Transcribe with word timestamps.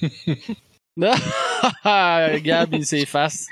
Gab, 2.42 2.74
il 2.74 2.86
s'efface. 2.86 3.46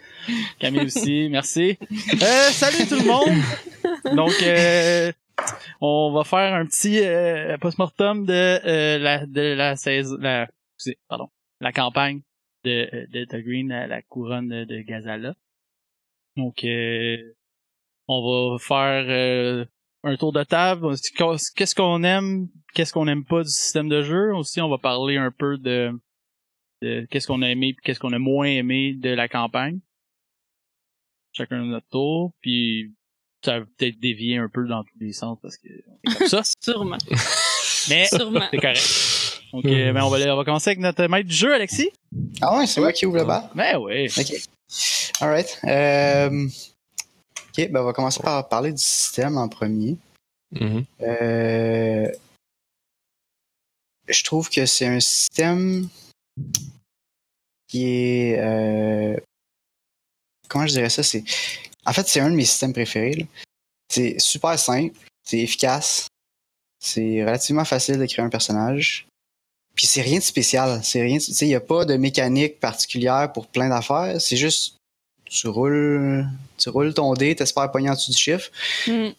Camille 0.59 0.86
aussi, 0.86 1.29
merci. 1.30 1.79
Euh, 1.80 2.50
salut 2.50 2.86
tout 2.88 2.96
le 2.96 3.06
monde! 3.06 4.16
Donc, 4.16 4.32
euh, 4.43 5.12
on 5.80 6.12
va 6.12 6.25
faire 6.25 6.54
un 6.54 6.66
petit 6.66 7.00
euh, 7.00 7.57
post-mortem 7.58 8.26
de, 8.26 8.32
euh, 8.32 8.98
la, 8.98 9.26
de 9.26 9.54
la 9.54 9.76
saison, 9.76 10.16
la, 10.21 10.48
pardon, 11.08 11.29
la 11.61 11.72
campagne 11.72 12.22
de, 12.64 13.07
de 13.12 13.25
The 13.25 13.36
Green 13.36 13.72
à 13.72 13.86
la 13.86 14.03
couronne 14.03 14.64
de 14.64 14.80
Gazala. 14.80 15.35
Donc, 16.36 16.64
euh, 16.64 17.17
on 18.08 18.53
va 18.53 18.58
faire 18.58 19.67
un 20.04 20.17
tour 20.17 20.32
de 20.32 20.43
table. 20.44 20.94
Qu'est-ce 21.57 21.75
qu'on 21.75 22.03
aime, 22.03 22.49
qu'est-ce 22.75 22.93
qu'on 22.93 23.08
aime 23.08 23.25
pas 23.25 23.43
du 23.43 23.50
système 23.50 23.89
de 23.89 24.03
jeu? 24.03 24.35
Aussi, 24.35 24.61
on 24.61 24.68
va 24.68 24.79
parler 24.79 25.17
un 25.17 25.30
peu 25.30 25.58
de 25.58 25.93
de 26.82 27.07
qu'est-ce 27.11 27.27
qu'on 27.27 27.43
a 27.43 27.49
aimé 27.49 27.77
qu'est-ce 27.82 28.00
qu'on 28.00 28.13
a 28.13 28.18
moins 28.18 28.46
aimé 28.46 28.95
de 28.95 29.11
la 29.11 29.29
campagne. 29.29 29.81
Chacun 31.32 31.64
notre 31.64 31.89
tour, 31.89 32.33
puis 32.41 32.92
ça 33.45 33.61
va 33.61 33.67
peut-être 33.67 33.98
dévier 34.01 34.39
un 34.39 34.48
peu 34.48 34.67
dans 34.67 34.83
tous 34.83 34.98
les 35.01 35.12
sens 35.12 35.39
parce 35.41 35.56
que 35.56 35.69
comme 36.19 36.28
ça. 36.28 36.42
Sûrement. 36.61 36.98
Mais 37.89 38.06
Sûrement. 38.06 38.42
c'est 38.51 38.59
correct. 38.59 39.39
Donc, 39.53 39.64
euh, 39.64 39.92
ben 39.92 40.03
on, 40.03 40.11
va, 40.11 40.19
on 40.34 40.37
va 40.37 40.45
commencer 40.45 40.70
avec 40.70 40.81
notre 40.81 41.06
maître 41.06 41.28
du 41.28 41.34
jeu, 41.34 41.55
Alexis. 41.55 41.91
Ah 42.41 42.59
ouais, 42.59 42.67
c'est 42.67 42.81
moi 42.81 42.92
qui 42.92 43.06
ouvre 43.06 43.19
le 43.19 43.25
bas. 43.25 43.51
Ben 43.55 43.79
oui. 43.79 44.09
Ok. 44.19 44.34
Alright. 45.20 45.59
Euh... 45.65 46.47
Ok, 47.48 47.70
ben 47.70 47.81
on 47.81 47.84
va 47.84 47.92
commencer 47.92 48.23
par 48.23 48.47
parler 48.48 48.73
du 48.73 48.83
système 48.83 49.39
en 49.39 49.48
premier. 49.48 49.97
Mm-hmm. 50.55 50.84
euh... 51.03 52.09
Je 54.07 54.25
trouve 54.25 54.48
que 54.51 54.67
c'est 54.67 54.87
un 54.87 55.01
système 55.01 55.89
qui 57.69 57.84
est. 57.84 58.39
Euh, 58.39 59.17
comment 60.48 60.67
je 60.67 60.72
dirais 60.72 60.91
ça? 60.91 61.03
C'est, 61.03 61.25
en 61.84 61.92
fait, 61.92 62.08
c'est 62.08 62.20
un 62.20 62.30
de 62.30 62.36
mes 62.36 62.45
systèmes 62.45 62.72
préférés. 62.72 63.27
C'est 63.89 64.19
super 64.19 64.58
simple, 64.58 64.95
c'est 65.25 65.39
efficace, 65.39 66.08
c'est 66.78 67.25
relativement 67.25 67.64
facile 67.64 67.98
de 67.98 68.06
créer 68.06 68.25
un 68.25 68.30
personnage. 68.30 69.06
Puis 69.75 69.86
c'est 69.86 70.03
rien 70.03 70.19
de 70.19 70.25
spécial. 70.25 70.80
C'est 70.83 71.00
rien. 71.03 71.19
Tu 71.19 71.33
sais, 71.33 71.47
il 71.47 71.50
n'y 71.50 71.55
a 71.55 71.61
pas 71.61 71.84
de 71.84 71.97
mécanique 71.97 72.58
particulière 72.58 73.33
pour 73.33 73.47
plein 73.47 73.69
d'affaires. 73.69 74.20
C'est 74.20 74.36
juste 74.36 74.75
tu 75.25 75.47
roules, 75.47 76.27
tu 76.56 76.69
roules 76.70 76.95
ton 76.95 77.14
dé, 77.14 77.36
t'espères 77.36 77.70
pogner 77.70 77.91
en 77.91 77.95
dessous 77.95 78.11
du 78.11 78.17
chiffre. 78.17 78.50
Mm. 78.86 79.11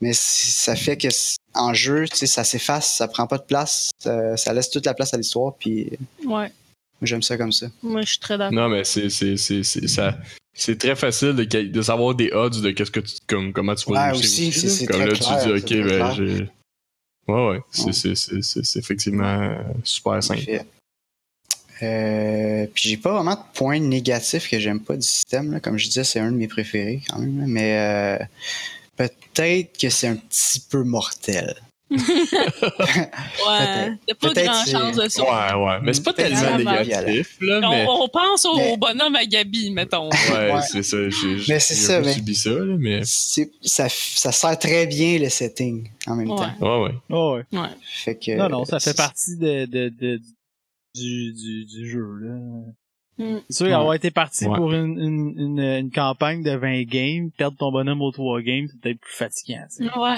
Mais 0.00 0.12
ça 0.12 0.76
fait 0.76 0.96
que 0.96 1.08
en 1.54 1.74
jeu, 1.74 2.06
tu 2.08 2.16
sais, 2.16 2.26
ça 2.26 2.44
s'efface, 2.44 2.94
ça 2.94 3.08
prend 3.08 3.26
pas 3.26 3.38
de 3.38 3.42
place, 3.42 3.90
ça, 3.98 4.36
ça 4.36 4.52
laisse 4.52 4.70
toute 4.70 4.86
la 4.86 4.94
place 4.94 5.12
à 5.14 5.16
l'histoire. 5.16 5.54
Puis 5.54 5.98
ouais. 6.24 6.52
J'aime 7.02 7.22
ça 7.22 7.36
comme 7.36 7.52
ça. 7.52 7.66
Moi, 7.82 8.02
je 8.02 8.10
suis 8.10 8.18
très 8.18 8.38
d'accord. 8.38 8.52
Non, 8.52 8.68
mais 8.68 8.84
c'est, 8.84 9.10
c'est, 9.10 9.36
c'est, 9.36 9.62
c'est, 9.62 9.86
ça, 9.86 10.18
c'est 10.54 10.78
très 10.78 10.96
facile 10.96 11.34
de, 11.34 11.44
de 11.44 11.82
savoir 11.82 12.14
des 12.14 12.30
odds 12.32 12.60
de 12.62 12.70
qu'est-ce 12.70 12.90
que 12.90 13.00
tu, 13.00 13.16
comme, 13.26 13.52
comment 13.52 13.74
tu 13.74 13.90
vas 13.90 14.12
ouais, 14.12 14.18
aussi. 14.18 14.52
C'est, 14.52 14.68
c'est 14.68 14.86
comme 14.86 15.00
là, 15.00 15.12
tu 15.12 15.20
dis, 15.20 15.52
ok, 15.52 15.86
ben, 15.86 16.14
j'ai. 16.14 16.48
Ouais, 17.28 17.48
ouais. 17.48 17.60
C'est, 17.70 17.92
c'est, 17.92 18.14
c'est, 18.14 18.64
c'est, 18.64 18.78
effectivement 18.78 19.58
super 19.84 20.22
simple. 20.22 20.42
Euh, 21.82 22.66
puis 22.72 22.88
j'ai 22.88 22.96
pas 22.96 23.12
vraiment 23.12 23.34
de 23.34 23.42
points 23.52 23.80
négatifs 23.80 24.48
que 24.48 24.58
j'aime 24.58 24.80
pas 24.80 24.96
du 24.96 25.06
système. 25.06 25.52
Là. 25.52 25.60
Comme 25.60 25.76
je 25.76 25.86
disais, 25.86 26.04
c'est 26.04 26.20
un 26.20 26.32
de 26.32 26.36
mes 26.36 26.48
préférés 26.48 27.02
quand 27.08 27.18
même. 27.18 27.44
Mais 27.46 27.78
euh, 27.78 28.24
peut-être 28.96 29.78
que 29.78 29.90
c'est 29.90 30.08
un 30.08 30.16
petit 30.16 30.60
peu 30.60 30.84
mortel. 30.84 31.54
Ouais, 31.88 31.98
il 34.08 34.10
a 34.10 34.14
pas 34.14 34.32
grand 34.32 34.64
chance 34.66 34.96
de 34.96 35.08
ça. 35.08 35.22
Ouais, 35.22 35.54
ouais, 35.64 35.78
mais 35.82 35.92
c'est 35.92 36.02
pas 36.02 36.12
tellement 36.12 36.58
négatif, 36.58 37.36
là. 37.40 37.60
On, 37.62 37.70
mais... 37.70 37.86
on 37.88 38.08
pense 38.08 38.44
au, 38.44 38.56
mais... 38.56 38.76
bonhomme 38.76 39.14
à 39.14 39.24
Gabi, 39.24 39.70
mettons. 39.70 40.10
Ouais, 40.10 40.52
ouais. 40.52 40.62
c'est 40.62 40.82
ça. 40.82 40.96
J'ai 41.08 41.60
subi 41.60 42.34
ça, 42.34 42.50
là, 42.50 42.74
mais. 42.78 43.02
Ça, 43.04 43.88
ça 43.88 44.32
sert 44.32 44.58
très 44.58 44.86
bien 44.86 45.18
le 45.20 45.28
setting 45.28 45.88
en 46.06 46.16
même 46.16 46.30
ouais. 46.30 46.36
temps. 46.36 46.82
Ouais, 46.82 46.94
ouais. 47.08 47.16
ouais. 47.16 47.44
ouais. 47.60 47.68
Fait 48.04 48.18
que, 48.18 48.36
non, 48.36 48.48
non, 48.48 48.64
ça 48.64 48.80
fait 48.80 48.96
partie 48.96 49.36
de, 49.36 49.66
de, 49.66 49.88
de, 49.88 50.20
du, 50.94 51.32
du, 51.32 51.64
du 51.66 51.88
jeu, 51.88 52.04
là. 52.20 52.34
Mm. 53.18 53.36
C'est 53.48 53.64
sûr, 53.64 53.74
avoir 53.74 53.94
été 53.94 54.10
parti 54.10 54.44
pour 54.44 54.72
une, 54.72 54.98
une, 54.98 55.34
une, 55.38 55.60
une, 55.60 55.90
campagne 55.90 56.42
de 56.42 56.54
20 56.54 56.82
games, 56.82 57.30
perdre 57.30 57.56
ton 57.56 57.72
bonhomme 57.72 58.02
aux 58.02 58.10
3 58.10 58.42
games, 58.42 58.66
c'est 58.70 58.80
peut-être 58.80 59.00
plus 59.00 59.14
fatigant. 59.14 59.66
Ouais. 59.96 60.16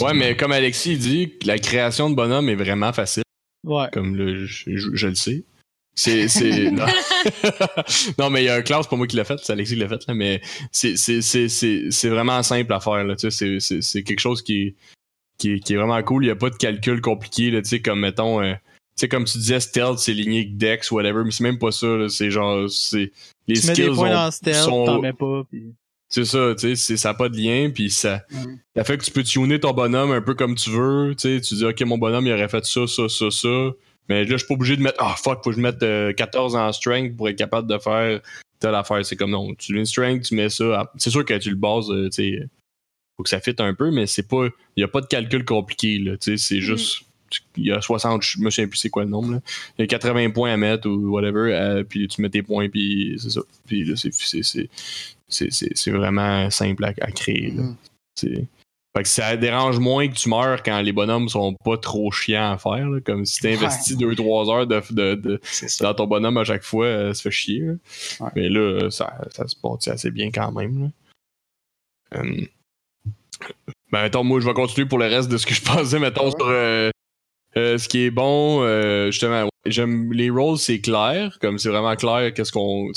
ouais, 0.06 0.14
mais 0.14 0.36
comme 0.36 0.52
Alexis 0.52 0.98
dit, 0.98 1.32
la 1.44 1.58
création 1.58 2.10
de 2.10 2.14
bonhomme 2.14 2.48
est 2.48 2.56
vraiment 2.56 2.92
facile. 2.92 3.22
Ouais. 3.64 3.86
Comme 3.92 4.14
le, 4.16 4.44
je, 4.44 4.76
je, 4.76 5.06
le 5.06 5.14
sais. 5.14 5.44
C'est, 5.94 6.28
c'est, 6.28 6.70
non. 6.70 6.84
non. 8.18 8.28
mais 8.28 8.42
il 8.42 8.46
y 8.46 8.48
a 8.50 8.56
un 8.56 8.62
classe 8.62 8.86
pour 8.86 8.98
moi 8.98 9.06
qui 9.06 9.16
l'a 9.16 9.24
fait, 9.24 9.38
c'est 9.42 9.52
Alexis 9.52 9.74
qui 9.74 9.80
l'a 9.80 9.88
fait, 9.88 10.06
là, 10.06 10.12
mais 10.12 10.42
c'est, 10.70 10.96
c'est, 10.98 11.22
c'est, 11.22 11.48
c'est, 11.48 11.86
c'est 11.90 12.08
vraiment 12.10 12.42
simple 12.42 12.72
à 12.74 12.80
faire, 12.80 13.02
là, 13.04 13.16
tu 13.16 13.30
sais, 13.30 13.30
c'est, 13.30 13.60
c'est, 13.60 13.80
c'est 13.80 14.02
quelque 14.02 14.20
chose 14.20 14.42
qui, 14.42 14.74
qui, 15.38 15.60
qui 15.60 15.72
est 15.72 15.76
vraiment 15.76 16.02
cool, 16.02 16.24
il 16.24 16.26
n'y 16.26 16.32
a 16.32 16.36
pas 16.36 16.50
de 16.50 16.56
calcul 16.56 17.00
compliqué, 17.00 17.50
là, 17.50 17.62
tu 17.62 17.68
sais, 17.70 17.80
comme, 17.80 18.00
mettons, 18.00 18.42
euh, 18.42 18.52
tu 18.52 18.58
sais, 18.96 19.08
comme 19.08 19.24
tu 19.24 19.38
disais, 19.38 19.60
stealth, 19.60 19.98
c'est 19.98 20.12
ligné 20.12 20.44
Dex, 20.44 20.90
whatever, 20.90 21.22
mais 21.24 21.30
c'est 21.30 21.44
même 21.44 21.58
pas 21.58 21.72
ça, 21.72 22.08
c'est 22.08 22.30
genre, 22.30 22.68
c'est, 22.70 23.12
les 23.48 23.54
tu 23.54 23.62
skills 23.62 23.84
mets 23.84 23.90
des 23.90 23.96
points 23.96 24.10
ont, 24.10 24.14
dans 24.14 24.30
stealth, 24.30 24.56
sont, 24.56 24.84
t'en 24.84 25.00
mets 25.00 25.12
pas, 25.12 25.42
pis... 25.50 25.74
C'est 26.08 26.24
ça, 26.24 26.54
tu 26.56 26.76
sais, 26.76 26.96
ça 26.96 27.08
n'a 27.08 27.14
pas 27.14 27.28
de 27.28 27.36
lien, 27.36 27.70
puis 27.74 27.90
ça, 27.90 28.22
mm. 28.30 28.54
ça 28.76 28.84
fait 28.84 28.98
que 28.98 29.04
tu 29.04 29.10
peux 29.10 29.24
tuner 29.24 29.58
ton 29.58 29.72
bonhomme 29.72 30.12
un 30.12 30.22
peu 30.22 30.34
comme 30.34 30.54
tu 30.54 30.70
veux, 30.70 31.14
tu 31.16 31.36
sais, 31.36 31.40
tu 31.40 31.54
dis, 31.54 31.64
ok, 31.64 31.80
mon 31.82 31.98
bonhomme, 31.98 32.26
il 32.26 32.32
aurait 32.32 32.48
fait 32.48 32.64
ça, 32.64 32.86
ça, 32.86 33.08
ça, 33.08 33.30
ça, 33.30 33.72
mais 34.08 34.24
là, 34.24 34.32
je 34.32 34.36
suis 34.38 34.46
pas 34.46 34.54
obligé 34.54 34.76
de 34.76 34.82
mettre, 34.82 34.98
ah, 35.00 35.14
oh, 35.14 35.22
fuck, 35.22 35.42
faut 35.42 35.50
que 35.50 35.56
je 35.56 35.60
mette 35.60 35.82
euh, 35.82 36.12
14 36.12 36.56
en 36.56 36.72
strength 36.72 37.16
pour 37.16 37.28
être 37.28 37.36
capable 37.36 37.68
de 37.68 37.78
faire 37.78 38.20
telle 38.60 38.74
affaire. 38.74 39.04
C'est 39.04 39.16
comme, 39.16 39.30
non, 39.30 39.54
tu 39.54 39.76
une 39.76 39.86
strength, 39.86 40.24
tu 40.24 40.34
mets 40.34 40.50
ça, 40.50 40.90
c'est 40.96 41.10
sûr 41.10 41.24
que 41.24 41.34
tu 41.38 41.50
le 41.50 41.56
bases, 41.56 41.90
euh, 41.90 42.08
tu 42.10 42.38
sais, 42.38 42.48
faut 43.16 43.22
que 43.22 43.28
ça 43.28 43.40
fitte 43.40 43.60
un 43.60 43.74
peu, 43.74 43.90
mais 43.90 44.06
c'est 44.06 44.28
pas, 44.28 44.46
il 44.76 44.80
y 44.80 44.84
a 44.84 44.88
pas 44.88 45.00
de 45.00 45.06
calcul 45.06 45.44
compliqué, 45.44 45.98
là, 45.98 46.16
tu 46.16 46.36
sais, 46.36 46.36
c'est 46.36 46.60
juste, 46.60 47.02
il 47.56 47.66
y 47.66 47.72
a 47.72 47.80
60, 47.80 48.22
je 48.22 48.38
me 48.40 48.50
souviens 48.50 48.68
plus 48.68 48.78
c'est 48.78 48.90
quoi 48.90 49.04
le 49.04 49.10
nombre, 49.10 49.32
là. 49.32 49.40
Il 49.78 49.82
y 49.82 49.84
a 49.84 49.86
80 49.86 50.30
points 50.30 50.52
à 50.52 50.56
mettre 50.56 50.88
ou 50.88 51.10
whatever, 51.10 51.52
euh, 51.54 51.84
puis 51.84 52.08
tu 52.08 52.22
mets 52.22 52.30
tes 52.30 52.42
points, 52.42 52.68
puis 52.68 53.16
c'est 53.18 53.30
ça. 53.30 53.40
Puis 53.66 53.84
là, 53.84 53.94
c'est, 53.96 54.12
c'est, 54.12 54.68
c'est, 55.28 55.50
c'est 55.50 55.90
vraiment 55.90 56.50
simple 56.50 56.84
à, 56.84 56.88
à 57.00 57.10
créer. 57.10 57.50
Là. 57.50 57.62
Mm. 57.62 57.76
C'est... 58.14 58.48
Fait 58.96 59.02
que 59.02 59.08
ça 59.08 59.36
dérange 59.36 59.80
moins 59.80 60.06
que 60.06 60.14
tu 60.14 60.28
meurs 60.28 60.62
quand 60.62 60.80
les 60.80 60.92
bonhommes 60.92 61.28
sont 61.28 61.54
pas 61.64 61.76
trop 61.76 62.12
chiants 62.12 62.52
à 62.52 62.58
faire. 62.58 62.88
Là. 62.88 63.00
Comme 63.00 63.24
si 63.26 63.40
t'investis 63.40 63.96
2-3 63.96 64.52
heures 64.52 64.66
de, 64.68 64.80
de, 64.92 65.14
de 65.16 65.40
dans 65.80 65.94
ton 65.94 66.06
bonhomme 66.06 66.36
à 66.36 66.44
chaque 66.44 66.62
fois, 66.62 66.86
euh, 66.86 67.12
ça 67.12 67.22
fait 67.22 67.32
chier. 67.32 67.60
Là. 67.60 67.72
Ouais. 68.20 68.30
Mais 68.36 68.48
là, 68.48 68.88
ça, 68.90 69.12
ça 69.30 69.48
se 69.48 69.56
porte 69.56 69.88
assez 69.88 70.12
bien 70.12 70.30
quand 70.30 70.52
même. 70.52 70.92
Là. 72.12 72.20
Um, 72.20 72.46
ben, 73.90 74.02
mettons, 74.02 74.24
moi, 74.24 74.40
je 74.40 74.46
vais 74.46 74.54
continuer 74.54 74.88
pour 74.88 74.98
le 74.98 75.06
reste 75.06 75.28
de 75.28 75.36
ce 75.36 75.46
que 75.46 75.54
je 75.54 75.62
pensais, 75.62 75.98
mettons, 75.98 76.30
sur 76.30 76.46
euh, 76.46 76.90
euh, 77.56 77.78
ce 77.78 77.88
qui 77.88 78.00
est 78.00 78.10
bon. 78.10 78.62
Euh, 78.62 79.10
justement, 79.10 79.48
j'aime 79.66 80.12
les 80.12 80.30
rôles, 80.30 80.58
c'est 80.58 80.80
clair. 80.80 81.38
Comme 81.40 81.58
c'est 81.58 81.68
vraiment 81.68 81.96
clair 81.96 82.32
qu'est-ce 82.34 82.52
qu'on 82.52 82.90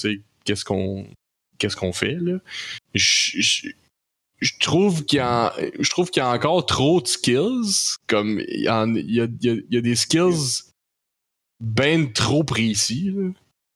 qu'est-ce 0.45 0.65
qu'on 0.65 1.07
qu'est-ce 1.57 1.75
qu'on 1.75 1.93
fait 1.93 2.17
là. 2.21 2.39
Je, 2.93 3.71
trouve 4.59 5.05
qu'il 5.05 5.17
y 5.17 5.19
a 5.19 5.53
je 5.79 5.89
trouve 5.89 6.09
qu'il 6.09 6.21
y 6.21 6.25
a 6.25 6.29
encore 6.29 6.65
trop 6.65 7.01
de 7.01 7.07
skills 7.07 7.97
comme 8.07 8.39
il 8.47 8.61
y 8.61 8.67
a, 8.67 8.85
il 8.85 9.11
y 9.11 9.21
a, 9.21 9.27
y 9.41 9.77
a 9.77 9.81
des 9.81 9.95
skills 9.95 10.63
ben 11.59 12.11
trop 12.13 12.43
précis 12.43 13.11
là. 13.15 13.31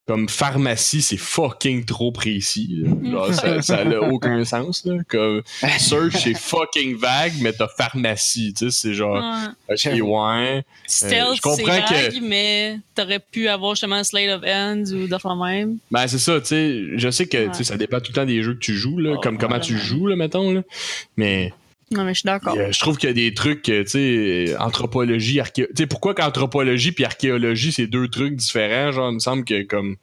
Comme 0.07 0.28
pharmacie 0.28 1.01
c'est 1.01 1.17
fucking 1.17 1.85
trop 1.85 2.12
précis 2.12 2.67
là. 2.84 3.12
Genre, 3.12 3.34
ça, 3.34 3.62
ça 3.62 3.78
a 3.78 4.00
aucun 4.00 4.44
sens 4.44 4.84
là. 4.85 4.95
comme 5.07 5.41
search 5.79 6.17
c'est 6.17 6.34
fucking 6.34 6.97
vague 6.97 7.34
mais 7.41 7.53
t'as 7.53 7.67
pharmacie 7.67 8.53
tu 8.53 8.72
sais 8.72 8.78
c'est 8.90 8.93
genre 8.93 9.23
ouais. 9.70 9.75
ok 9.75 10.03
ouais 10.03 10.64
Stealth, 10.87 11.29
euh, 11.29 11.35
je 11.35 11.41
comprends 11.41 11.55
c'est 11.58 11.64
vague, 11.66 12.14
que 12.14 12.20
mais 12.28 12.79
t'aurais 12.96 13.20
pu 13.20 13.47
avoir 13.47 13.75
justement 13.75 14.03
Slate 14.03 14.29
of 14.29 14.43
Hands 14.46 14.84
ou 14.93 15.08
d'autres 15.08 15.35
même. 15.35 15.78
Ben, 15.90 16.05
c'est 16.08 16.17
ça, 16.20 16.40
tu 16.41 16.47
sais. 16.47 16.84
Je 16.97 17.09
sais 17.09 17.28
que 17.28 17.47
Ouais. 17.47 17.64
ça 17.64 17.78
dépend 17.78 17.99
tout 17.99 18.11
le 18.11 18.16
temps 18.16 18.25
des 18.25 18.43
jeux 18.43 18.53
que 18.55 18.59
tu 18.59 18.75
joues, 18.75 18.97
là, 18.99 19.14
Oh, 19.16 19.20
comme 19.22 19.37
comment 19.37 19.59
tu 19.59 19.78
joues, 19.78 20.08
là, 20.08 20.16
mettons. 20.17 20.52
Là. 20.52 20.61
Mais 21.16 21.53
Non, 21.91 22.03
mais 22.05 22.14
je 22.14 22.20
suis 22.20 22.26
d'accord. 22.28 22.55
euh, 22.58 22.72
je 22.72 22.79
trouve 22.79 22.97
qu'il 22.97 23.09
y 23.09 23.11
a 23.11 23.14
des 23.14 23.34
trucs, 23.34 23.67
euh, 23.70 23.84
tu 23.84 23.90
sais, 24.47 24.55
anthropologie, 24.58 25.40
arché... 25.40 25.67
Tu 25.67 25.67
sais, 25.78 25.88
pourquoi 25.88 26.14
qu'anthropologie 26.16 26.91
puis 26.93 27.03
archéologie, 27.03 27.72
c'est 27.73 27.88
deux 27.88 28.08
trucs 28.08 28.35
différents? 28.35 28.91
Genre, 28.91 29.09
il 29.11 29.16
me 29.16 29.20
semble 29.20 29.43
que 29.43 29.64
comme. 29.64 29.97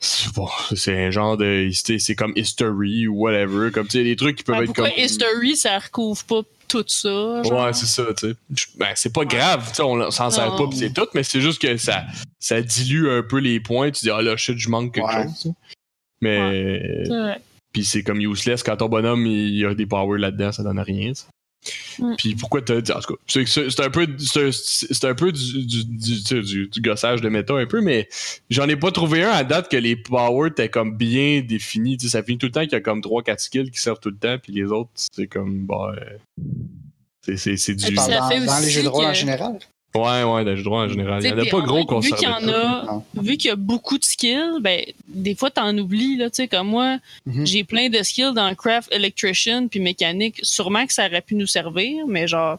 C'est 0.00 0.32
bon, 0.34 0.48
c'est 0.74 1.04
un 1.06 1.10
genre 1.10 1.36
de. 1.36 1.70
C'est 1.72 2.14
comme 2.14 2.32
history 2.36 3.06
ou 3.06 3.16
whatever. 3.22 3.70
Comme, 3.70 3.86
tu 3.86 3.98
sais, 3.98 4.04
des 4.04 4.16
trucs 4.16 4.36
qui 4.36 4.44
peuvent 4.44 4.56
Ouais, 4.56 4.62
être 4.64 4.66
pourquoi 4.74 4.90
comme. 4.90 4.98
History, 5.04 5.56
ça 5.56 5.78
recouvre 5.78 6.24
pas 6.24 6.40
tout 6.68 6.84
ça? 6.86 7.42
genre? 7.42 7.64
Ouais, 7.66 7.72
c'est 7.74 7.86
ça, 7.86 8.06
tu 8.18 8.28
sais. 8.30 8.34
Ben, 8.76 8.88
c'est 8.94 9.12
pas 9.12 9.24
grave, 9.24 9.68
tu 9.68 9.76
sais, 9.76 9.82
on 9.82 10.10
s'en 10.10 10.30
sert 10.30 10.50
Non. 10.50 10.56
pas 10.56 10.68
pis 10.68 10.78
c'est 10.78 10.92
tout, 10.92 11.06
mais 11.14 11.22
c'est 11.22 11.40
juste 11.40 11.60
que 11.60 11.76
ça, 11.76 12.04
ça 12.38 12.60
dilue 12.62 13.08
un 13.08 13.22
peu 13.22 13.38
les 13.38 13.60
points. 13.60 13.90
Tu 13.90 14.04
dis, 14.04 14.10
ah 14.10 14.20
là, 14.22 14.36
shit, 14.36 14.58
je 14.58 14.68
manque 14.68 14.94
quelque 14.94 15.06
Ouais. 15.06 15.22
chose. 15.24 15.52
Mais. 16.20 17.02
C'est 17.04 17.10
vrai. 17.18 17.40
Puis 17.74 17.84
c'est 17.84 18.02
comme 18.02 18.20
useless 18.20 18.62
quand 18.62 18.78
ton 18.78 18.88
bonhomme 18.88 19.26
il 19.26 19.58
y 19.58 19.66
a 19.66 19.74
des 19.74 19.84
powers 19.84 20.18
là-dedans, 20.18 20.52
ça 20.52 20.62
donne 20.62 20.78
rien. 20.80 21.12
ça. 21.12 21.26
Mm. 21.98 22.14
Puis 22.18 22.34
pourquoi 22.34 22.62
t'as 22.62 22.80
dit. 22.80 22.92
En 22.92 23.00
tout 23.00 23.14
cas, 23.14 23.20
c'est, 23.26 23.80
un 23.80 23.90
peu, 23.90 24.06
c'est, 24.18 25.04
un 25.04 25.14
peu 25.14 25.32
du, 25.32 25.66
du, 25.66 25.84
du, 25.84 26.22
tu 26.22 26.26
sais, 26.26 26.40
du, 26.42 26.68
du 26.68 26.80
gossage 26.80 27.20
de 27.20 27.28
méta 27.28 27.54
un 27.54 27.66
peu, 27.66 27.80
mais 27.80 28.08
j'en 28.50 28.68
ai 28.68 28.76
pas 28.76 28.90
trouvé 28.92 29.22
un 29.24 29.30
à 29.30 29.44
date 29.44 29.70
que 29.70 29.76
les 29.76 29.96
powers 29.96 30.48
étaient 30.50 30.68
comme 30.68 30.96
bien 30.96 31.40
définis. 31.40 31.96
Tu 31.96 32.06
sais, 32.06 32.12
ça 32.12 32.22
finit 32.22 32.38
tout 32.38 32.46
le 32.46 32.52
temps 32.52 32.62
qu'il 32.62 32.72
y 32.72 32.76
a 32.76 32.80
comme 32.80 33.00
3-4 33.00 33.38
skills 33.38 33.70
qui 33.70 33.80
servent 33.80 34.00
tout 34.00 34.10
le 34.10 34.16
temps, 34.18 34.36
puis 34.42 34.52
les 34.52 34.64
autres, 34.64 34.90
c'est 34.94 35.26
comme. 35.26 35.64
Bah, 35.66 35.94
euh, 35.96 36.18
c'est, 37.22 37.36
c'est, 37.38 37.56
c'est 37.56 37.74
du. 37.74 37.94
Dans, 37.94 38.02
ça 38.02 38.18
dans- 38.20 38.28
fait 38.28 38.44
dans 38.44 38.58
les 38.60 38.70
jeux 38.70 38.82
de 38.82 38.88
rôle 38.88 39.06
en 39.06 39.14
général. 39.14 39.58
Ouais, 39.96 40.24
ouais, 40.24 40.44
de 40.44 40.68
rôle 40.68 40.86
en 40.86 40.88
général. 40.88 41.22
Il 41.22 41.28
y 41.28 41.32
en 41.32 41.38
a 41.38 41.44
pas 41.44 41.58
puis 41.58 41.66
gros 41.66 41.78
en 41.78 41.86
qu'on 41.86 42.00
vu 42.00 42.10
qu'il 42.12 42.28
y 42.28 42.30
en 42.30 42.48
a, 42.48 43.02
vu 43.14 43.36
qu'il 43.36 43.48
y 43.48 43.52
a 43.52 43.56
beaucoup 43.56 43.96
de 43.96 44.04
skills, 44.04 44.58
ben, 44.60 44.84
des 45.06 45.36
fois, 45.36 45.52
t'en 45.52 45.76
oublies, 45.78 46.16
là, 46.16 46.30
tu 46.30 46.36
sais, 46.36 46.48
comme 46.48 46.66
moi, 46.68 46.98
Mhm. 47.26 47.46
j'ai 47.46 47.62
plein 47.62 47.88
de 47.88 48.02
skills 48.02 48.32
dans 48.34 48.52
craft, 48.56 48.90
electrician, 48.92 49.68
puis 49.68 49.78
mécanique. 49.78 50.40
Sûrement 50.42 50.84
que 50.86 50.92
ça 50.92 51.06
aurait 51.06 51.20
pu 51.20 51.36
nous 51.36 51.46
servir, 51.46 52.06
mais 52.08 52.26
genre, 52.26 52.58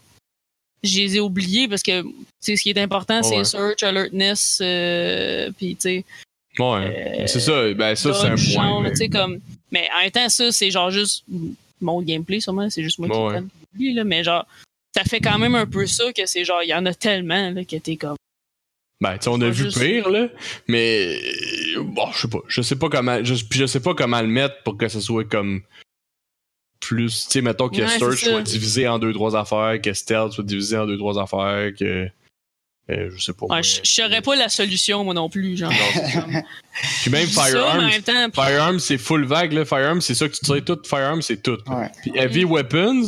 je 0.81 0.97
les 0.99 1.17
ai 1.17 1.19
oubliés 1.19 1.67
parce 1.67 1.83
que, 1.83 2.03
tu 2.03 2.07
sais, 2.39 2.55
ce 2.55 2.61
qui 2.63 2.69
est 2.69 2.77
important, 2.79 3.21
c'est 3.21 3.37
Ouais. 3.37 3.43
search, 3.43 3.83
alertness, 3.83 4.59
euh, 4.61 5.51
puis, 5.57 5.75
tu 5.75 5.81
sais, 5.81 6.05
Ouais, 6.57 7.25
c'est 7.27 7.41
ça. 7.41 7.73
Ben, 7.73 7.95
ça, 7.95 8.13
c'est 8.13 8.27
un 8.27 8.29
dodge, 8.29 8.53
point. 8.55 8.63
genre, 8.63 8.81
mais- 8.81 8.91
tu 8.91 8.95
sais, 8.95 9.09
comme, 9.09 9.41
mais 9.73 9.89
en 9.93 10.03
même 10.03 10.11
temps, 10.11 10.29
ça, 10.29 10.53
c'est 10.53 10.71
genre 10.71 10.89
juste 10.89 11.25
mon 11.81 12.01
gameplay, 12.01 12.39
sûrement, 12.39 12.69
c'est 12.69 12.81
juste 12.81 12.97
moi 12.97 13.09
qui 13.09 13.17
Ouais. 13.17 13.27
prenne 13.31 13.49
l'oubli, 13.73 13.93
là, 13.93 14.05
mais 14.05 14.23
genre, 14.23 14.47
ça 14.95 15.03
fait 15.03 15.19
quand 15.19 15.37
même 15.37 15.55
un 15.55 15.65
peu 15.65 15.85
ça 15.87 16.13
que 16.13 16.25
c'est 16.25 16.45
genre, 16.45 16.63
il 16.63 16.69
y 16.69 16.73
en 16.73 16.85
a 16.85 16.93
tellement, 16.93 17.49
là, 17.51 17.65
que 17.65 17.75
t'es 17.75 17.97
comme, 17.97 18.15
Ben, 19.01 19.17
tu 19.17 19.23
sais, 19.25 19.29
on 19.29 19.41
a 19.41 19.49
vu 19.49 19.65
juste- 19.65 19.79
pire, 19.79 20.09
là. 20.09 20.29
Mais, 20.69 21.19
bon, 21.79 22.09
je 22.13 22.21
sais 22.21 22.27
pas. 22.29 22.39
Je 22.47 22.61
sais 22.61 22.77
pas 22.77 22.87
comment, 22.87 23.21
je, 23.23 23.33
puis 23.45 23.59
je 23.59 23.65
sais 23.65 23.81
pas 23.81 23.93
comment 23.93 24.21
le 24.21 24.27
mettre 24.27 24.63
pour 24.63 24.77
que 24.77 24.87
ce 24.87 25.01
soit 25.01 25.25
comme 25.25 25.61
plus, 26.79 27.25
tu 27.25 27.31
sais, 27.31 27.41
mettons 27.41 27.67
que 27.67 27.81
Ouais, 27.81 27.99
Search 27.99 28.23
soit 28.23 28.41
divisé 28.41 28.87
en 28.87 28.97
deux, 28.99 29.11
trois 29.11 29.35
affaires, 29.35 29.81
que 29.81 29.91
Stealth 29.93 30.31
soit 30.33 30.43
divisé 30.45 30.77
en 30.77 30.85
deux, 30.85 30.97
trois 30.97 31.21
affaires, 31.21 31.71
que, 31.77 32.07
euh, 32.89 33.09
je 33.15 33.23
sais 33.23 33.33
pas. 33.33 33.45
Ouais, 33.47 33.63
je 33.63 33.79
saurais 33.83 34.21
pas 34.21 34.35
la 34.35 34.47
solution, 34.49 35.03
moi 35.03 35.13
non 35.13 35.29
plus. 35.29 35.57
Genre. 35.57 35.71
Comme- 36.13 36.41
Puis 37.01 37.09
même 37.11 37.27
en 37.27 37.41
Firearms, 37.43 37.85
même 37.87 38.01
temps, 38.01 38.29
Firearms, 38.43 38.79
c'est 38.79 38.97
full 38.97 39.25
vague, 39.25 39.53
là. 39.53 39.65
Firearms, 39.65 40.01
c'est 40.01 40.13
ça 40.15 40.27
que 40.29 40.33
tu 40.35 40.41
tires 40.41 40.63
tout. 40.63 40.77
Firearms, 40.85 41.21
c'est 41.21 41.41
tout. 41.41 41.57
Ouais. 41.67 41.89
Puis 42.01 42.11
Heavy 42.15 42.43
Weapons, 42.45 43.03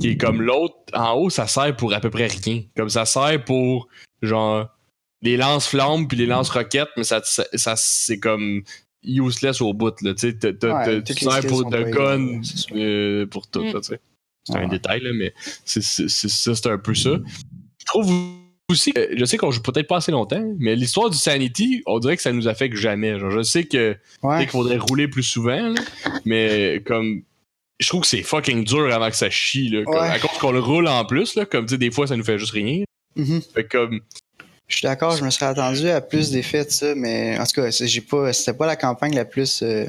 qui 0.00 0.10
est 0.10 0.16
comme 0.16 0.42
l'autre, 0.42 0.76
en 0.94 1.12
haut, 1.14 1.30
ça 1.30 1.46
sert 1.46 1.74
pour 1.76 1.92
à 1.94 2.00
peu 2.00 2.10
près 2.10 2.26
rien. 2.28 2.62
Comme 2.76 2.90
ça 2.90 3.04
sert 3.06 3.42
pour, 3.44 3.88
genre, 4.22 4.68
les 5.22 5.36
lance-flammes 5.36 6.06
puis 6.06 6.16
les 6.16 6.26
lance-roquettes, 6.26 6.90
mais 6.96 7.02
ça, 7.04 7.20
ça, 7.24 7.44
ça- 7.54 7.74
c'est 7.76 8.18
comme 8.20 8.62
useless 9.02 9.60
au 9.60 9.72
bout, 9.72 10.00
là. 10.02 10.14
Tu 10.14 10.30
sers 10.40 11.46
pour 11.48 11.68
de 11.70 11.82
gun 11.84 12.40
euh, 12.76 13.26
pour 13.26 13.48
tout, 13.48 13.62
Mm. 13.62 13.72
là, 13.72 13.80
tu 13.80 13.88
sais. 13.88 14.00
C'est 14.44 14.56
un 14.56 14.68
détail, 14.68 15.00
là, 15.00 15.10
mais 15.12 15.34
c'est, 15.64 15.82
c'est, 15.82 16.08
c'est- 16.08 16.28
ça, 16.28 16.54
c'est 16.54 16.68
un 16.68 16.78
peu 16.78 16.94
ça. 16.94 17.10
Je 17.80 17.84
trouve 17.84 18.06
aussi, 18.70 18.92
que- 18.92 19.16
je 19.16 19.24
sais 19.24 19.36
qu'on 19.38 19.50
joue 19.50 19.62
peut-être 19.62 19.86
pas 19.88 19.96
assez 19.96 20.12
longtemps, 20.12 20.44
mais 20.58 20.76
l'histoire 20.76 21.08
du 21.10 21.16
Sanity, 21.16 21.82
on 21.86 21.98
dirait 21.98 22.16
que 22.16 22.22
ça 22.22 22.32
nous 22.32 22.48
affecte 22.48 22.76
jamais. 22.76 23.18
Genre, 23.18 23.30
je 23.30 23.42
sais 23.42 23.64
que 23.64 23.96
Ouais. 24.22 24.40
qu'il 24.40 24.48
faudrait 24.50 24.76
rouler 24.76 25.08
plus 25.08 25.22
souvent, 25.22 25.70
là, 25.72 25.80
mais 26.26 26.82
comme 26.86 27.22
je 27.80 27.88
trouve 27.88 28.02
que 28.02 28.06
c'est 28.06 28.22
fucking 28.22 28.64
dur 28.64 28.92
avant 28.92 29.08
que 29.08 29.16
ça 29.16 29.30
chie 29.30 29.70
là, 29.70 29.84
comme- 29.84 29.94
Ouais. 29.94 30.00
à 30.08 30.18
cause 30.18 30.36
qu'on 30.38 30.52
le 30.52 30.60
roule 30.60 30.86
en 30.88 31.04
plus 31.04 31.34
là, 31.34 31.46
comme 31.46 31.64
tu 31.66 31.74
sais 31.74 31.78
des 31.78 31.90
fois 31.90 32.06
ça 32.06 32.16
nous 32.16 32.24
fait 32.24 32.38
juste 32.38 32.52
rien. 32.52 32.84
Mhm. 33.16 33.40
Fait 33.54 33.64
comme 33.64 34.00
Je 34.68 34.76
suis 34.76 34.84
d'accord, 34.86 35.16
je 35.16 35.24
me 35.24 35.30
serais 35.30 35.46
attendu 35.46 35.88
à 35.88 36.02
plus 36.02 36.30
d'effets 36.30 36.66
de 36.66 36.70
ça, 36.70 36.94
mais 36.94 37.38
en 37.38 37.44
tout 37.46 37.62
cas, 37.62 37.70
j'ai 37.70 38.00
pas, 38.02 38.34
c'était 38.34 38.52
pas 38.56 38.66
la 38.66 38.76
campagne 38.76 39.14
la 39.14 39.24
plus. 39.24 39.62
euh, 39.62 39.86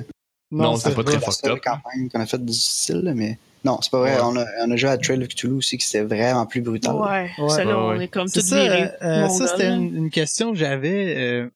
Non, 0.51 0.77
c'était 0.77 0.95
pas 0.95 1.03
très 1.03 1.19
fucked 1.19 1.49
up. 1.51 1.59
campagne 1.61 2.07
qu'on 2.09 2.21
a 2.21 2.25
faite 2.25 2.45
du 2.45 2.53
style, 2.53 3.11
mais 3.13 3.37
non, 3.63 3.79
c'est 3.81 3.91
pas 3.91 3.99
vrai. 3.99 4.15
Ouais. 4.15 4.21
On, 4.23 4.35
a, 4.37 4.45
on 4.65 4.71
a 4.71 4.75
joué 4.75 4.89
à 4.89 4.97
Trail 4.97 5.21
of 5.21 5.27
Cthulhu 5.29 5.53
aussi, 5.55 5.77
qui 5.77 5.85
c'était 5.85 6.03
vraiment 6.03 6.45
plus 6.45 6.61
brutal. 6.61 6.95
ouais, 6.95 7.29
Ouais. 7.37 7.49
celle-là, 7.49 7.77
Ouais, 7.77 7.83
on 7.95 7.97
ouais. 7.97 8.03
est 8.05 8.07
comme 8.07 8.27
C'est 8.27 8.39
tout 8.41 8.45
ça, 8.47 8.63
viré. 8.63 8.89
euh, 9.01 9.27
ça 9.29 9.47
c'était 9.47 9.69
là. 9.69 9.75
une, 9.75 9.95
une 9.95 10.09
question 10.09 10.51
que 10.51 10.57
j'avais 10.57 11.15
euh, 11.17 11.49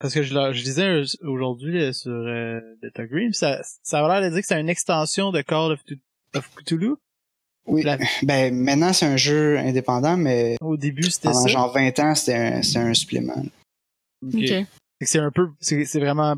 parce 0.00 0.14
que 0.14 0.22
je, 0.22 0.34
leur- 0.34 0.52
je 0.52 0.62
disais 0.62 1.02
aujourd'hui 1.22 1.80
euh, 1.80 1.92
sur 1.92 2.10
euh, 2.10 2.60
Green, 2.98 3.32
ça, 3.32 3.60
ça 3.82 4.04
a 4.04 4.08
l'air 4.20 4.28
de 4.28 4.34
dire 4.34 4.40
que 4.42 4.46
c'est 4.48 4.60
une 4.60 4.68
extension 4.68 5.30
de 5.30 5.42
Call 5.42 5.72
of, 5.72 5.80
Cthulhu- 5.84 6.00
of 6.34 6.50
Cthulhu. 6.56 6.94
Oui. 7.66 7.82
La- 7.84 7.98
Ben, 8.24 8.52
maintenant, 8.54 8.92
c'est 8.92 9.06
un 9.06 9.16
jeu 9.16 9.56
indépendant, 9.58 10.16
mais 10.16 10.56
Au 10.60 10.76
début, 10.76 11.04
c'était 11.10 11.28
pendant 11.28 11.42
ça? 11.42 11.48
genre 11.48 11.72
20 11.72 11.98
ans, 12.00 12.14
c'était 12.16 12.34
un, 12.34 12.62
c'était 12.62 12.78
un 12.80 12.94
supplément. 12.94 13.36
Ok. 14.26 14.34
Ok. 14.34 14.40
Fait 14.48 14.66
que 15.00 15.06
C'est 15.06 15.18
un 15.20 15.30
peu, 15.30 15.48
c'est 15.60 16.00
vraiment 16.00 16.34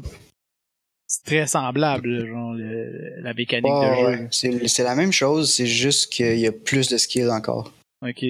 c'est 1.14 1.24
très 1.24 1.46
semblable, 1.46 2.26
genre 2.26 2.52
le- 2.54 3.20
la 3.20 3.34
mécanique 3.34 3.66
Ouais, 3.72 3.90
de 3.90 3.94
jeu. 3.94 4.06
ouais. 4.22 4.28
C'est 4.30 4.68
c'est 4.68 4.82
la 4.84 4.94
même 4.94 5.12
chose, 5.12 5.52
c'est 5.52 5.66
juste 5.66 6.12
qu'il 6.12 6.38
y 6.38 6.46
a 6.46 6.52
plus 6.52 6.88
de 6.88 6.96
skills 6.96 7.30
encore. 7.30 7.72
Ok. 8.02 8.24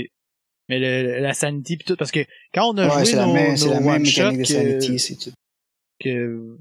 Mais 0.69 0.79
le, 0.79 1.21
la 1.21 1.35
sanity 1.35 1.77
pis 1.77 1.85
tout, 1.85 1.97
parce 1.97 2.11
que 2.11 2.21
quand 2.55 2.73
on 2.73 2.79
a 2.79 2.87
Ouais, 2.89 2.95
joué 2.95 3.05
c'est 3.05 3.17
la 3.17 3.27
nos, 3.27 3.35
même, 3.35 3.57
c'est 3.57 3.69
la 3.69 3.81
nos 3.81 3.87
même 3.91 4.03
mécanique 4.03 4.39
de 4.41 4.45
sanity, 4.45 4.99
c'est 4.99 5.17
tout. 5.17 5.33
que 6.01 6.57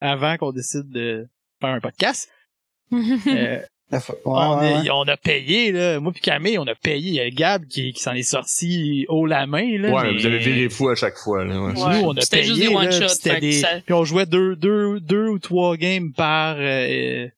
avant 0.00 0.36
qu'on 0.36 0.52
décide 0.52 0.88
de 0.90 1.26
faire 1.60 1.70
un 1.70 1.80
podcast, 1.80 2.28
euh, 2.92 3.60
La 3.92 4.00
fois- 4.00 4.14
ouais, 4.16 4.20
on, 4.24 4.58
ouais, 4.58 4.72
a, 4.74 4.80
ouais. 4.82 4.90
on 4.90 5.02
a 5.02 5.16
payé, 5.18 5.70
là. 5.70 6.00
Moi 6.00 6.12
puis 6.12 6.20
Camille, 6.22 6.58
on 6.58 6.66
a 6.66 6.74
payé. 6.74 7.08
Il 7.10 7.14
y 7.14 7.20
a 7.20 7.30
Gab 7.30 7.66
qui, 7.66 7.92
qui 7.92 8.00
s'en 8.02 8.14
est 8.14 8.22
sorti 8.22 9.06
haut 9.08 9.26
la 9.26 9.46
main, 9.46 9.78
là. 9.78 9.90
ouais, 9.90 10.02
mais 10.12 10.18
vous 10.18 10.26
avez 10.26 10.38
viré 10.38 10.68
fou 10.70 10.88
à 10.88 10.94
chaque 10.96 11.16
fois 11.18 11.44
là. 11.44 11.60
ouais. 11.60 11.72
Nous, 11.74 11.80
on 12.06 12.16
a 12.16 12.20
C'était 12.22 12.38
payé, 12.38 12.48
juste 12.48 12.60
des 12.60 12.72
là, 12.72 12.80
one-shots, 12.80 13.20
puis 13.22 13.40
des- 13.40 13.52
ça- 13.60 13.80
Puis 13.84 13.94
on 13.94 14.04
jouait 14.04 14.26
deux, 14.26 14.56
deux, 14.56 14.98
deux 14.98 15.28
ou 15.28 15.38
trois 15.38 15.76
games 15.76 16.10
par, 16.12 16.56
euh, 16.58 17.28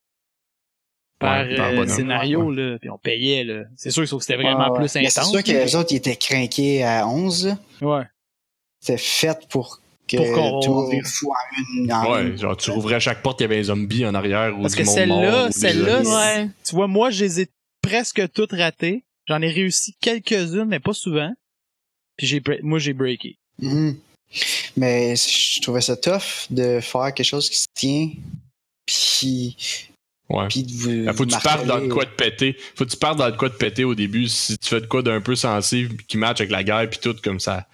par, 1.19 1.45
Ouais, 1.47 1.56
par 1.56 1.71
euh, 1.71 1.87
scénario, 1.87 2.51
là. 2.51 2.79
Puis 2.81 2.91
on 2.91 2.99
payait, 2.99 3.45
là. 3.45 3.62
C'est 3.77 3.91
sûr 3.91 4.03
que 4.09 4.19
c'était 4.21 4.37
vraiment 4.37 4.67
Ouais, 4.67 4.71
ouais. 4.71 4.79
plus 4.89 4.97
intense. 4.97 5.12
C'est 5.12 5.25
sûr 5.25 5.43
que 5.43 5.51
les 5.51 5.77
autres, 5.77 5.93
ils 5.93 5.97
étaient 5.97 6.17
craqués 6.17 6.85
à 6.85 7.09
11. 7.09 7.47
là. 7.47 7.59
Ouais. 7.99 8.05
C'était 8.81 8.99
fait 8.99 9.39
pour 9.49 9.81
que 10.06 10.17
Pour 10.17 10.27
fou 11.06 11.31
en 11.31 11.75
une. 11.83 11.93
En 11.93 12.12
Ouais, 12.12 12.23
une. 12.29 12.39
genre 12.39 12.56
tu 12.56 12.71
rouvrais 12.71 12.97
à 12.97 13.01
chaque 13.01 13.23
porte, 13.23 13.41
il 13.41 13.45
y 13.45 13.47
avait 13.47 13.59
un 13.59 13.62
zombie 13.65 14.05
en 14.05 14.15
arrière 14.15 14.56
ou 14.59 14.62
Parce 14.62 14.75
du 14.75 14.83
que 14.83 14.87
monde 14.87 14.95
celle-là- 14.95 15.47
des 15.47 15.53
celle-là, 15.53 16.05
zombies. 16.05 16.17
Ouais. 16.17 16.49
Tu 16.65 16.75
vois, 16.75 16.87
moi, 16.89 17.11
je 17.11 17.25
les 17.25 17.41
ai 17.43 17.49
presque 17.83 18.23
toutes 18.33 18.53
ratées. 18.53 19.03
J'en 19.27 19.41
ai 19.41 19.49
réussi 19.51 19.95
quelques-unes, 20.01 20.67
mais 20.67 20.81
pas 20.81 20.93
souvent. 20.93 21.33
Puis 22.17 22.27
j'ai, 22.27 22.43
moi, 22.62 22.79
j'ai 22.79 22.93
breaké. 22.93 23.37
Mhm. 23.61 23.97
Mais 24.77 25.15
je 25.17 25.61
trouvais 25.62 25.81
ça 25.81 25.97
tough 25.97 26.47
de 26.51 26.81
faire 26.81 27.15
quelque 27.15 27.25
chose 27.27 27.49
qui 27.49 27.56
se 27.56 27.67
tient. 27.75 28.11
Puis. 28.87 29.56
Ouais. 30.29 30.49
Puis 30.49 30.62
de 30.62 31.12
faut 31.12 31.25
que 31.27 31.33
tu 31.35 31.41
partes 31.41 31.67
dans 31.67 31.79
le 31.79 31.89
quoi 31.89 32.05
de 32.05 32.11
péter. 32.11 32.56
Faut 32.77 32.85
que 32.85 32.91
tu 32.91 32.97
partes 32.97 33.19
dans 33.19 33.27
le 33.29 33.37
quoi 33.37 33.49
de 33.49 33.55
péter 33.55 33.85
au 33.85 33.95
début. 33.95 34.27
Si 34.29 34.56
tu 34.59 34.69
fais 34.69 34.81
de 34.81 34.87
quoi 34.87 35.03
d'un 35.03 35.21
peu 35.21 35.37
sensible 35.37 36.03
qui 36.08 36.17
match 36.17 36.41
avec 36.41 36.51
la 36.51 36.65
guerre 36.65 36.89
puis 36.89 36.99
tout, 37.01 37.15
comme 37.23 37.41
ça, 37.41 37.67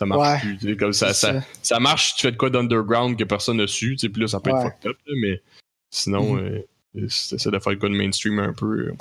ça 0.00 0.06
marche 0.06 0.42
Ouais. 0.44 0.56
plus. 0.56 0.76
Comme 0.78 0.92
ça, 0.94 1.12
ça, 1.12 1.42
ça 1.62 1.78
marche 1.78 2.08
si 2.12 2.14
tu 2.16 2.22
fais 2.22 2.32
de 2.32 2.36
quoi 2.38 2.48
d'underground 2.48 3.18
que 3.18 3.24
personne 3.24 3.58
n'a 3.58 3.66
su. 3.66 3.96
Puis 4.00 4.10
là, 4.16 4.26
ça 4.28 4.40
peut 4.40 4.48
être 4.50 4.62
fucked 4.62 4.86
up. 4.90 4.96
là, 5.06 5.14
mais 5.20 5.42
sinon, 5.90 6.34
Mhm. 6.36 6.38
euh, 6.46 6.60
de 6.94 7.08
faire 7.58 7.72
de 7.72 7.78
quoi 7.78 7.88
de 7.90 7.94
mainstream 7.94 8.38
un 8.38 8.54
peu. 8.54 8.88
euh. 8.88 8.92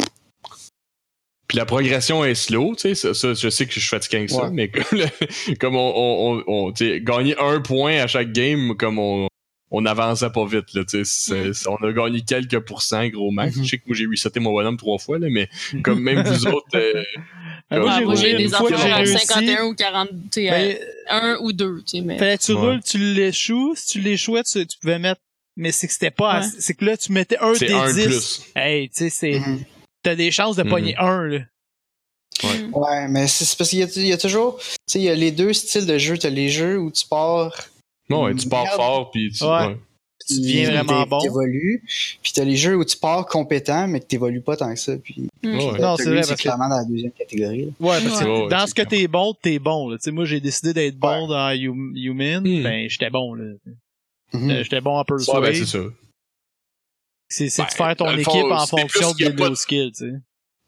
Puis 1.48 1.58
la 1.58 1.66
progression 1.66 2.24
est 2.26 2.36
slow, 2.36 2.76
tu 2.76 2.94
sais, 2.94 3.14
ça, 3.14 3.34
je 3.34 3.50
sais 3.50 3.66
que 3.66 3.74
je 3.74 3.80
suis 3.80 3.90
fatigué 3.90 4.18
avec 4.18 4.30
ça, 4.30 4.50
mais 4.52 4.68
comme, 4.72 5.00
le- 5.00 5.56
comme 5.56 5.76
on, 5.76 5.94
on, 5.96 6.44
on, 6.48 6.72
gagner 7.00 7.36
un 7.40 7.60
point 7.62 7.98
à 8.00 8.08
chaque 8.08 8.32
game, 8.34 8.76
comme 8.78 9.00
on, 9.00 9.28
on 9.72 9.86
avançait 9.88 10.30
pas 10.30 10.46
vite, 10.46 10.74
là, 10.76 10.84
tu 10.84 11.04
sais, 11.04 11.06
c'est- 11.06 11.54
c'est- 11.54 11.68
on 11.70 11.78
a 11.78 11.92
gagné 11.92 12.22
quelques 12.22 12.60
pourcents, 12.60 13.08
gros 13.08 13.32
max. 13.32 13.56
Mhm. 13.56 13.64
Je 13.64 13.70
sais 13.70 13.78
que 13.80 13.84
moi 13.88 13.96
j'ai 13.96 14.06
reseté 14.06 14.40
mon 14.40 14.52
bonhomme 14.52 14.78
trois 14.78 15.00
fois, 15.00 15.18
là, 15.18 15.28
mais 15.32 15.50
comme 15.84 16.02
même 16.02 16.22
vous 16.24 16.46
autres, 16.48 16.68
euh, 16.76 17.04
Ah, 17.72 17.78
Ouais, 17.80 17.86
Ouais, 17.86 18.02
moi, 18.06 18.16
j'ai 18.16 18.32
roulé 18.34 18.44
des 18.44 18.48
j'ai 18.50 18.56
à 18.92 18.96
réussi. 18.98 19.26
51 19.28 19.64
ou 19.66 19.76
40, 19.76 20.10
tu 20.10 20.16
sais, 20.32 20.50
Ben, 20.50 20.78
un 21.10 21.38
ou 21.42 21.52
deux, 21.54 21.82
tu 21.86 21.98
sais, 21.98 22.02
mais. 22.02 22.18
fallait 22.18 22.38
tu 22.38 22.54
Ouais. 22.54 22.60
roules, 22.60 22.82
tu 22.84 22.98
l'échoues. 22.98 23.76
Si 23.76 23.88
tu 23.88 24.02
l'échouais, 24.02 24.44
tu, 24.44 24.66
tu 24.66 24.78
pouvais 24.80 24.98
mettre... 25.00 25.22
Mais 25.56 25.72
c'est 25.72 25.88
que 25.88 25.94
c'était 25.94 26.10
pas... 26.12 26.40
Ouais. 26.40 26.48
C'est 26.60 26.74
que 26.74 26.86
là, 26.86 26.98
tu 26.98 27.12
mettais 27.12 27.38
un 27.40 27.54
c'est 27.54 27.68
des 27.68 27.74
un 27.74 27.88
de 27.88 27.94
10. 27.94 28.06
plus. 28.06 28.42
Hey, 28.56 28.90
tu 28.90 28.96
sais, 28.96 29.10
c'est... 29.10 29.40
Mhm. 29.40 29.64
T'as 30.02 30.16
des 30.16 30.32
chances 30.32 30.56
de 30.56 30.64
Mhm. 30.64 30.70
pogner 30.70 30.96
un, 30.98 31.24
là. 31.28 31.40
Mm. 32.42 32.74
Ouais, 32.74 33.08
mais 33.10 33.28
c'est 33.28 33.58
parce 33.58 33.70
qu'il 33.70 33.80
y, 33.80 33.84
a- 33.84 33.88
il 33.98 34.08
y 34.08 34.14
a 34.14 34.18
toujours. 34.18 34.58
Tu 34.60 34.66
sais, 34.88 35.00
il 35.00 35.04
y 35.04 35.10
a 35.10 35.16
les 35.16 35.32
deux 35.32 35.52
styles 35.52 35.86
de 35.86 35.98
jeu. 35.98 36.18
T'as 36.18 36.30
les 36.30 36.48
jeux 36.50 36.78
où 36.80 36.90
tu 36.90 37.06
pars. 37.06 37.54
Bon, 38.10 38.26
ouais, 38.26 38.34
tu 38.36 38.48
pars 38.48 38.64
Merde. 38.64 38.76
fort, 38.78 39.12
puis 39.12 39.30
tu. 39.32 39.44
Ouais. 39.44 39.76
Ouais. 40.30 40.36
Tu 40.36 40.42
deviens 40.42 40.72
vraiment 40.72 41.06
bon. 41.06 41.20
T'évolues. 41.20 41.84
Puis 42.22 42.32
t'as 42.34 42.44
les 42.44 42.56
jeux 42.56 42.76
où 42.78 42.86
tu 42.86 42.98
pars 42.98 43.26
compétent, 43.26 43.88
mais 43.88 44.00
que 44.00 44.06
t'évolues 44.06 44.42
pas 44.42 44.56
tant 44.58 44.74
que 44.74 44.80
ça. 44.80 44.98
Puis 44.98 45.28
Mm. 45.42 45.58
Ouais. 45.58 45.80
Non, 45.80 45.96
c'est 45.96 46.04
vrai, 46.06 46.16
parce 46.18 46.30
que- 46.32 46.36
clairement 46.42 46.68
dans 46.70 46.78
la 46.78 46.84
deuxième 46.86 47.12
catégorie. 47.12 47.66
là. 47.66 47.72
Ouais, 47.80 48.04
parce 48.04 48.20
que 48.20 48.26
Ouais, 48.26 48.42
ouais, 48.44 48.50
dans 48.50 48.60
c'est 48.62 48.68
ce 48.68 48.76
que 48.76 48.82
t'es 48.82 49.08
bon, 49.08 49.34
t'es 49.42 49.58
bon, 49.58 49.90
là. 49.90 49.98
Tu 49.98 50.04
sais, 50.04 50.12
moi, 50.12 50.26
j'ai 50.26 50.42
décidé 50.42 50.74
d'être 50.74 50.98
bon 50.98 51.22
Ouais. 51.22 51.28
dans 51.30 51.72
Hum- 51.72 51.94
Human. 51.96 52.42
Hmm. 52.46 52.64
Ben, 52.64 52.90
j'étais 52.90 53.10
bon, 53.10 53.34
là. 53.36 53.46
Mhm. 54.34 54.50
Euh, 54.52 54.64
J'étais 54.64 54.82
bon 54.82 54.92
en 54.96 55.00
Ouais, 55.00 55.06
Persuade. 55.08 55.42
ben, 55.42 55.56
c'est 55.56 55.66
ça. 55.66 55.80
c'est 57.30 57.50
c'est 57.50 57.62
de 57.64 57.68
Ben, 57.68 57.74
faire 57.74 57.96
ton 57.96 58.12
équipe 58.12 58.26
fond, 58.26 58.52
en 58.52 58.66
c'est 58.66 58.70
fonction 58.82 59.12
de 59.14 59.50
de- 59.50 59.56
skills, 59.56 59.92
tu 59.98 60.06
sais. 60.06 60.14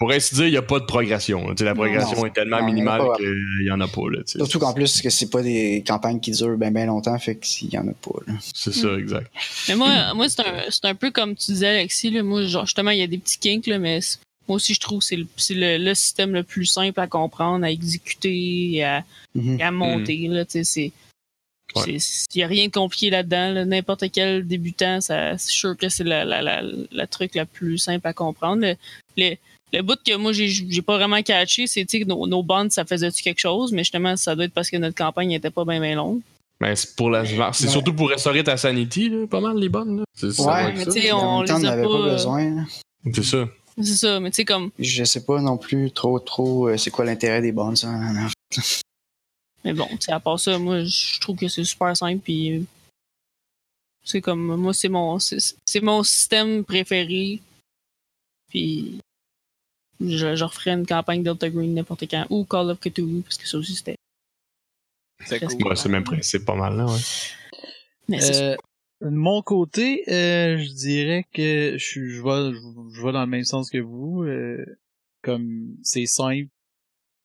Pour 0.02 0.12
ainsi 0.12 0.34
dire, 0.34 0.48
il 0.48 0.52
n'y 0.52 0.58
a 0.58 0.64
pas 0.64 0.80
de 0.80 0.86
progression. 0.86 1.48
là. 1.48 1.54
Tu 1.54 1.60
sais, 1.60 1.66
la 1.66 1.76
progression 1.76 2.18
Non, 2.18 2.26
est 2.26 2.32
tellement 2.34 2.60
non, 2.60 2.68
il 2.70 2.80
y 2.80 2.82
en 2.82 2.88
a 2.88 2.98
minimale 2.98 3.02
qu'il 3.18 3.64
n'y 3.66 3.70
en 3.70 3.80
a 3.82 3.88
pas. 3.88 4.02
Là. 4.10 4.20
Surtout 4.26 4.58
qu'en 4.58 4.74
plus, 4.74 5.00
que 5.00 5.12
c'est 5.12 5.30
pas 5.30 5.44
des 5.44 5.84
campagnes 5.86 6.20
qui 6.20 6.32
durent 6.32 6.58
bien 6.58 6.72
ben 6.72 6.88
longtemps, 6.88 7.20
fait 7.20 7.36
qu'il 7.38 7.72
y 7.72 7.78
en 7.78 7.88
a 7.88 7.92
pas. 7.94 8.20
C'est 8.42 8.74
ça, 8.74 8.96
exact. 8.96 9.32
Mais 9.70 9.76
moi, 9.76 10.14
moi 10.16 10.28
c'est 10.28 10.42
un, 10.42 10.64
c'est 10.70 10.86
un 10.86 10.96
peu 10.96 11.12
comme 11.12 11.36
tu 11.36 11.52
disais, 11.52 11.68
Alexis, 11.68 12.10
là, 12.10 12.24
moi, 12.24 12.42
genre, 12.46 12.66
justement, 12.66 12.90
il 12.90 12.98
y 12.98 13.04
a 13.04 13.08
des 13.08 13.20
petits 13.20 13.38
kinks, 13.38 13.68
là, 13.68 13.78
mais 13.78 14.00
moi 14.48 14.56
aussi, 14.56 14.74
je 14.74 14.80
trouve 14.80 15.00
que 15.02 15.06
c'est 15.06 15.18
le, 15.18 15.28
c'est 15.38 15.54
le, 15.54 15.78
le 15.78 15.94
système 15.94 16.34
le 16.34 16.42
plus 16.42 16.66
simple 16.66 17.00
à 17.00 17.06
comprendre, 17.06 17.64
à 17.64 17.70
exécuter 17.70 18.72
et 18.78 18.84
à, 18.84 19.04
Mhm. 19.36 19.60
et 19.60 19.64
à 19.64 19.70
monter. 19.72 20.28
Là, 20.30 20.46
tu 20.46 20.52
sais, 20.52 20.64
c'est. 20.64 20.92
Ouais. 21.80 21.98
Il 22.34 22.38
n'y 22.38 22.44
a 22.44 22.48
rien 22.48 22.66
de 22.68 22.72
compliqué 22.74 23.10
là-dedans. 23.12 23.52
là. 23.54 23.66
N'importe 23.66 24.06
quel 24.12 24.46
débutant, 24.48 25.00
ça, 25.00 25.38
c'est 25.38 25.52
sûr 25.52 25.78
que 25.78 25.88
c'est 25.90 26.04
la, 26.04 26.26
la, 26.26 26.42
la, 26.42 26.64
la 26.92 27.08
truc 27.08 27.36
la 27.36 27.46
plus 27.46 27.78
simple 27.78 28.06
à 28.08 28.14
comprendre. 28.14 28.66
Le, 29.16 29.36
le, 29.74 29.82
bout 29.82 30.00
que 30.06 30.16
moi, 30.16 30.32
j'ai, 30.34 30.82
pas 30.82 30.98
vraiment 30.98 31.22
catché, 31.22 31.68
c'est 31.68 31.86
que 31.86 32.04
nos, 32.06 32.28
nos 32.28 32.44
bonds, 32.44 32.70
ça 32.70 32.86
faisait-tu 32.86 33.24
quelque 33.24 33.40
chose, 33.40 33.72
mais 33.72 33.84
justement, 33.84 34.16
ça 34.18 34.36
doit 34.36 34.46
être 34.46 34.54
parce 34.54 34.70
que 34.70 34.78
notre 34.78 34.96
campagne 34.96 35.30
n'était 35.30 35.50
pas 35.50 35.66
bien 35.66 35.80
bien 35.80 35.96
longue. 35.96 36.22
Ben, 36.60 36.76
c'est 36.76 36.96
pour 36.96 37.10
la, 37.10 37.26
c'est 37.26 37.66
Ouais. 37.66 37.72
surtout 37.72 37.94
pour 37.94 38.10
restaurer 38.10 38.44
ta 38.44 38.56
sanity, 38.56 39.10
là, 39.10 39.26
pas 39.26 39.40
mal 39.40 39.58
les 39.58 39.70
bonnes. 39.70 39.98
Là. 40.00 40.04
C'est 40.14 40.40
Ouais, 40.42 40.74
mais 40.74 40.86
tu 40.86 40.92
sais, 40.92 41.00
Mais 41.04 41.12
on 41.12 41.42
les 41.42 41.52
on 41.52 41.64
a 41.64 41.76
pas, 41.76 41.82
pas 41.82 41.90
euh, 41.90 42.12
besoin. 42.12 42.68
C'est 43.14 43.24
ça. 43.24 43.50
C'est 43.78 43.96
ça, 43.96 44.20
mais 44.20 44.30
tu 44.30 44.36
sais, 44.36 44.46
comme. 44.46 44.70
Je 44.78 45.04
sais 45.04 45.26
pas 45.26 45.42
non 45.42 45.58
plus 45.58 45.92
trop, 45.92 46.20
trop, 46.20 46.68
euh, 46.68 46.78
c'est 46.78 46.92
quoi 46.92 47.04
l'intérêt 47.06 47.42
des 47.42 47.52
bonds. 47.52 47.74
hein. 47.84 48.28
Mais 49.64 49.74
bon, 49.74 49.88
tu 49.92 49.98
sais, 50.02 50.12
à 50.12 50.20
part 50.20 50.40
ça, 50.40 50.58
moi, 50.60 50.84
je 50.84 51.20
trouve 51.20 51.38
que 51.38 51.48
c'est 51.48 51.64
super 51.64 51.96
simple. 51.98 52.20
Puis, 52.24 52.58
euh, 52.58 52.62
c'est 54.04 54.22
comme, 54.22 54.56
moi, 54.56 54.74
c'est 54.74 54.90
mon, 54.90 55.18
c'est 55.18 55.38
c'est 55.66 55.82
mon 55.82 56.04
système 56.04 56.64
préféré. 56.64 57.40
Puis, 58.50 59.00
je, 60.02 60.36
je 60.36 60.44
referais 60.44 60.72
une 60.72 60.86
campagne 60.86 61.24
Delta 61.24 61.50
Green 61.50 61.74
n'importe 61.74 62.10
quand. 62.10 62.26
Ou 62.30 62.46
Call 62.46 62.70
of 62.72 62.80
Cthulhu, 62.80 63.22
parce 63.22 63.38
que 63.38 63.48
ça 63.48 63.58
aussi, 63.58 63.76
c'était. 63.76 63.96
C'est 65.26 65.40
cool. 65.40 65.68
Ouais, 65.68 65.76
c'est 65.76 65.88
le 65.90 65.92
même 65.94 66.04
principe 66.04 66.46
pas 66.46 66.56
mal, 66.56 66.76
là, 66.78 66.86
ouais. 66.86 67.00
Mais. 68.08 68.20
Euh, 68.42 68.56
de 69.02 69.10
mon 69.10 69.42
côté, 69.42 70.04
euh, 70.10 70.58
je 70.60 70.74
dirais 70.74 71.26
que 71.34 71.74
je, 71.78 71.84
suis- 71.84 72.10
je, 72.12 72.22
vais, 72.22 72.54
je, 72.54 72.96
je 72.96 73.02
vais 73.06 73.12
dans 73.12 73.22
le 73.22 73.28
même 73.28 73.44
sens 73.44 73.70
que 73.72 73.80
vous. 73.80 74.24
euh, 74.24 74.64
comme 75.24 75.76
c'est 75.84 76.06
simple, 76.06 76.50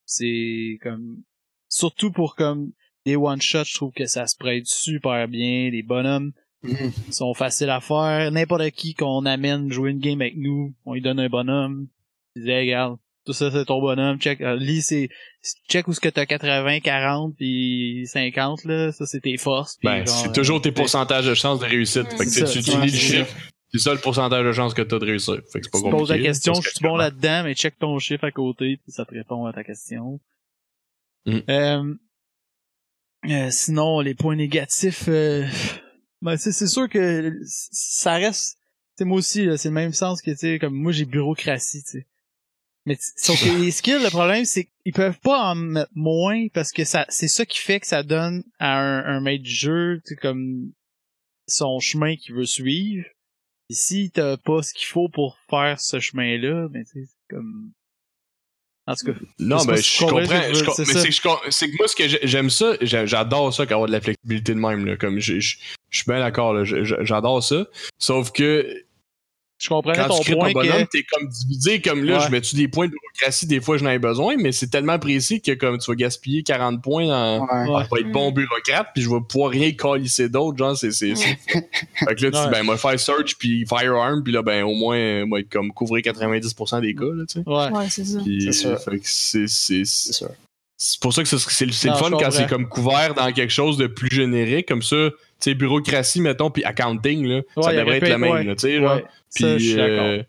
c'est 0.04 0.78
comme 0.83 1.23
surtout 1.68 2.11
pour 2.12 2.35
comme 2.37 2.73
des 3.04 3.16
one 3.16 3.40
shots, 3.40 3.64
je 3.64 3.75
trouve 3.75 3.92
que 3.92 4.06
ça 4.06 4.26
se 4.26 4.37
prête 4.37 4.66
super 4.66 5.28
bien. 5.28 5.71
Les 5.71 5.83
bonhommes 5.83 6.33
Mhm. 6.62 6.90
sont 7.12 7.33
faciles 7.35 7.71
à 7.71 7.80
faire. 7.80 8.30
N'importe 8.33 8.71
qui 8.71 8.95
qu'on 8.95 9.25
amène 9.26 9.71
jouer 9.71 9.90
une 9.90 10.00
game 10.00 10.21
avec 10.21 10.37
nous, 10.37 10.75
on 10.85 10.95
lui 10.95 11.00
donne 11.02 11.21
un 11.21 11.28
bonhomme. 11.28 11.87
Il 12.37 12.49
Hey, 12.49 12.66
regarde, 12.66 12.99
tout 13.25 13.33
ça 13.33 13.50
c'est 13.50 13.64
ton 13.64 13.81
bonhomme. 13.81 14.19
Check, 14.19 14.40
euh, 14.40 14.57
lis 14.57 14.83
c'est 14.83 15.09
check 15.69 15.88
où 15.88 15.93
ce 15.93 16.00
que 16.00 16.09
t'as 16.09 16.26
80, 16.26 16.81
40 16.81 17.35
puis 17.37 18.07
50 18.07 18.64
là, 18.64 18.93
ça 18.93 19.07
c'est 19.07 19.21
tes 19.21 19.37
forces. 19.37 19.78
Ben, 19.83 20.07
c'est 20.07 20.33
toujours 20.33 20.61
tes 20.61 20.69
euh, 20.69 20.73
pourcentages 20.73 21.26
de 21.26 21.35
chance 21.35 21.61
de 21.61 21.64
réussite. 21.64 22.09
Fait 22.12 22.25
que 22.25 22.52
tu 22.52 22.59
utilises 22.59 22.93
le 22.93 22.99
chiffre. 22.99 23.37
C'est 23.73 23.81
ça 23.81 23.93
le 23.93 24.00
pourcentage 24.00 24.45
de 24.45 24.52
chance 24.52 24.75
que 24.75 24.83
t'as 24.83 24.99
de 24.99 25.05
réussir. 25.05 25.40
Fait 25.52 25.59
que 25.61 25.64
c'est 25.64 25.73
pas 25.73 25.78
tu 25.78 25.85
compliqué. 25.85 25.99
poses 25.99 26.11
la 26.11 26.19
question, 26.19 26.55
je 26.55 26.71
suis 26.71 26.81
bon 26.81 26.97
là-dedans, 26.97 27.43
mais 27.43 27.55
check 27.55 27.78
ton 27.78 27.99
chiffre 27.99 28.25
à 28.25 28.31
côté, 28.31 28.78
puis 28.83 28.93
ça 28.93 29.05
te 29.05 29.12
répond 29.12 29.45
à 29.45 29.52
ta 29.52 29.64
question. 29.64 30.21
Mm. 31.26 31.38
Euh, 31.50 31.95
euh, 33.28 33.50
sinon, 33.50 34.00
les 34.00 34.14
points 34.14 34.37
négatifs, 34.37 35.09
ben, 35.09 36.37
c'est 36.37 36.66
sûr 36.69 36.88
que 36.88 37.37
ça 37.45 38.14
reste, 38.14 38.57
moi 39.00 39.19
aussi, 39.19 39.49
c'est 39.57 39.69
le 39.69 39.75
même 39.75 39.93
sens 39.93 40.23
que, 40.23 40.31
tu 40.31 40.37
sais, 40.37 40.59
comme 40.61 40.75
moi, 40.75 40.93
j'ai 40.93 41.05
bureaucratie, 41.05 41.83
tu 41.83 41.99
sais. 41.99 42.07
Mais 42.87 42.97
sauf 43.16 43.38
que 43.43 43.61
les 43.61 43.71
skills, 43.73 43.99
le 44.02 44.11
problème, 44.11 44.45
c'est 44.45 44.69
qu'ils 44.85 44.93
peuvent 44.93 45.19
pas 45.19 45.38
en 45.50 45.55
mettre 45.57 45.90
moins 45.95 46.47
parce 46.55 46.71
que 46.73 46.85
ça, 46.85 47.05
c'est 47.09 47.28
ça 47.28 47.45
qui 47.45 47.59
fait 47.59 47.81
que 47.81 47.87
ça 47.87 48.02
donne 48.05 48.45
à 48.61 48.78
un, 48.78 49.05
un 49.16 49.21
maître 49.21 49.43
du 49.43 49.50
jeu, 49.50 50.00
comme 50.23 50.71
son 51.49 51.81
chemin 51.81 52.14
qu'il 52.16 52.35
veut 52.37 52.47
suivre. 52.47 53.05
Et 53.71 53.75
si 53.75 54.11
t'as 54.12 54.37
pas 54.37 54.62
ce 54.62 54.73
qu'il 54.73 54.87
faut 54.87 55.09
pour 55.09 55.37
faire 55.50 55.81
ce 55.81 55.99
chemin-là, 55.99 56.69
ben 56.69 56.85
tu 56.85 57.00
sais, 57.02 57.07
c'est 57.11 57.35
comme. 57.37 57.73
En 58.87 58.95
tout 58.95 59.07
cas. 59.07 59.19
Non, 59.40 59.59
Je 59.59 59.62
sais 59.64 59.66
ben, 59.66 59.76
je 59.83 59.99
comprends 59.99 60.21
je 60.25 60.28
mais 60.83 61.11
c'est 61.50 61.69
que, 61.69 61.76
moi, 61.76 61.88
ce 61.88 61.97
que 61.97 62.07
j'ai- 62.07 62.21
j'aime 62.23 62.50
ça, 62.50 62.76
j'a- 62.81 63.05
j'adore 63.05 63.52
ça 63.52 63.66
qu'avoir 63.66 63.88
de 63.88 63.93
la 63.93 64.00
flexibilité 64.00 64.55
de 64.55 64.61
même, 64.61 64.87
là. 64.87 64.97
Comme, 64.97 65.19
je, 65.19 65.40
je, 65.40 65.57
je 65.90 65.97
suis 65.99 66.05
bien 66.07 66.21
d'accord, 66.21 66.55
là. 66.55 66.62
J'adore 66.64 67.43
ça. 67.43 67.66
Sauf 67.99 68.31
que, 68.31 68.85
Je 69.58 69.68
comprenais 69.68 69.96
quand 69.96 70.08
ton 70.08 70.20
tu 70.20 70.32
point 70.34 70.48
ton 70.52 70.60
bonhomme, 70.60 70.84
que. 70.84 70.90
t'es 70.98 71.02
comme 71.10 71.28
divisé, 71.28 71.80
comme 71.80 72.04
là, 72.04 72.18
Ouais. 72.18 72.26
je 72.26 72.30
mets-tu 72.30 72.56
des 72.56 72.68
points 72.68 72.86
de 72.88 72.92
bureaucratie, 72.92 73.46
des 73.46 73.60
fois, 73.62 73.78
je 73.78 73.84
n'en 73.84 73.90
ai 73.90 73.98
besoin, 73.98 74.36
mais 74.36 74.52
c'est 74.52 74.66
tellement 74.66 74.98
précis 74.98 75.40
que, 75.40 75.52
comme, 75.52 75.78
tu 75.78 75.90
vas 75.90 75.94
gaspiller 75.94 76.42
40 76.42 76.82
points 76.82 77.06
dans, 77.06 77.40
Ouais. 77.40 77.70
Ouais. 77.75 77.84
je 77.90 77.94
vais 77.94 78.00
être 78.02 78.12
bon 78.12 78.32
bureaucrate, 78.32 78.88
puis 78.94 79.02
je 79.02 79.08
vais 79.08 79.20
pouvoir 79.26 79.50
rien 79.52 79.72
calisser 79.72 80.28
d'autre, 80.28 80.58
genre, 80.58 80.76
c'est, 80.76 80.90
Fait 80.92 81.14
que 81.14 82.25
là, 82.26 82.30
tu 82.30 82.36
Ouais. 82.36 82.50
ben, 82.50 82.62
moi, 82.64 82.76
faire 82.76 83.00
search, 83.00 83.36
puis 83.38 83.64
firearm, 83.66 84.22
puis 84.22 84.32
là, 84.34 84.42
ben, 84.42 84.62
au 84.64 84.75
moins, 84.75 85.25
moi, 85.25 85.40
être 85.40 85.48
comme 85.48 85.72
couvrir 85.72 86.02
90% 86.02 86.80
des 86.82 86.94
cas, 86.94 87.04
là, 87.04 87.25
tu 87.26 87.40
sais. 87.40 87.48
Ouais. 87.48 87.70
Ouais, 87.78 87.86
c'est 87.88 88.04
ça. 88.04 88.18
Puis, 88.22 88.42
C'est 88.42 88.52
ça. 88.52 88.76
fait 88.76 88.98
que 88.98 89.04
c'est, 89.04 89.46
c'est, 89.48 89.84
C'est 89.86 90.12
sûr. 90.12 90.28
C'est 90.78 91.00
pour 91.00 91.12
ça 91.14 91.23
que 91.23 91.28
c'est, 91.28 91.38
c'est, 91.38 91.66
le- 91.66 91.73
fun 91.95 92.11
quand 92.11 92.30
c'est 92.30 92.47
comme 92.49 92.68
couvert 92.68 93.14
dans 93.14 93.33
quelque 93.33 93.52
chose 93.52 93.76
de 93.78 93.87
plus 93.87 94.14
générique, 94.14 94.66
comme 94.68 94.83
ça, 94.83 95.11
tu 95.11 95.16
sais, 95.50 95.54
bureaucratie, 95.54 96.21
mettons, 96.21 96.50
puis 96.50 96.64
accounting, 96.64 97.25
là, 97.26 97.42
ça 97.54 97.61
Ouais, 97.61 97.75
il 97.75 97.78
devrait 97.78 97.97
être 97.99 98.09
le 98.09 98.18
même, 98.18 98.30
ouais. 98.30 98.45
là, 98.45 98.54
tu 98.54 98.61
sais. 98.62 98.78
Ouais. 98.78 99.04
Puis, 99.35 99.78
euh, 99.78 100.23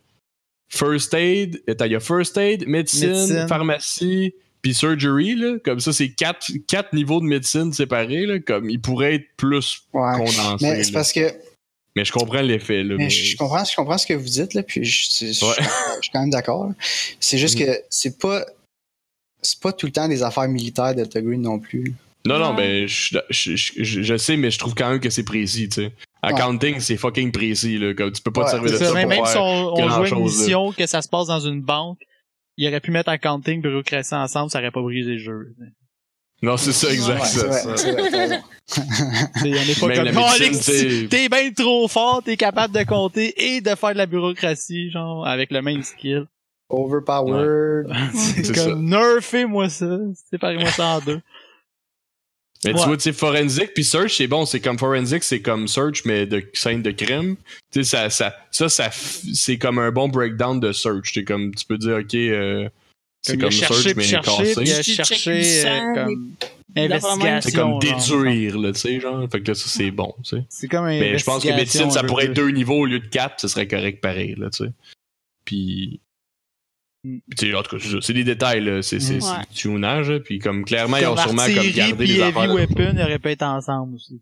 first 0.70 1.14
aid, 1.14 1.62
il 1.68 1.92
y 1.92 1.96
a 1.96 2.00
first 2.00 2.38
aid, 2.38 2.68
médecine, 2.68 3.10
Médecine. 3.10 3.48
pharmacie, 3.48 4.34
puis 4.62 4.74
surgery, 4.74 5.36
là. 5.36 5.58
Comme 5.64 5.80
ça, 5.80 5.94
c'est 5.94 6.10
quatre, 6.10 6.52
quatre 6.68 6.94
niveaux 6.94 7.20
de 7.22 7.26
médecine 7.26 7.72
séparés, 7.74 8.26
là. 8.26 8.40
Comme, 8.40 8.70
ils 8.70 8.82
pourraient 8.82 9.16
être 9.16 9.28
plus 9.38 9.82
Ouais. 9.94 10.12
condensés. 10.18 10.56
Mais 10.62 10.84
c'est 10.84 10.92
parce 10.92 11.14
que 11.14 11.32
Mais 11.96 12.06
je 12.06 12.12
comprends 12.12 12.42
l'effet, 12.42 12.84
là. 12.84 12.96
mais 12.98 13.06
mais- 13.06 13.10
je, 13.10 13.36
comprends, 13.38 13.64
je 13.64 13.76
comprends 13.76 13.98
ce 13.98 14.06
que 14.08 14.14
vous 14.14 14.28
dites, 14.30 14.54
là, 14.54 14.64
puis 14.64 14.84
je, 14.84 15.10
je- 15.20 15.26
je 15.28 15.34
suis 15.34 16.12
quand 16.14 16.20
même 16.22 16.30
d'accord. 16.30 16.70
C'est 17.20 17.38
juste 17.38 17.60
Mhm. 17.60 17.66
que 17.66 17.72
c'est 17.90 18.20
pas 18.20 18.46
c'est 19.42 19.60
pas 19.60 19.72
tout 19.74 19.86
le 19.86 19.92
temps 19.92 20.08
des 20.08 20.24
affaires 20.24 20.48
militaires 20.48 20.94
Delta 20.96 21.22
Green 21.22 21.42
non 21.42 21.60
plus. 21.60 21.94
Non, 22.26 22.40
non, 22.40 22.50
Ouais. 22.52 22.84
ben, 22.84 22.88
je, 22.88 23.18
je, 23.30 23.56
je- 23.56 24.02
je- 24.04 24.18
sais, 24.18 24.36
mais 24.38 24.52
je 24.52 24.60
trouve 24.60 24.74
quand 24.76 24.90
même 24.90 25.00
que 25.00 25.10
c'est 25.10 25.24
précis, 25.24 25.70
tu 25.70 25.76
sais. 25.84 25.92
Accounting, 26.22 26.80
c'est 26.80 26.98
fucking 26.98 27.32
précis, 27.32 27.78
là. 27.78 27.94
Comme, 27.94 28.12
tu 28.12 28.22
peux 28.22 28.32
pas 28.32 28.42
te 28.42 28.46
Ouais, 28.48 28.52
servir 28.52 28.72
de 28.72 28.78
C'est 28.78 28.84
ça 28.86 28.92
ça, 28.94 29.00
pour 29.00 29.10
même, 29.10 29.18
faire... 29.20 29.28
si 29.28 29.38
on, 29.38 29.74
on 29.76 29.90
jouait 29.90 30.10
une 30.10 30.16
là. 30.16 30.22
mission 30.24 30.72
que 30.74 30.86
ça 30.88 31.02
se 31.02 31.08
passe 31.08 31.28
dans 31.28 31.40
une 31.40 31.62
banque, 31.62 32.00
il 32.58 32.68
aurait 32.68 32.82
pu 32.82 32.92
mettre 32.92 33.10
accounting, 33.10 33.62
bureaucratie 33.62 34.14
ensemble, 34.16 34.50
ça 34.52 34.60
aurait 34.60 34.72
pas 34.72 34.82
brisé 34.82 35.12
le 35.12 35.18
jeu. 35.20 35.56
Non, 36.42 36.58
c'est 36.58 36.74
ça, 36.74 36.92
exact. 36.92 37.22
Ouais, 37.22 38.40
c'est- 40.54 41.08
T'es 41.10 41.30
bien 41.30 41.52
trop 41.54 41.88
fort, 41.88 42.22
t'es 42.24 42.36
capable 42.38 42.74
de 42.74 42.84
compter 42.84 43.34
et 43.56 43.62
de 43.62 43.74
faire 43.76 43.94
de 43.94 43.98
la 43.98 44.06
bureaucratie, 44.06 44.92
genre, 44.92 45.26
avec 45.26 45.52
le 45.52 45.62
même 45.62 45.84
skill. 45.84 46.26
Overpowered. 46.70 47.88
c'est 48.14 48.44
C'est 48.46 48.54
comme, 48.54 48.86
nerfez-moi 48.86 49.70
ça, 49.70 49.98
séparez-moi 50.30 50.70
ça 50.72 50.86
en 50.98 51.00
deux. 51.00 51.22
Mais 52.66 52.74
Ouais. 52.74 52.80
tu 52.80 52.86
vois, 52.88 52.98
tu 52.98 53.04
sais, 53.04 53.14
forensic 53.14 53.74
puis 53.76 53.84
search, 53.84 54.18
c'est 54.18 54.28
bon, 54.28 54.46
c'est 54.46 54.60
comme 54.60 54.80
forensic, 54.80 55.24
c'est 55.24 55.42
comme 55.42 55.68
search, 55.68 56.04
mais 56.06 56.26
de 56.26 56.44
scène 56.54 56.82
de 56.82 56.90
crime. 56.92 57.36
Tu 57.72 57.84
sais, 57.84 57.84
ça, 57.84 58.10
ça, 58.10 58.36
ça, 58.52 58.68
ça 58.68 58.90
c'est 58.92 59.58
comme 59.60 59.78
un 59.78 59.92
bon 59.92 60.10
breakdown 60.10 60.60
de 60.60 60.72
search. 60.72 61.12
C'est 61.14 61.24
comme, 61.24 61.54
tu 61.54 61.66
peux 61.66 61.78
dire, 61.78 61.98
ok, 61.98 62.16
euh, 62.16 62.68
c'est 63.22 63.38
Comme, 63.38 63.52
search, 63.52 63.96
mais 63.96 64.10
cassé. 64.10 64.56
puis 64.56 64.70
il 64.70 64.74
a 64.74 64.82
Tu 64.82 64.96
check 64.96 65.06
cherché, 65.06 65.42
du 65.42 65.68
euh, 65.68 65.94
comme, 65.94 66.36
investigation. 66.76 67.42
C'est 67.42 67.52
comme 67.52 67.80
déduire, 67.80 68.58
là, 68.58 68.72
tu 68.72 68.80
sais, 68.80 69.00
genre. 69.00 69.28
Fait 69.30 69.42
que 69.42 69.50
là, 69.50 69.56
ça, 69.56 69.68
c'est 69.68 69.92
bon, 69.92 70.16
tu 70.24 70.38
sais. 70.38 70.44
C'est 70.50 70.68
comme 70.68 70.86
un 70.86 71.00
Mais 71.00 71.18
je 71.18 71.24
pense 71.26 71.44
que 71.44 71.50
médecine, 71.50 71.92
ça 71.92 72.04
pourrait 72.04 72.26
être 72.26 72.34
deux 72.34 72.50
niveaux 72.50 72.80
au 72.82 72.86
lieu 72.86 73.00
de 73.00 73.08
quatre, 73.08 73.40
ce 73.40 73.48
serait 73.48 73.68
correct 73.68 74.02
pareil, 74.02 74.36
là, 74.38 74.50
tu 74.50 74.66
sais. 74.66 74.72
Puis. 75.46 76.00
Mm. 76.00 76.00
puis, 76.00 76.00
tu 76.00 76.00
sais, 76.00 76.87
en 77.06 77.64
tout 77.64 77.78
cas, 77.78 77.84
c'est 78.02 78.14
des 78.14 78.24
détails. 78.24 78.84
C'est 78.84 78.98
Mm. 78.98 79.20
du 79.50 79.56
tunage, 79.56 80.18
Puis 80.26 80.40
comme 80.40 80.66
clairement, 80.66 80.98
ils 80.98 81.06
ont 81.08 81.18
sûrement 81.18 81.46
comme 81.46 81.72
gardé 81.72 82.06
les 82.06 82.14
heavy 82.20 82.22
affaires. 82.24 82.54
weapon, 82.54 82.94
ils 82.96 83.02
auraient 83.02 83.20
pu 83.20 83.30
être 83.30 83.44
ensemble 83.44 83.96
aussi. 83.96 84.20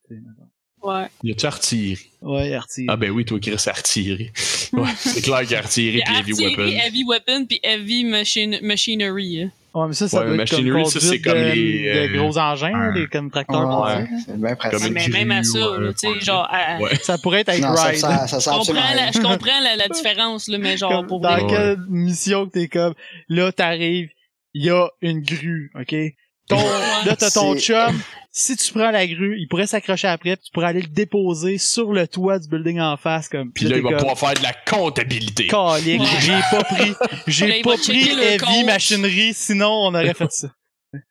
Ouais. 0.84 1.08
Y 1.24 1.32
a-tu 1.32 1.46
artillerie? 1.48 2.12
Ouais, 2.22 2.54
artillerie. 2.54 2.88
Ah 2.94 2.96
ben 2.96 3.10
oui, 3.10 3.26
toi, 3.26 3.40
Chris, 3.40 3.56
artillerie. 3.66 4.30
ouais, 4.74 4.90
c'est 4.98 5.22
clair 5.24 5.42
qu'il 5.42 5.52
y 5.52 5.56
a 5.56 5.60
artillerie 5.60 6.02
puis 6.06 6.16
heavy 6.16 6.34
weapon. 6.34 6.68
heavy 6.68 7.04
weapon, 7.04 7.46
puis 7.48 7.60
heavy 7.64 8.04
machine, 8.04 8.60
machinery. 8.62 9.50
Hein. 9.76 9.80
Ouais, 9.82 9.88
mais 9.90 9.94
ça, 9.94 10.08
ça 10.08 10.20
Ouais, 10.22 10.26
doit 10.36 10.44
être 10.44 10.50
comme 10.56 10.86
ça, 10.86 11.00
c'est 11.00 11.20
comme 11.20 11.34
de, 11.38 11.44
les, 11.54 11.84
de 11.84 12.16
euh, 12.16 12.18
gros 12.18 12.38
engins, 12.38 12.70
là, 12.72 12.78
un- 12.78 12.94
les 12.94 13.08
comme 13.08 13.30
tracteurs. 13.30 13.60
Ouais, 13.60 13.66
pour 13.66 13.88
ça. 13.88 14.24
c'est 14.26 14.42
bien 14.42 14.56
pratique. 14.56 14.80
Comme 14.80 14.88
une 14.88 14.94
mais 14.94 15.08
même 15.26 15.32
à 15.32 15.44
ça, 15.44 15.60
un 15.60 15.92
tu 15.94 15.98
sais, 15.98 16.20
genre, 16.22 16.48
à- 16.52 16.78
Ouais. 16.80 16.96
Ça 17.02 17.18
pourrait 17.18 17.42
être 17.42 17.60
Non, 17.60 17.76
ça, 17.76 17.88
Ride. 17.90 17.98
ça, 17.98 18.28
ça 18.28 18.40
je 18.40 18.50
comprends, 18.58 18.74
la, 18.74 18.82
rien. 18.82 19.12
je 19.14 19.20
comprends 19.20 19.60
la, 19.64 19.76
la 19.76 19.88
différence, 19.90 20.48
là, 20.48 20.58
mais 20.58 20.78
genre, 20.78 20.92
Comme 20.92 21.08
pour 21.08 21.20
dans 21.20 21.32
vrai. 21.32 21.44
Ouais. 21.44 21.50
quelle 21.50 21.78
mission 21.90 22.46
que 22.48 22.52
t'es 22.52 22.68
comme, 22.68 22.94
là, 23.30 23.52
t'arrives, 23.52 24.10
il 24.54 24.64
y 24.66 24.70
a 24.70 24.88
une 25.02 25.22
grue, 25.22 25.72
ok? 25.80 25.94
Ton, 26.48 26.58
là, 27.06 27.16
t'as 27.18 27.32
ton 27.32 27.58
chum, 27.58 28.00
si 28.38 28.58
tu 28.58 28.74
prends 28.74 28.92
la 28.92 29.08
grue, 29.08 29.38
il 29.40 29.48
pourrait 29.48 29.66
s'accrocher 29.66 30.10
après, 30.10 30.36
puis 30.36 30.46
tu 30.48 30.52
pourrais 30.52 30.68
aller 30.68 30.82
le 30.82 30.90
déposer 30.90 31.58
sur 31.58 31.94
le 31.94 32.06
toit 32.06 32.38
du 32.38 32.50
building 32.50 32.82
en 32.82 32.98
face, 32.98 33.30
comme. 33.30 33.54
Puis 33.54 33.64
là, 33.66 33.78
il 33.78 33.82
va 33.82 33.92
comme, 33.92 34.00
pouvoir 34.00 34.20
faire 34.20 34.34
de 34.34 34.44
la 34.44 34.52
comptabilité. 34.52 35.48
Calique, 35.48 36.02
Ouais. 36.02 36.08
j'ai 36.20 36.40
pas 36.52 36.64
pris, 36.66 36.92
j'ai 37.28 37.62
pas 37.62 37.78
pris 37.78 38.10
heavy 38.10 38.38
compte. 38.38 38.66
machinerie, 38.66 39.34
sinon 39.34 39.70
on 39.70 39.96
aurait 39.96 40.14
fait 40.14 40.32
ça. 40.32 40.50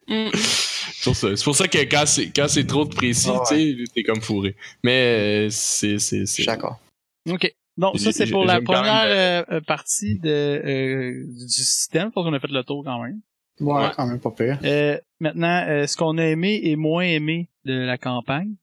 Mm. 0.09 0.28
C'est 0.33 1.04
pour 1.04 1.16
ça. 1.16 1.37
C'est 1.37 1.45
pour 1.45 1.54
ça 1.57 1.69
que 1.69 1.76
quand 1.78 2.04
c'est, 2.07 2.31
quand 2.35 2.49
c'est 2.49 2.66
trop 2.66 2.87
de 2.87 2.95
précis, 2.95 3.28
tu 3.49 3.54
sais, 3.54 3.85
t'es 3.95 4.02
comme 4.02 4.23
fourré. 4.23 4.57
Mais 4.83 5.47
euh, 5.47 5.49
c'est, 5.50 5.99
c'est, 5.99 6.25
d'accord. 6.47 6.81
Ok. 7.28 7.52
Non, 7.76 7.93
ça 7.97 8.11
c'est 8.12 8.31
pour 8.31 8.47
la 8.47 8.54
même 8.54 8.64
première 8.64 9.04
euh, 9.04 9.43
euh, 9.57 9.61
partie 9.61 10.19
de, 10.19 10.31
euh, 10.31 11.25
du 11.26 11.49
système. 11.64 12.09
Je 12.09 12.12
pense 12.12 12.25
qu'on 12.25 12.33
a 12.33 12.40
fait 12.40 12.49
le 12.50 12.62
tour 12.64 12.83
quand 12.83 13.02
même. 13.02 13.21
Ouais, 13.61 13.75
Ouais. 13.83 13.90
quand 13.95 14.07
même 14.07 14.21
pas 14.21 14.31
pire. 14.31 14.59
Euh, 14.64 14.99
maintenant, 15.25 15.64
euh, 15.69 15.87
ce 15.87 15.97
qu'on 15.97 16.19
a 16.19 16.25
aimé 16.25 16.61
et 16.62 16.76
moins 16.76 17.02
aimé 17.04 17.49
de 17.64 17.75
la 17.75 17.99
campagne. 17.99 18.54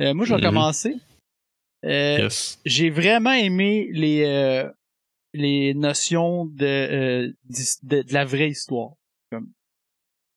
Euh, 0.00 0.14
moi, 0.14 0.24
je 0.26 0.32
vais 0.34 0.40
Mhm. 0.40 0.46
commencer. 0.48 0.94
Euh, 1.84 2.18
Yes. 2.22 2.60
J'ai 2.64 2.90
vraiment 2.90 3.32
aimé 3.32 3.88
les 3.92 4.64
les 5.34 5.72
notions 5.74 6.44
de, 6.46 7.34
de 7.48 8.02
de 8.02 8.12
la 8.12 8.24
vraie 8.24 8.50
histoire. 8.50 8.92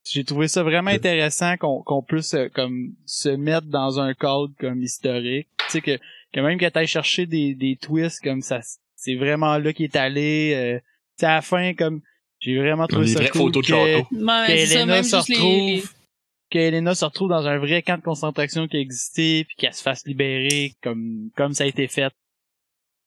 J'ai 0.08 0.24
trouvé 0.24 0.48
ça 0.48 0.62
vraiment 0.64 0.92
intéressant 0.92 1.58
qu'on 1.58 1.82
qu'on 1.82 2.04
puisse 2.04 2.36
comme 2.54 2.94
se 3.06 3.30
mettre 3.30 3.68
dans 3.68 4.00
un 4.00 4.14
cadre 4.14 4.52
comme 4.60 4.82
historique. 4.84 5.48
Tu 5.58 5.66
sais 5.72 5.82
que 5.82 5.98
que 6.32 6.40
même 6.42 6.60
que 6.60 6.70
t'ailles 6.70 6.88
chercher 6.88 7.26
des 7.26 7.56
des 7.56 7.76
twists 7.76 8.22
comme 8.24 8.42
ça, 8.42 8.60
c'est 8.96 9.16
vraiment 9.16 9.58
là 9.58 9.74
qu'il 9.74 9.86
est 9.86 9.96
allé. 9.96 10.54
Euh, 10.56 10.80
à 11.26 11.36
la 11.36 11.42
fin 11.42 11.74
comme 11.74 12.02
j'ai 12.39 12.58
vraiment 12.58 12.88
trouvé 12.88 13.08
ça 13.08 13.25
cool 13.30 13.51
qu'Elena 13.62 15.04
se 15.04 15.15
retrouve 15.15 15.89
qu'Elena 16.50 16.96
se 16.96 17.06
retrouve 17.06 17.30
dans 17.30 17.46
un 17.48 17.58
vrai 17.58 17.82
camp 17.82 17.98
de 17.98 18.04
concentration 18.04 18.68
qui 18.68 18.77
existait 18.77 19.46
puis 19.48 19.56
qu'elle 19.58 19.74
se 19.74 19.82
fasse 19.82 20.06
libérer 20.06 20.74
comme 20.82 21.30
comme 21.36 21.54
ça 21.54 21.63
a 21.63 21.68
été 21.68 21.88
fait. 21.88 22.10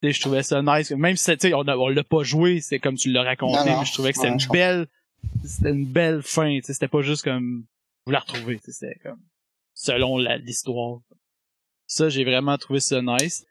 Tu 0.03 0.09
sais, 0.09 0.13
je 0.13 0.21
trouvais 0.21 0.43
ça 0.43 0.63
nice. 0.63 0.91
Même 0.93 1.17
si 1.17 1.31
tu 1.37 1.49
sais, 1.49 1.55
on, 1.55 1.61
on 1.67 1.89
l'a 1.89 2.05
pas 2.05 2.23
joué, 2.23 2.61
c'est 2.61 2.79
comme 2.79 2.97
tu 2.97 3.11
l'as 3.11 3.23
raconté, 3.23 3.59
Non, 3.59 3.67
non. 3.67 3.79
mais 3.81 3.85
je 3.87 3.93
trouvais 3.93 4.13
que 4.13 4.17
c'était 4.19 4.29
Ouais, 4.31 4.35
une 4.41 4.53
belle 4.53 4.87
c'était 5.45 5.71
une 5.71 5.85
belle 5.87 6.23
fin, 6.23 6.57
tu 6.61 6.63
sais, 6.63 6.73
c'était 6.75 6.89
pas 6.89 7.03
juste 7.03 7.23
comme 7.25 7.65
vous 8.07 8.13
la 8.13 8.21
retrouvez, 8.21 8.57
tu 8.59 8.67
sais, 8.67 8.73
c'était 8.73 8.99
comme 9.01 9.19
selon 9.75 10.19
la- 10.19 10.39
l'histoire. 10.39 11.01
Ça, 11.87 12.09
j'ai 12.09 12.23
vraiment 12.25 12.57
trouvé 12.59 12.81
ça 12.81 13.01
nice. 13.03 13.45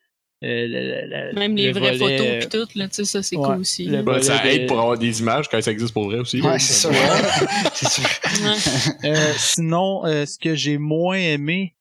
Euh, 0.44 1.34
Même 1.34 1.56
les 1.56 1.72
le 1.72 1.80
vraies 1.80 1.98
volet, 1.98 2.18
photos 2.18 2.28
euh, 2.28 2.40
pis 2.42 2.50
tout, 2.50 2.78
là, 2.78 2.88
tu 2.88 2.94
sais, 2.94 3.06
ça, 3.06 3.24
c'est 3.24 3.36
ouais, 3.36 3.44
cool 3.44 3.60
aussi. 3.62 3.86
ça 3.86 4.44
de- 4.44 4.48
aide 4.48 4.68
pour 4.68 4.80
avoir 4.80 4.98
des 4.98 5.20
images 5.20 5.50
quand 5.50 5.60
ça 5.62 5.72
existe 5.72 5.94
pour 5.94 6.06
vrai 6.06 6.20
aussi. 6.20 6.42
Ouais, 6.42 6.60
c'est 6.60 6.74
ça. 6.74 6.92
c'est 7.74 7.90
sûr. 7.90 8.04
Ouais. 8.04 9.10
Euh, 9.10 9.34
sinon, 9.38 10.06
euh, 10.06 10.28
ce 10.28 10.38
que 10.38 10.54
j'ai 10.54 10.78
moins 10.78 11.18
aimé, 11.18 11.76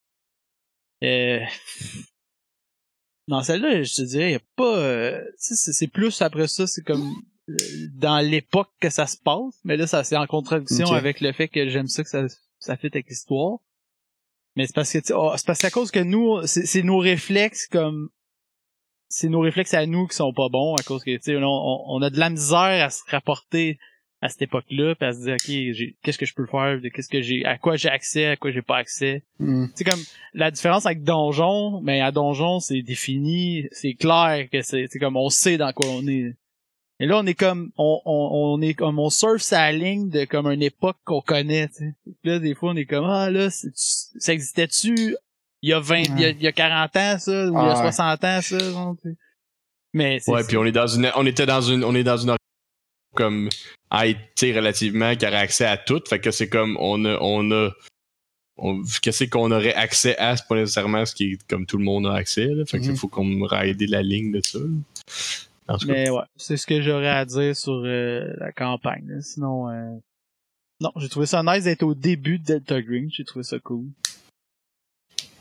euh, 1.05 1.41
dans 3.29 3.43
celle-là, 3.43 3.83
je 3.83 3.95
te 3.95 4.03
dirais, 4.03 4.33
y 4.33 4.37
a 4.37 4.41
pas, 4.57 4.79
euh, 4.79 5.23
c'est 5.37 5.89
plus 5.89 6.23
après 6.23 6.49
ça, 6.49 6.67
c'est 6.67 6.83
comme 6.83 7.13
dans 7.93 8.19
l'époque 8.27 8.71
que 8.81 8.89
ça 8.89 9.07
se 9.07 9.17
passe, 9.19 9.55
mais 9.65 9.77
là, 9.77 9.87
ça 9.87 10.03
c'est 10.03 10.17
en 10.17 10.27
contradiction 10.27 10.93
avec 10.93 11.21
le 11.21 11.33
fait 11.33 11.49
que 11.49 11.69
j'aime 11.69 11.89
ça 11.89 12.03
que 12.03 12.09
ça, 12.09 12.25
ça 12.59 12.77
fit 12.77 12.87
avec 12.87 13.09
l'histoire. 13.09 13.59
Mais 14.57 14.67
c'est 14.67 14.75
parce 14.75 14.91
que, 14.91 15.13
oh, 15.13 15.33
c'est 15.37 15.47
parce 15.47 15.61
qu'à 15.61 15.71
cause 15.71 15.91
que 15.91 15.99
nous, 16.01 16.41
c'est 16.47 16.83
nos 16.83 16.99
réflexes 16.99 17.67
comme, 17.67 18.09
c'est 19.09 19.29
nos 19.29 19.41
réflexes 19.41 19.75
à 19.75 19.87
nous 19.87 20.07
qui 20.07 20.17
sont 20.17 20.33
pas 20.33 20.49
bons 20.49 20.75
à 20.75 20.83
cause 20.83 21.05
que, 21.05 21.17
tu 21.17 21.23
sais, 21.23 21.37
on, 21.41 22.03
a 22.03 22.11
de 22.11 22.19
la 22.19 22.31
misère 22.31 22.85
à 22.85 22.91
se 22.91 23.03
rapporter 23.11 23.79
à 24.23 24.29
cette 24.29 24.43
époque-là, 24.43 24.95
puis 24.95 25.07
à 25.07 25.13
se 25.13 25.21
dire, 25.21 25.35
ok, 25.35 25.75
j'ai- 25.75 25.95
qu'est-ce 26.03 26.19
que 26.19 26.27
je 26.27 26.35
peux 26.35 26.47
faire, 26.47 26.81
de- 26.81 26.89
qu'est-ce 26.89 27.09
que 27.09 27.21
j'ai, 27.21 27.45
à 27.45 27.59
quoi 27.59 27.77
j'ai 27.77 27.91
accès, 27.91 28.27
à 28.27 28.37
quoi 28.37 28.51
j'ai 28.51 28.63
pas 28.63 28.79
accès? 28.79 29.23
Hmm. 29.39 29.67
C'est 29.75 29.85
comme 29.85 30.01
la 30.33 30.51
différence 30.51 30.87
avec 30.87 31.03
donjon, 31.03 31.81
mais 31.83 32.01
à 32.01 32.11
donjon 32.13 32.59
c'est 32.59 32.81
défini, 32.83 33.67
c'est 33.73 33.93
clair 33.95 34.49
que 34.51 34.63
c'est, 34.63 34.89
comme 34.99 35.17
on 35.17 35.29
sait 35.29 35.59
dans 35.59 35.71
quoi 35.73 35.87
on 35.91 36.07
est. 36.09 36.35
Et 36.99 37.05
là 37.05 37.19
on 37.19 37.27
est 37.27 37.35
comme, 37.35 37.71
on, 37.77 38.01
on, 38.07 38.55
on 38.57 38.63
est 38.63 38.73
comme 38.73 38.99
on 38.99 39.11
surfe 39.11 39.43
sa 39.43 39.71
ligne 39.71 40.09
de 40.09 40.25
comme 40.25 40.47
une 40.47 40.63
époque 40.63 40.97
qu'on 41.05 41.21
connaît. 41.21 41.69
Là 42.25 42.39
des 42.39 42.55
fois 42.55 42.71
on 42.71 42.77
est 42.77 42.87
comme 42.87 43.05
ah 43.05 43.31
là 43.31 43.49
ça 43.51 44.33
existait-tu 44.33 45.15
il 45.63 45.71
y 45.71 45.73
a 45.73 45.81
20, 45.81 45.97
il 45.99 46.21
y 46.21 46.25
a, 46.25 46.29
il 46.31 46.43
y 46.43 46.47
a 46.47 46.53
40 46.53 46.97
ans 46.97 47.19
ça, 47.19 47.33
ou 47.33 47.49
il 47.49 47.53
y 47.53 47.57
a 47.57 47.61
Ah 47.61 47.85
ouais. 47.85 47.93
60 47.93 48.25
ans 48.25 48.41
ça. 48.43 48.59
Mais 49.93 50.21
Ouais, 50.29 50.45
puis 50.45 50.57
on 50.57 50.65
est 50.65 50.73
dans 50.73 50.87
une, 50.87 51.11
on 51.17 51.25
était 51.27 51.47
dans 51.47 51.61
une, 51.63 51.83
on 51.85 51.95
est 51.95 52.05
dans 52.05 52.17
une 52.19 52.35
comme 53.15 53.49
IT 53.93 54.43
relativement 54.55 55.15
qui 55.17 55.27
aurait 55.27 55.37
accès 55.37 55.65
à 55.65 55.77
tout. 55.79 56.03
Fait 56.07 56.21
que 56.21 56.31
c'est 56.31 56.49
comme 56.51 56.77
on 56.79 57.03
a, 57.07 57.17
on 57.21 57.51
a, 57.51 57.71
on, 58.59 58.83
qu'est-ce 59.01 59.25
qu'on 59.25 59.51
aurait 59.53 59.73
accès 59.75 60.19
à, 60.19 60.37
c'est 60.37 60.47
pas 60.47 60.57
nécessairement 60.57 61.05
ce 61.07 61.15
qui 61.15 61.33
est 61.33 61.47
comme 61.49 61.65
tout 61.67 61.79
le 61.79 61.85
monde 61.85 62.07
a 62.07 62.15
accès. 62.15 62.47
Là. 62.47 62.65
Fait 62.67 62.79
qu'il 62.79 62.91
Mhm. 62.91 62.97
faut 62.97 63.09
qu'on 63.09 63.25
me 63.25 63.47
raide 63.47 63.81
la 63.89 64.03
ligne 64.03 64.33
de 64.33 64.41
ça. 64.45 64.59
là. 64.59 64.67
En 65.69 65.79
tout 65.79 65.87
cas, 65.87 65.93
Mais 65.95 66.11
ouais, 66.11 66.23
c'est 66.37 66.57
ce 66.59 66.67
que 66.67 66.81
j'aurais 66.83 67.09
à 67.09 67.25
dire 67.25 67.57
sur 67.57 67.83
euh, 67.85 68.33
la 68.39 68.53
campagne. 68.53 69.05
là. 69.09 69.21
Sinon, 69.23 69.69
euh... 69.71 69.91
non, 70.81 70.93
j'ai 70.97 71.09
trouvé 71.09 71.27
ça 71.27 71.43
nice 71.43 71.65
d'être 71.65 71.83
au 71.83 71.95
début 71.95 72.39
de 72.39 72.45
Delta 72.45 72.81
Green. 72.83 73.09
J'ai 73.11 73.25
trouvé 73.25 73.43
ça 73.45 73.59
cool. 73.61 73.87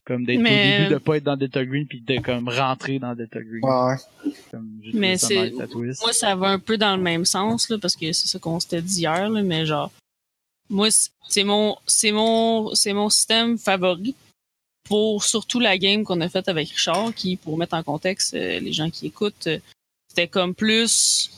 Comme 0.06 0.24
d'être 0.24 0.40
Mais, 0.40 0.76
au 0.76 0.84
début 0.84 0.94
de 0.94 1.00
pas 1.00 1.18
être 1.18 1.24
dans 1.24 1.36
Delta 1.36 1.66
Green 1.66 1.88
puis 1.88 2.00
de 2.00 2.20
comme 2.20 2.48
rentrer 2.48 3.00
dans 3.00 3.16
Delta 3.16 3.40
Green. 3.42 3.64
Ouais, 3.64 3.96
ouais. 4.24 4.32
Comme, 4.52 4.80
Mais 4.94 5.18
c'est-. 5.18 5.52
Moi, 5.52 6.14
ça 6.14 6.36
va 6.36 6.50
un 6.50 6.60
peu 6.60 6.78
dans 6.78 6.96
le 6.96 7.02
même 7.02 7.26
sens, 7.26 7.70
là, 7.70 7.78
parce 7.80 7.96
que 7.96 8.12
c'est 8.14 8.28
ça 8.28 8.38
qu'on 8.38 8.60
s'était 8.60 8.84
dit 8.84 9.02
hier, 9.02 9.30
là, 9.30 9.42
mais 9.42 9.66
genre, 9.66 9.92
moi, 10.70 10.90
c'est 11.28 11.44
mon, 11.44 11.76
c'est 11.88 12.12
mon, 12.12 12.74
c'est 12.76 12.94
mon 12.94 13.10
système 13.10 13.58
favori 13.58 14.16
pour 14.84 15.24
surtout 15.24 15.60
la 15.60 15.78
game 15.78 16.04
qu'on 16.04 16.22
a 16.22 16.30
faite 16.30 16.48
avec 16.48 16.70
Richard, 16.70 17.14
qui, 17.14 17.36
pour 17.36 17.58
mettre 17.58 17.74
en 17.74 17.84
contexte 17.84 18.36
euh, 18.36 18.60
les 18.60 18.72
gens 18.72 18.90
qui 18.92 19.08
écoutent, 19.08 19.48
euh, 19.48 19.60
c'était 20.08 20.28
comme 20.28 20.54
plus 20.54 21.32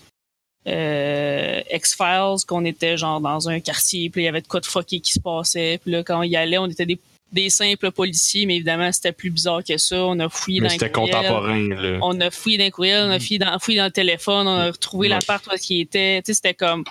euh, 0.68 1.62
X-Files, 1.72 2.46
qu'on 2.46 2.66
était 2.66 2.98
genre 2.98 3.22
dans 3.22 3.48
un 3.48 3.62
quartier, 3.62 4.10
puis 4.10 4.24
il 4.24 4.26
y 4.26 4.28
avait 4.28 4.42
de 4.42 4.48
quoi 4.48 4.60
de 4.60 4.66
fucké 4.66 5.00
qui 5.00 5.14
se 5.14 5.22
passait, 5.22 5.80
puis 5.82 5.92
là, 5.92 6.04
quand 6.04 6.20
on 6.20 6.24
y 6.24 6.36
allait, 6.36 6.58
on 6.58 6.68
était 6.68 6.86
des, 6.86 7.00
des 7.32 7.50
simples 7.50 7.92
policiers, 7.92 8.46
mais 8.46 8.56
évidemment, 8.56 8.92
c'était 8.92 9.12
plus 9.12 9.30
bizarre 9.30 9.64
que 9.64 9.78
ça. 9.78 10.06
On 10.06 10.18
a 10.20 10.30
fouillé 10.30 10.62
mais 10.62 10.68
dans 10.68 10.74
les 10.74 10.80
c'était 10.80 10.92
courriels. 10.92 11.16
contemporain. 11.16 11.68
Là. 11.70 12.00
On 12.02 12.20
a 12.22 12.32
fouillé 12.32 12.58
dans 12.58 12.66
le 12.66 12.72
courriel, 12.72 13.08
on 13.08 13.12
a 13.12 13.20
fouillé 13.20 13.40
dans, 13.40 13.60
fouillé 13.60 13.78
dans 13.80 13.86
le 13.86 13.92
téléphone, 13.92 14.48
on 14.48 14.56
a 14.58 14.68
retrouvé 14.72 15.08
Ouais. 15.10 15.16
l'appart 15.16 15.46
où 15.48 15.52
était. 15.54 16.22
Tu 16.24 16.28
sais, 16.28 16.34
c'était 16.34 16.54
comme. 16.54 16.84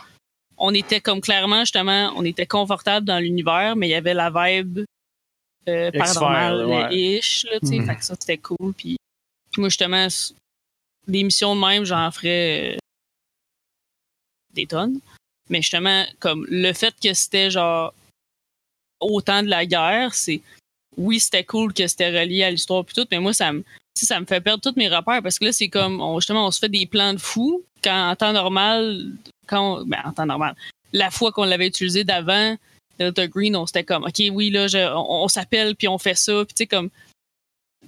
On 0.59 0.73
était 0.75 1.01
comme 1.01 1.21
clairement, 1.21 1.61
justement, 1.61 2.13
on 2.17 2.25
était 2.25 2.47
confortable 2.47 3.07
dans 3.07 3.19
l'univers, 3.19 3.77
mais 3.77 3.89
il 3.89 3.91
y 3.91 3.95
avait 3.95 4.15
la 4.15 4.31
vibe 4.31 4.85
euh, 5.69 5.91
X-Files, 5.93 5.99
paranormale-ish, 5.99 7.45
là, 7.51 7.61
tu 7.61 7.67
sais. 7.67 7.79
Mhm. 7.79 7.87
Fait 7.87 7.97
que 7.97 8.05
ça, 8.05 8.15
c'était 8.19 8.39
cool. 8.39 8.73
Puis 8.75 8.97
moi, 9.59 9.69
justement, 9.69 10.07
des 11.09 11.23
missions 11.25 11.55
de 11.57 11.61
même, 11.61 11.85
j'en 11.85 12.11
ferais 12.11 12.75
euh, 12.75 12.79
des 14.55 14.67
tonnes. 14.67 14.99
Mais 15.51 15.61
justement, 15.63 16.05
comme 16.21 16.47
le 16.49 16.73
fait 16.73 16.95
que 17.03 17.13
c'était 17.15 17.51
genre 17.51 17.93
au 19.01 19.21
temps 19.21 19.43
de 19.43 19.49
la 19.49 19.67
guerre, 19.67 20.15
c'est 20.15 20.41
oui, 20.97 21.21
c'était 21.21 21.45
cool 21.45 21.75
que 21.75 21.87
c'était 21.87 22.09
relié 22.21 22.43
à 22.45 22.51
l'histoire 22.51 22.85
puis 22.85 22.95
tout, 22.95 23.07
mais 23.11 23.19
moi 23.19 23.33
ça 23.33 23.53
me 23.53 23.63
ça 23.95 24.21
me 24.21 24.27
fait 24.27 24.41
perdre 24.41 24.63
tous 24.63 24.79
mes 24.79 24.89
repères 24.89 25.23
parce 25.23 25.39
que 25.39 25.47
là 25.47 25.53
c'est 25.53 25.69
comme 25.69 26.01
on, 26.03 26.21
justement 26.21 26.47
on 26.47 26.51
se 26.51 26.59
fait 26.59 26.69
des 26.69 26.85
plans 26.87 27.15
de 27.15 27.19
fou 27.19 27.63
quand 27.83 28.11
en 28.11 28.15
temps 28.17 28.33
normal 28.33 29.07
quand 29.47 29.87
ben, 29.87 30.01
en 30.05 30.13
temps 30.13 30.27
normal 30.27 30.55
la 30.93 31.11
fois 31.11 31.33
qu'on 31.33 31.45
l'avait 31.45 31.69
utilisé 31.69 32.05
d'avant 32.05 32.57
Delta 32.99 33.27
Green 33.27 33.57
on 33.57 33.67
s'était 33.67 33.85
comme 33.85 34.05
ok 34.05 34.23
oui 34.33 34.51
là 34.51 34.69
je- 34.69 34.93
on, 34.95 35.25
on 35.25 35.29
s'appelle 35.29 35.75
puis 35.77 35.89
on 35.89 35.97
fait 35.97 36.15
ça 36.15 36.45
puis 36.45 36.55
tu 36.55 36.59
sais 36.59 36.67
comme 36.67 36.91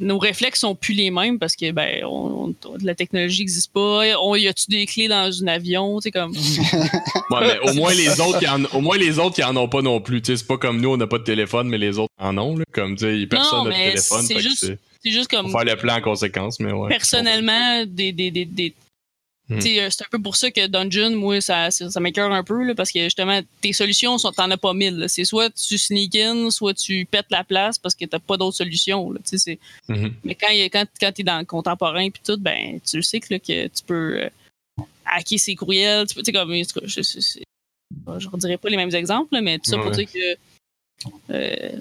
nos 0.01 0.19
réflexes 0.19 0.61
sont 0.61 0.75
plus 0.75 0.95
les 0.95 1.11
mêmes 1.11 1.39
parce 1.39 1.57
que 1.57 1.71
ben 1.73 2.05
on, 2.05 2.55
on- 2.65 2.75
la 2.83 2.95
technologie 2.95 3.41
n'existe 3.41 3.73
pas 3.73 4.03
on 4.23 4.35
y 4.37 4.47
a-tu 4.49 4.67
des 4.71 4.87
clés 4.87 5.09
dans 5.09 5.31
un 5.43 5.47
avion 5.49 5.99
tu 5.99 6.05
sais 6.05 6.11
comme 6.11 6.33
Ouais, 7.31 7.41
mais 7.63 7.71
au 7.71 7.75
moins 7.75 7.93
les 7.93 8.21
autres, 8.21 8.39
qui 8.39 8.49
en, 8.49 8.65
au 8.73 8.81
moins 8.81 8.97
les 8.97 9.19
autres 9.19 9.43
en 9.45 9.55
ont 9.57 9.69
pas 9.69 9.83
non 9.83 10.01
plus. 10.01 10.23
Tu 10.23 10.33
sais, 10.33 10.37
c'est 10.39 10.47
pas 10.47 10.57
comme 10.57 10.81
nous, 10.81 10.91
on 10.91 10.97
n'a 10.97 11.07
pas 11.07 11.19
de 11.19 11.25
téléphone, 11.25 11.69
mais 11.69 11.77
les 11.77 11.99
autres 11.99 12.13
en 12.19 12.37
ont. 12.39 12.57
Là, 12.57 12.65
comme 12.73 12.97
tu 12.97 13.05
sais, 13.21 13.27
personne 13.27 13.65
n'a 13.69 13.71
de 13.71 13.91
téléphone. 13.91 14.23
c'est 14.27 14.41
juste 14.41 14.73
juste 15.05 15.29
comme 15.31 15.47
faut 15.51 15.59
faire 15.59 15.67
le 15.67 15.77
plan 15.77 15.97
en 15.97 16.01
conséquence, 16.01 16.59
mais 16.61 16.73
ouais. 16.73 16.89
personnellement, 16.89 17.85
des, 17.87 18.13
des, 18.13 18.31
des, 18.31 18.45
des- 18.47 18.75
Hmm. 19.51 19.59
euh, 19.61 19.89
c'est 19.91 20.03
un 20.03 20.09
peu 20.11 20.21
pour 20.21 20.37
ça 20.37 20.51
que 20.51 20.67
Dungeon, 20.67 21.17
moi, 21.17 21.41
ça, 21.41 21.71
ça, 21.71 21.89
ça 21.91 22.01
m'écœure 22.01 22.31
un 22.33 22.45
peu, 22.45 22.63
là, 22.65 22.75
parce 22.75 22.93
que 22.93 23.03
justement, 23.05 23.41
tes 23.63 23.73
solutions, 23.73 24.19
sont- 24.19 24.31
t'en 24.33 24.51
as 24.51 24.59
pas 24.59 24.75
mille. 24.75 25.07
C'est 25.09 25.25
soit 25.25 25.49
tu 25.51 25.79
sneak 25.79 26.17
in, 26.17 26.51
soit 26.51 26.75
tu 26.75 27.07
pètes 27.07 27.31
la 27.31 27.45
place 27.45 27.79
parce 27.79 27.95
que 27.95 28.05
t'as 28.05 28.19
pas 28.19 28.37
d'autres 28.37 28.57
solutions. 28.59 29.11
Là, 29.11 29.21
Mhm. 29.89 30.15
Mais 30.25 30.35
quand, 30.35 30.49
quand, 30.71 30.85
quand 31.01 31.13
t'es 31.13 31.23
dans 31.23 31.39
le 31.39 31.47
contemporain 31.47 32.11
puis 32.11 32.21
tout, 32.25 32.37
ben, 32.39 32.79
tu 32.81 33.03
sais 33.03 33.21
que, 33.21 33.33
là, 33.35 33.39
que 33.39 33.69
tu 33.69 33.83
peux 33.87 34.23
euh, 34.25 34.29
hacker 35.07 35.39
ses 35.39 35.55
courriels. 35.55 36.07
Tu 36.07 36.15
peux, 36.15 36.33
comme, 36.33 36.53
je, 36.55 36.65
je, 36.85 37.01
je, 37.03 38.19
je 38.19 38.29
redirai 38.29 38.59
pas 38.59 38.69
les 38.69 38.77
mêmes 38.77 38.95
exemples, 38.95 39.41
mais 39.41 39.59
tout 39.59 39.71
ça 39.71 39.79
pour 39.79 39.87
Ouais. 39.87 40.05
dire 40.05 40.13
que 40.13 40.37
euh, 41.31 41.81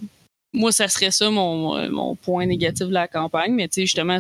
moi, 0.54 0.72
ça 0.72 0.88
serait 0.88 1.12
ça 1.12 1.30
mon, 1.30 1.90
mon 1.92 2.16
point 2.16 2.46
négatif 2.46 2.88
de 2.88 2.94
la 2.94 3.08
campagne. 3.10 3.54
Mais 3.54 3.68
tu 3.68 3.76
sais, 3.76 3.82
justement, 3.82 4.20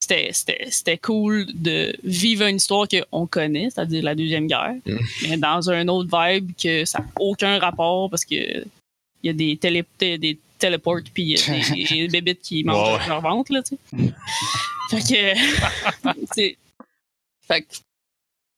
c'était, 0.00 0.98
cool 0.98 1.46
de 1.54 1.96
vivre 2.04 2.46
une 2.46 2.56
histoire 2.56 2.86
qu'on 2.88 3.26
connaît, 3.26 3.70
c'est-à-dire 3.70 4.04
la 4.04 4.14
Deuxième 4.14 4.46
Guerre, 4.46 4.76
Mm. 4.84 4.98
mais 5.28 5.36
dans 5.36 5.70
un 5.70 5.88
autre 5.88 6.08
vibe 6.12 6.52
que 6.60 6.84
ça 6.84 6.98
n'a 6.98 7.06
aucun 7.18 7.58
rapport 7.58 8.10
parce 8.10 8.24
que 8.24 8.64
il 9.22 9.26
y 9.26 9.28
a 9.30 9.32
des, 9.32 9.56
télé, 9.56 9.84
des 9.98 10.38
téléports 10.58 11.00
puis 11.12 11.22
il 11.22 11.28
y 11.30 11.34
a 11.34 11.86
des, 11.86 12.06
des 12.06 12.08
bébites 12.08 12.42
qui 12.42 12.62
mangent 12.64 12.94
avec 12.96 13.08
leur 13.08 13.20
ventre, 13.20 13.52
là, 13.52 13.62
tu 13.62 13.76
sais. 13.90 14.12
fait 14.90 15.00
que, 15.00 16.12
c'est, 16.34 16.56
fait 17.46 17.62
que, 17.62 17.74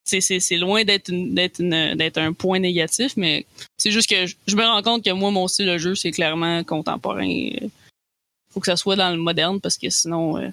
c'est, 0.05 0.21
c'est, 0.21 0.41
c'est 0.41 0.57
loin 0.57 0.85
d'être, 0.85 2.19
un 2.19 2.33
point 2.33 2.59
négatif, 2.59 3.17
mais 3.17 3.47
c'est 3.77 3.91
juste 3.91 4.11
que 4.11 4.27
je, 4.27 4.35
je 4.47 4.57
me 4.57 4.65
rends 4.65 4.83
compte 4.83 5.05
que 5.05 5.11
moi, 5.11 5.31
mon 5.31 5.49
style 5.49 5.67
de 5.67 5.79
jeu, 5.79 5.95
c'est 5.95 6.11
clairement 6.11 6.65
contemporain. 6.65 7.51
Faut 8.51 8.61
que 8.61 8.67
ça 8.67 8.77
soit 8.77 8.97
dans 8.97 9.11
le 9.11 9.19
moderne 9.19 9.61
parce 9.61 9.77
que 9.77 9.91
sinon, 9.91 10.39
euh, 10.39 10.49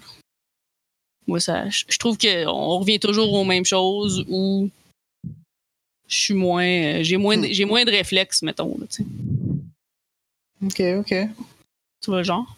moi, 1.27 1.39
ça, 1.39 1.69
je 1.69 1.83
je 1.87 1.97
trouve 1.97 2.17
qu'on 2.17 2.77
revient 2.79 2.99
toujours 2.99 3.31
aux 3.33 3.43
mêmes 3.43 3.65
choses 3.65 4.25
ou 4.29 4.69
je 6.07 6.15
suis 6.15 6.33
moins, 6.35 6.65
euh, 6.67 7.03
j'ai 7.03 7.17
moins, 7.17 7.37
de- 7.37 7.47
j'ai 7.47 7.65
moins 7.65 7.83
de 7.83 7.91
réflexes, 7.91 8.41
mettons, 8.43 8.77
là, 8.79 8.85
tu 8.89 9.03
sais. 9.03 9.05
Ok, 10.63 10.99
ok. 10.99 11.29
Tu 12.01 12.09
vois 12.11 12.17
le 12.19 12.23
genre? 12.23 12.57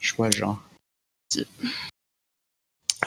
Je 0.00 0.14
vois 0.14 0.28
le 0.30 0.36
genre. 0.36 0.60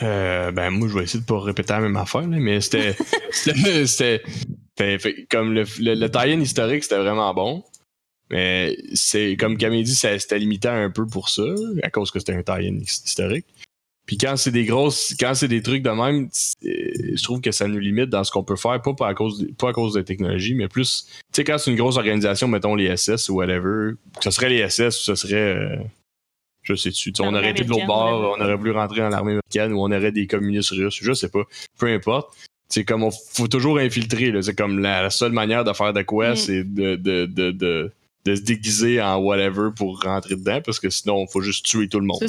Euh, 0.02 0.52
ben 0.52 0.72
moi 0.72 0.88
je 0.88 0.94
vais 0.98 1.04
essayer 1.04 1.20
de 1.20 1.26
pas 1.26 1.40
répéter 1.40 1.72
la 1.74 1.82
même 1.82 1.96
affaire 1.98 2.22
là, 2.22 2.38
mais 2.40 2.62
c'était 2.62 2.96
c'était 3.86 4.24
comme 5.30 5.54
le, 5.54 5.66
le, 5.80 5.94
le 5.94 6.10
tie-in 6.12 6.40
historique 6.42 6.84
c'était 6.84 6.98
vraiment 6.98 7.32
bon 7.34 7.64
mais 8.32 8.76
c'est 8.96 9.38
comme 9.38 9.56
Camille 9.56 9.84
dit 9.84 9.94
c'était 9.94 10.40
limité 10.40 10.68
un 10.68 10.90
peu 10.90 11.06
pour 11.06 11.30
ça 11.30 11.44
à 11.84 11.92
cause 11.92 12.10
que 12.10 12.18
c'était 12.18 12.34
un 12.34 12.42
tie-in 12.42 12.78
his- 12.82 13.04
historique 13.06 13.46
puis 14.06 14.18
quand 14.18 14.36
c'est 14.36 14.52
des 14.52 14.66
grosses 14.66 15.16
quand 15.20 15.34
c'est 15.34 15.48
des 15.48 15.62
trucs 15.62 15.84
de 15.84 15.90
même 15.90 16.30
je 16.62 17.24
trouve 17.24 17.42
que 17.42 17.52
ça 17.52 17.68
nous 17.68 17.80
limite 17.80 18.10
dans 18.10 18.24
ce 18.24 18.32
qu'on 18.32 18.44
peut 18.44 18.56
faire 18.56 18.82
pas, 18.82 18.94
pas 18.94 19.08
à 19.08 19.14
cause 19.14 19.40
de, 19.40 19.52
pas 19.54 19.70
à 19.70 19.74
cause 19.74 19.94
de 19.94 20.00
la 20.00 20.04
technologie 20.04 20.56
mais 20.56 20.68
plus 20.68 21.06
tu 21.06 21.22
sais 21.34 21.44
quand 21.44 21.58
c'est 21.58 21.72
une 21.72 21.78
grosse 21.78 21.98
organisation 21.98 22.48
mettons 22.48 22.76
les 22.76 22.96
SS 22.96 23.30
ou 23.30 23.36
whatever 23.36 23.94
ce 24.20 24.32
serait 24.32 24.50
les 24.50 24.70
SS 24.70 25.02
ou 25.02 25.04
ce 25.04 25.16
serait 25.16 25.36
euh, 25.36 25.78
je 26.64 26.76
sais 26.76 26.92
tu 26.92 27.12
on 27.20 27.34
aurait 27.34 27.52
été 27.52 27.64
de 27.64 27.70
l'autre 27.70 27.86
bord, 27.86 28.38
on 28.38 28.42
aurait 28.42 28.56
voulu 28.56 28.72
rentrer 28.72 29.02
dans 29.02 29.10
l'armée 29.10 29.34
américaine 29.34 29.74
ou 29.74 29.82
on 29.82 29.92
aurait 29.92 30.12
des 30.14 30.28
communistes 30.28 30.72
russes, 30.72 31.00
je 31.02 31.14
sais 31.14 31.30
pas, 31.30 31.44
peu 31.78 31.88
importe. 31.88 32.34
C'est 32.70 32.86
comme 32.86 33.04
on 33.04 33.12
faut 33.12 33.50
toujours 33.50 33.78
infiltrer, 33.78 34.34
c'est 34.42 34.56
comme 34.56 34.80
la, 34.80 35.04
la 35.04 35.10
seule 35.10 35.34
manière 35.34 35.64
de 35.66 35.74
faire 35.74 35.94
de 35.94 36.02
quoi, 36.02 36.32
Mm. 36.32 36.36
c'est 36.38 36.64
de, 36.64 36.96
de, 36.96 37.26
de, 37.26 37.52
de, 37.52 37.92
de 38.26 38.36
se 38.36 38.42
déguiser 38.42 39.02
en 39.02 39.18
whatever 39.18 39.70
pour 39.76 40.02
rentrer 40.02 40.36
dedans 40.36 40.62
parce 40.66 40.80
que 40.80 40.90
sinon, 40.90 41.26
il 41.28 41.32
faut 41.32 41.42
juste 41.42 41.66
tuer 41.66 41.90
tout 41.90 42.00
le 42.00 42.06
monde. 42.06 42.20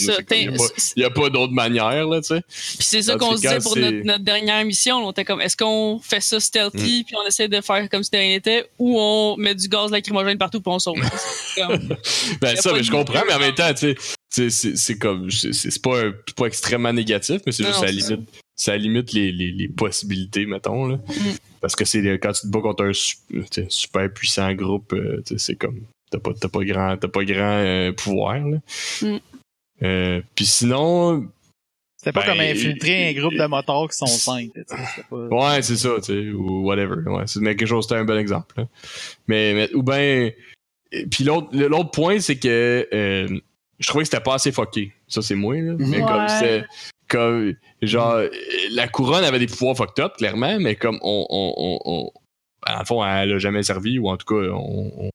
Il 0.97 1.01
n'y 1.01 1.05
a 1.05 1.11
pas, 1.11 1.31
d'autre 1.31 1.53
manière, 1.53 2.07
là, 2.09 2.21
tu 2.21 2.29
sais. 2.29 2.43
Puis 2.49 2.79
c'est 2.81 3.03
ça 3.03 3.17
qu'on 3.17 3.37
se 3.37 3.43
disait 3.43 3.61
pour 3.61 3.77
notre, 3.77 4.05
notre 4.05 4.25
dernière 4.25 4.65
mission. 4.65 4.97
On 5.07 5.11
était 5.13 5.25
comme, 5.25 5.41
est-ce 5.41 5.57
qu'on 5.57 6.01
fait 6.03 6.21
ça 6.21 6.41
stealthy 6.41 7.05
puis 7.05 7.15
on 7.23 7.27
essaie 7.29 7.47
de 7.49 7.61
faire 7.61 7.89
comme 7.89 8.03
si 8.03 8.11
de 8.11 8.17
rien 8.17 8.31
n'était 8.31 8.69
ou 8.79 8.99
on 8.99 9.37
met 9.37 9.55
du 9.55 9.69
gaz 9.69 9.91
lacrymogène 9.93 10.37
partout 10.39 10.61
puis 10.61 10.73
on 10.73 10.79
sauve. 10.79 10.97
Comme- 11.57 11.89
Ben 12.41 12.57
ça, 12.57 12.73
mais 12.73 12.83
je 12.83 12.91
comprends, 12.91 13.23
mais 13.29 13.35
en 13.35 13.39
même 13.39 13.55
temps, 13.55 13.73
tu 13.73 13.95
sais, 14.29 14.51
c'est- 14.75 14.99
comme, 14.99 15.31
c'est 15.31 15.81
pas, 15.83 16.03
pas 16.37 16.47
extrêmement 16.47 16.93
négatif, 16.93 17.41
mais 17.47 17.53
c'est 17.53 17.63
juste, 17.65 17.79
ça 17.79 17.87
c'est 17.87 17.93
limite, 17.93 18.29
ça 18.57 18.77
limite 18.77 19.13
les, 19.13 19.33
les, 19.33 19.51
les 19.51 19.69
possibilités, 19.69 20.47
mettons, 20.47 20.87
là. 20.87 20.97
Mm. 20.97 21.37
Parce 21.61 21.75
que 21.77 21.85
c'est 21.85 22.03
quand 22.19 22.33
tu 22.33 22.43
te 22.43 22.47
bats 22.49 22.61
contre 22.61 22.85
un 22.85 22.93
sais, 22.93 23.67
super 23.69 24.13
puissant 24.13 24.53
groupe, 24.55 24.93
euh, 24.93 25.23
c'est 25.37 25.57
comme, 25.57 25.81
t'as 26.11 26.19
pas, 26.19 26.33
t'as 26.39 26.49
pas 26.49 26.63
grand, 26.65 26.97
t'as 26.97 27.09
pas 27.09 27.25
grand 27.25 27.59
euh, 27.59 27.93
pouvoir, 27.93 28.39
là. 28.47 28.59
Mm. 29.03 29.17
Euh, 29.83 30.21
Puis 30.35 30.47
sinon, 30.47 31.29
C'était 31.97 32.13
pas 32.13 32.21
Ben, 32.27 32.33
comme 32.33 32.41
infiltrer 32.41 33.09
un 33.09 33.13
groupe 33.15 33.35
de 33.35 33.47
motards 33.47 33.89
qui 33.89 33.97
sont 33.97 34.07
cinq. 34.07 34.51
pas- 35.09 35.17
Ouais, 35.29 35.63
c'est 35.63 35.77
ça, 35.77 35.89
tu 35.97 36.13
sais, 36.13 36.31
ou 36.33 36.65
whatever. 36.67 36.97
Ouais, 37.09 37.25
c'est 37.27 37.41
quelque 37.41 37.65
chose, 37.67 37.85
c'était 37.89 37.99
un 37.99 38.05
bon 38.05 38.19
exemple. 38.19 38.55
là. 38.59 38.69
Mais, 39.27 39.55
mais- 39.55 39.75
ou 39.75 39.83
ben, 39.83 40.31
puis 41.11 41.25
l'autre, 41.25 41.91
point, 41.91 42.21
c'est 42.21 42.37
que 42.39 42.87
euh, 42.93 43.27
je 43.79 43.87
trouvais 43.89 44.05
que 44.05 44.11
c'était 44.11 44.23
pas 44.23 44.35
assez 44.35 44.53
fucké. 44.53 44.93
Ça, 45.09 45.23
c'est 45.23 45.35
moi, 45.35 45.57
là. 45.57 45.75
Mais 45.79 46.03
Ouais. 46.03 46.07
comme 46.07 46.29
c'était, 46.29 46.65
comme, 47.09 47.55
genre, 47.83 48.13
euh, 48.15 48.29
la 48.71 48.89
couronne 48.89 49.25
avait 49.25 49.39
des 49.39 49.47
pouvoirs 49.47 49.77
fucked 49.77 50.03
up, 50.03 50.17
clairement, 50.17 50.59
mais 50.59 50.77
comme 50.77 50.99
on, 51.03 51.27
on, 51.31 51.55
on, 51.57 51.81
on- 51.85 52.11
en 52.67 52.85
fond, 52.85 53.05
elle 53.05 53.33
a 53.33 53.39
jamais 53.39 53.63
servi, 53.63 53.99
ou 53.99 54.09
en 54.09 54.17
tout 54.17 54.27
cas, 54.27 54.51
on, 54.51 55.11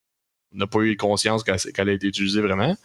n'a 0.54 0.68
pas 0.68 0.80
eu 0.82 0.96
conscience 0.98 1.44
qu'elle, 1.44 1.90
a 1.90 1.92
été 1.94 2.08
utilisée 2.08 2.42
vraiment. 2.42 2.76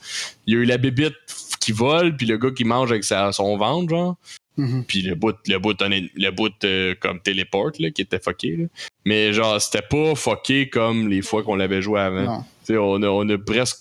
Il 0.46 0.54
y 0.54 0.56
a 0.56 0.60
eu 0.60 0.64
la 0.64 0.78
bébite 0.78 1.14
qui 1.60 1.72
vole, 1.72 2.16
puis 2.16 2.26
le 2.26 2.36
gars 2.38 2.50
qui 2.50 2.64
mange 2.64 2.90
avec 2.90 3.04
sa, 3.04 3.32
son 3.32 3.56
ventre, 3.56 3.90
genre 3.90 4.16
Mhm. 4.56 4.84
puis 4.84 5.02
le 5.02 5.16
bout 5.16 5.34
le 5.48 5.58
bout 5.58 5.76
le 5.80 6.30
bout 6.30 6.52
euh, 6.62 6.94
comme 7.00 7.18
téléporte 7.20 7.80
là, 7.80 7.90
qui 7.90 8.02
était 8.02 8.20
fucké 8.20 8.56
là. 8.56 8.66
mais 9.04 9.32
genre 9.32 9.60
c'était 9.60 9.82
pas 9.82 10.14
fucké 10.14 10.68
comme 10.68 11.08
les 11.08 11.22
fois 11.22 11.42
qu'on 11.42 11.56
l'avait 11.56 11.82
joué 11.82 11.98
avant 12.00 12.44
on 12.70 13.02
a 13.02 13.08
on 13.08 13.28
a 13.30 13.36
presque 13.36 13.78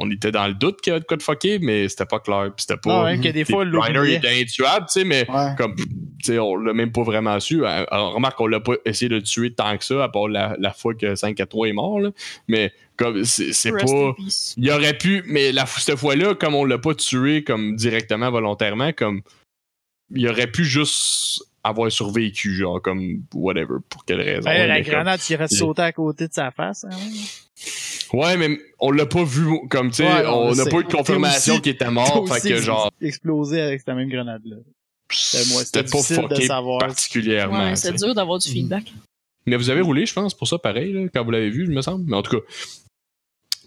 on 0.00 0.10
était 0.12 0.30
dans 0.30 0.46
le 0.46 0.54
doute 0.54 0.80
qu'il 0.80 0.90
y 0.90 0.92
avait 0.92 1.00
de 1.00 1.06
quoi 1.06 1.16
de 1.16 1.22
fucké 1.22 1.58
mais 1.58 1.88
c'était 1.88 2.06
pas 2.06 2.20
clair 2.20 2.44
puis 2.56 2.64
c'était 2.66 2.76
pas 2.80 3.04
même 3.04 3.20
que 3.20 3.28
des 3.28 3.44
fois, 3.44 3.64
Reiner 3.64 3.92
l'oubliait. 3.98 4.16
était 4.16 4.40
intuable 4.42 4.86
tu 4.86 5.00
sais 5.00 5.04
mais 5.04 5.26
Ouais. 5.28 5.50
comme 5.58 5.74
tu 5.76 5.84
sais 6.22 6.38
on 6.38 6.56
l'a 6.56 6.72
même 6.72 6.92
pas 6.92 7.02
vraiment 7.02 7.38
su 7.40 7.64
Euh, 7.64 7.84
alors, 7.90 8.14
remarque 8.14 8.40
on 8.40 8.46
l'a 8.46 8.60
pas 8.60 8.74
essayé 8.84 9.08
de 9.08 9.16
le 9.16 9.22
tuer 9.22 9.52
tant 9.52 9.76
que 9.76 9.84
ça 9.84 10.04
à 10.04 10.08
part 10.08 10.28
la, 10.28 10.56
la 10.60 10.72
fois 10.72 10.94
que 10.94 11.14
5 11.16 11.38
à 11.40 11.46
3 11.46 11.68
est 11.68 11.72
mort 11.72 11.98
là. 12.00 12.10
mais 12.46 12.72
comme 12.96 13.24
c'est 13.24 13.70
pas 13.72 14.14
il 14.56 14.70
aurait 14.70 14.96
pu, 14.98 15.22
mais 15.26 15.52
la, 15.52 15.66
cette 15.66 15.96
fois-là, 15.98 16.34
comme 16.34 16.54
on 16.54 16.64
l'a 16.64 16.78
pas 16.78 16.94
tué 16.94 17.44
comme 17.44 17.76
directement, 17.76 18.30
volontairement, 18.30 18.92
comme 18.92 19.22
il 20.14 20.28
aurait 20.28 20.50
pu 20.50 20.64
juste 20.64 21.42
avoir 21.64 21.90
survécu, 21.92 22.54
genre 22.54 22.80
comme 22.80 23.22
whatever, 23.34 23.76
pour 23.88 24.04
quelle 24.04 24.20
raison. 24.20 24.48
La 24.48 24.68
mais 24.68 24.82
comme- 24.84 24.92
grenade 24.94 25.20
qui 25.20 25.34
aurait 25.34 25.46
il- 25.50 25.56
sauté 25.56 25.82
à 25.82 25.92
côté 25.92 26.28
de 26.28 26.32
sa 26.32 26.50
face. 26.50 26.84
hein. 26.84 26.96
Ouais, 28.12 28.36
mais 28.36 28.58
on 28.78 28.90
l'a 28.90 29.04
pas 29.06 29.24
vu, 29.24 29.46
comme 29.68 29.90
tu 29.90 29.96
sais, 29.96 30.04
Ouais, 30.04 30.24
on 30.26 30.52
je 30.54 30.58
n'a 30.62 30.66
pas 30.70 30.78
eu 30.78 30.84
de 30.84 30.92
confirmation 30.92 31.60
qu'il 31.60 31.72
était 31.72 31.90
mort, 31.90 32.26
fait 32.28 32.34
aussi, 32.36 32.48
que 32.50 32.56
genre, 32.60 32.90
Explosé 33.00 33.60
avec 33.60 33.80
cette 33.80 33.94
même 33.94 34.08
grenade-là. 34.08 34.56
C'était 35.10 35.50
moi, 35.52 35.64
c'était 35.64 35.78
c'était 35.80 35.82
pas 35.90 35.98
difficile 35.98 36.16
de 36.16 36.34
fucké 36.34 36.46
savoir. 36.46 36.78
particulièrement. 36.78 37.64
Ouais, 37.64 37.76
c'est 37.76 37.92
dur 37.94 38.14
d'avoir 38.14 38.38
du 38.38 38.48
feedback. 38.48 38.92
Mais 39.46 39.56
vous 39.56 39.70
avez 39.70 39.80
roulé, 39.80 40.06
je 40.06 40.12
pense, 40.12 40.34
pour 40.34 40.46
ça, 40.46 40.58
pareil, 40.58 40.92
là, 40.92 41.08
quand 41.12 41.24
vous 41.24 41.30
l'avez 41.30 41.50
vu, 41.50 41.64
il 41.64 41.70
me 41.70 41.80
semble. 41.82 42.04
Mais 42.08 42.16
en 42.16 42.22
tout 42.22 42.38
cas, 42.38 42.44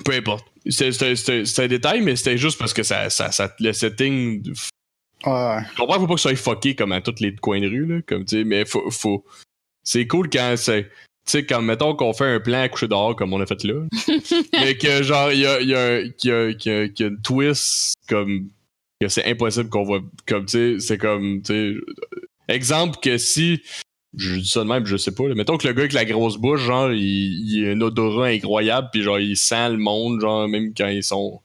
peu 0.06 0.14
importe. 0.14 0.46
C'était- 0.68 0.92
C'était 0.92 1.16
c'était- 1.16 1.46
c'était 1.46 1.64
un 1.64 1.68
détail, 1.68 2.02
mais 2.02 2.16
c'était 2.16 2.38
juste 2.38 2.58
parce 2.60 2.74
que 2.74 2.84
ça, 2.84 3.10
ça, 3.10 3.32
ça 3.32 3.54
le 3.60 3.74
setting 3.74 4.44
Ouais. 5.26 5.60
Je 5.72 5.76
comprends, 5.78 6.00
faut 6.00 6.08
pas 6.08 6.16
que 6.16 6.20
ça 6.22 6.30
soit 6.30 6.36
fucké 6.56 6.76
comme 6.76 6.92
à 6.92 7.02
tous 7.02 7.20
les 7.20 7.36
coins 7.36 7.60
de 7.62 7.68
rue, 7.68 7.86
là, 7.86 8.02
comme 8.08 8.26
tu 8.26 8.38
sais, 8.38 8.44
mais 8.44 8.66
faut, 8.66 8.90
faut... 8.92 9.24
c'est 9.84 10.08
cool 10.08 10.30
quand 10.30 10.56
c'est. 10.58 10.84
Tu 11.26 11.34
sais, 11.34 11.46
quand 11.46 11.62
mettons 11.62 11.96
qu'on 11.96 12.14
fait 12.14 12.26
un 12.26 12.40
plan 12.40 12.62
à 12.62 12.70
coucher 12.70 12.88
dehors 12.88 13.16
comme 13.16 13.32
on 13.32 13.40
a 13.40 13.46
fait 13.46 13.64
là, 13.64 13.86
mais 14.54 14.76
que 14.76 15.04
genre, 15.04 15.32
il 15.32 15.40
y 15.42 15.46
a, 15.46 15.62
il 15.62 15.68
y, 15.70 15.76
a, 15.76 16.02
y, 16.02 16.04
a, 16.06 16.50
y 16.50 16.52
a- 16.52 16.54
qu'il 16.54 16.96
y 17.00 17.04
a 17.04 17.08
une 17.08 17.22
twist 17.22 17.94
comme. 18.10 18.50
que 19.00 19.08
c'est 19.08 19.26
impossible 19.26 19.70
qu'on 19.70 19.84
voit. 19.84 20.02
Comme 20.28 20.46
tu 20.46 20.80
sais, 20.80 20.80
c'est 20.80 20.98
comme. 20.98 21.44
tu 21.44 21.54
sais, 21.54 22.54
exemple 22.54 22.98
que 23.02 23.18
si. 23.20 23.62
Je 24.18 24.36
dis 24.36 24.48
ça 24.50 24.62
de 24.62 24.68
même, 24.68 24.86
je 24.86 24.98
sais 24.98 25.14
pas. 25.14 25.28
là, 25.30 25.36
mettons 25.36 25.58
que 25.58 25.66
le 25.68 25.74
gars 25.74 25.82
avec 25.82 25.94
la 25.94 26.04
grosse 26.04 26.36
bouche, 26.38 26.62
genre, 26.62 26.92
il, 26.92 27.00
il 27.02 27.66
a 27.68 27.72
un 27.72 27.80
odorat 27.82 28.28
incroyable, 28.28 28.90
puis 28.92 29.04
genre, 29.04 29.20
il 29.20 29.38
sent 29.38 29.70
le 29.70 29.78
monde, 29.78 30.20
genre, 30.20 30.50
même 30.50 30.74
quand 30.76 30.88
ils 30.88 31.04
sont 31.04 31.40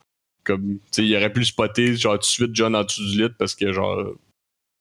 comme 0.47 0.77
tu 0.77 0.81
sais 0.93 1.05
il 1.07 1.17
aurait 1.17 1.33
pu 1.33 1.41
le 1.41 1.45
spotter 1.45 1.97
genre 1.97 2.15
tout 2.15 2.21
de 2.21 2.25
suite 2.25 2.51
John 2.55 2.75
en 2.77 2.85
dessous 2.85 3.05
du 3.11 3.23
lit 3.23 3.29
parce 3.39 3.55
que 3.55 3.73
genre 3.73 4.15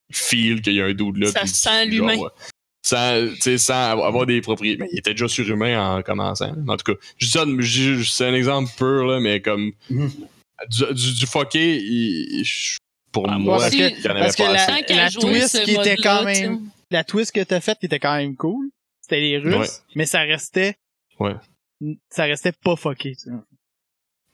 il 0.09 0.15
feel 0.15 0.61
qu'il 0.61 0.73
y 0.73 0.81
a 0.81 0.85
un 0.85 0.93
dude 0.93 1.17
là 1.17 1.31
Ça 1.31 1.45
sent 1.47 1.87
l'humain. 1.87 2.15
ouais. 2.17 2.29
sans 2.85 3.27
tu 3.33 3.41
sais 3.41 3.57
sans 3.57 4.03
avoir 4.03 4.25
des 4.27 4.41
propriétés 4.41 4.83
mais 4.83 4.89
il 4.91 4.99
était 4.99 5.11
déjà 5.11 5.27
surhumain 5.27 5.97
en 5.97 6.01
commençant 6.03 6.53
en 6.67 6.77
tout 6.77 6.93
cas 6.93 6.99
je 7.17 7.25
dis 7.25 7.31
ça 7.31 7.43
je- 7.59 7.95
je- 7.95 8.09
c'est 8.09 8.25
un 8.27 8.33
exemple 8.35 8.69
pur 8.77 9.05
là 9.05 9.19
mais 9.19 9.41
comme 9.41 9.71
Mhm. 9.89 10.11
du, 10.69 10.93
du, 10.93 11.13
du 11.15 11.25
fucké 11.25 11.77
il- 11.77 12.45
pour 13.11 13.29
Ah, 13.29 13.37
moi 13.39 13.67
il 13.71 13.79
y 13.79 13.83
en 14.07 14.11
avait 14.11 14.19
parce 14.21 14.35
que 14.35 14.43
pas 14.43 14.51
la- 14.53 15.05
assez. 15.05 15.19
Twist 15.19 15.63
qui 15.63 15.71
était 15.71 15.95
quand 15.95 16.23
même-. 16.25 16.61
La 16.91 17.03
twist 17.05 17.31
que 17.33 17.41
t'as 17.43 17.61
faite 17.61 17.79
qui 17.79 17.85
était 17.87 17.97
quand 17.99 18.15
même 18.17 18.35
cool, 18.35 18.69
c'était 19.01 19.21
les 19.21 19.37
Russes, 19.39 19.55
Ouais. 19.57 19.67
mais 19.95 20.05
ça 20.05 20.19
restait. 20.21 20.75
Ouais. 21.19 21.33
Ça 22.09 22.25
restait 22.25 22.51
pas 22.51 22.75
fucké. 22.75 23.15
tu 23.15 23.29
sais. 23.29 23.29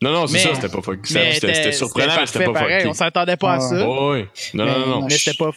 Non 0.02 0.12
non 0.12 0.28
c'est 0.28 0.40
ça 0.40 0.56
c'était 0.56 0.70
pas 0.70 0.82
fucké 0.82 1.14
Mais 1.14 1.34
c'était 1.36 1.54
c'était 1.54 1.72
surprenant 1.72 2.16
mais 2.20 2.26
c'était 2.26 2.46
pas 2.46 2.54
pareil, 2.54 2.78
fucké 2.80 2.88
On 2.90 2.94
s'attendait 2.94 3.38
pas 3.38 3.54
à 3.54 3.56
Ah, 3.56 3.60
ça, 3.62 3.88
Ouais, 3.90 4.10
ouais. 4.10 4.28
non 4.54 4.66
non 4.66 4.72
Mais- 4.74 4.80
non, 4.80 4.88
non. 5.02 5.08
mais 5.08 5.18
c'était 5.18 5.38
pas. 5.38 5.52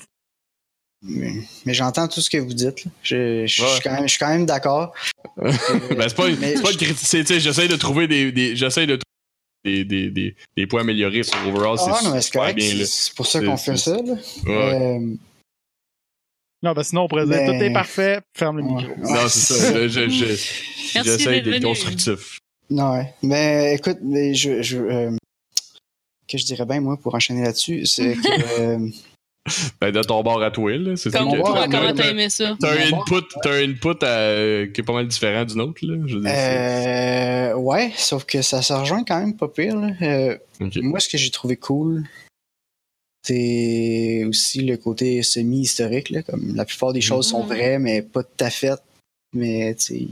Mais, 1.06 1.32
mais 1.66 1.74
j'entends 1.74 2.08
tout 2.08 2.22
ce 2.22 2.30
que 2.30 2.38
vous 2.38 2.54
dites. 2.54 2.84
là. 2.86 2.90
Je, 3.02 3.46
je- 3.46 3.56
je 3.56 3.62
Ouais. 3.62 3.68
suis 3.72 3.80
quand 3.82 3.92
même, 3.92 4.02
je 4.04 4.08
suis 4.08 4.18
quand 4.18 4.28
même 4.30 4.46
d'accord. 4.46 4.94
ben, 5.36 5.52
c'est 5.52 6.14
pas, 6.16 6.28
Mais 6.30 6.56
c'est 6.56 6.62
pas 6.62 6.68
critique. 6.72 6.96
c'est- 6.96 7.20
tu 7.20 7.26
sais, 7.34 7.40
J'essaie 7.40 7.68
de 7.68 7.76
trouver 7.76 8.08
des, 8.08 8.32
des 8.32 8.56
j'essaie 8.56 8.86
de 8.86 8.96
trouver 8.96 9.04
des, 9.64 9.84
des, 9.84 10.10
des, 10.10 10.36
des 10.56 10.66
points 10.66 10.80
améliorés 10.80 11.22
sur 11.22 11.36
overall. 11.46 11.76
Ah, 11.78 11.96
c'est 12.00 12.04
non, 12.06 12.14
mais 12.14 12.20
c'est 12.22 12.26
super 12.26 12.40
correct. 12.42 12.56
bien. 12.56 12.74
Là. 12.74 12.84
C'est 12.86 13.14
pour 13.14 13.26
ça 13.26 13.40
C'est- 13.40 13.44
qu'on 13.46 13.56
fait 13.58 13.76
ça. 13.76 13.92
Là. 13.96 14.12
Ouais. 14.46 14.74
Euh, 14.98 15.14
Non, 16.62 16.72
ben 16.72 16.82
sinon 16.82 17.02
on 17.02 17.08
pourrait 17.08 17.26
dire 17.26 17.36
Mais- 17.36 17.46
tout 17.58 17.64
est 17.64 17.72
parfait, 17.74 18.20
ferme 18.34 18.56
le 18.58 18.64
Ouais. 18.64 18.72
micro. 18.82 18.94
non, 19.00 19.28
c'est 19.28 19.54
ça. 19.54 19.72
Je- 19.82 19.88
je- 19.88 20.08
je- 20.08 20.24
Merci 20.24 21.10
J'essaie 21.18 21.40
d'être 21.42 21.62
constructif. 21.62 22.38
Non, 22.70 22.92
ouais. 22.92 23.14
Mais 23.22 23.74
écoute, 23.74 23.98
mais 24.02 24.34
je, 24.34 24.62
je 24.62 24.78
euh, 24.78 25.10
que 26.28 26.38
je 26.38 26.44
dirais 26.44 26.64
bien, 26.64 26.80
moi, 26.80 26.96
pour 26.96 27.14
enchaîner 27.14 27.42
là-dessus, 27.42 27.86
c'est 27.86 28.14
que. 28.14 28.60
euh, 28.60 28.88
Ben, 29.80 29.92
de 29.92 30.00
ton 30.02 30.22
bord 30.22 30.42
à 30.42 30.50
toi, 30.50 30.74
là. 30.78 30.96
C'est 30.96 31.10
ça 31.10 31.18
Comme 31.18 31.36
toi, 31.36 31.66
comment 31.70 31.92
t'as 31.94 32.10
aimé 32.10 32.30
ça? 32.30 32.56
T'as 32.58 32.70
un 32.72 32.92
input, 32.92 33.26
t'as 33.42 33.50
un 33.52 33.68
input 33.70 34.02
à- 34.02 34.66
qui 34.72 34.80
est 34.80 34.84
pas 34.84 34.94
mal 34.94 35.06
différent 35.06 35.44
du 35.44 35.54
nôtre, 35.56 35.84
là. 35.84 35.96
Je 36.06 36.14
veux 36.14 36.20
dire, 36.22 36.30
c'est- 36.30 37.50
euh, 37.52 37.54
ouais, 37.56 37.92
sauf 37.96 38.24
que 38.24 38.40
ça 38.40 38.62
se 38.62 38.72
rejoint 38.72 39.04
quand 39.04 39.20
même 39.20 39.36
pas 39.36 39.48
pire. 39.48 39.76
Là. 39.76 39.90
Euh. 40.00 40.38
Moi, 40.76 40.98
ce 41.00 41.10
que 41.10 41.18
j'ai 41.18 41.30
trouvé 41.30 41.56
cool, 41.56 42.04
c'est 43.22 44.24
aussi 44.26 44.62
le 44.62 44.76
côté 44.78 45.22
semi-historique. 45.22 46.10
là, 46.10 46.22
Comme 46.22 46.54
la 46.54 46.64
plupart 46.64 46.92
des 46.94 47.00
choses 47.02 47.28
sont 47.28 47.42
Mhm. 47.42 47.48
vraies, 47.48 47.78
mais 47.78 48.00
pas 48.02 48.22
tout 48.22 48.44
à 48.44 48.50
fait. 48.50 48.78
Mais, 49.34 49.74
tu 49.74 49.84
sais. 49.84 50.06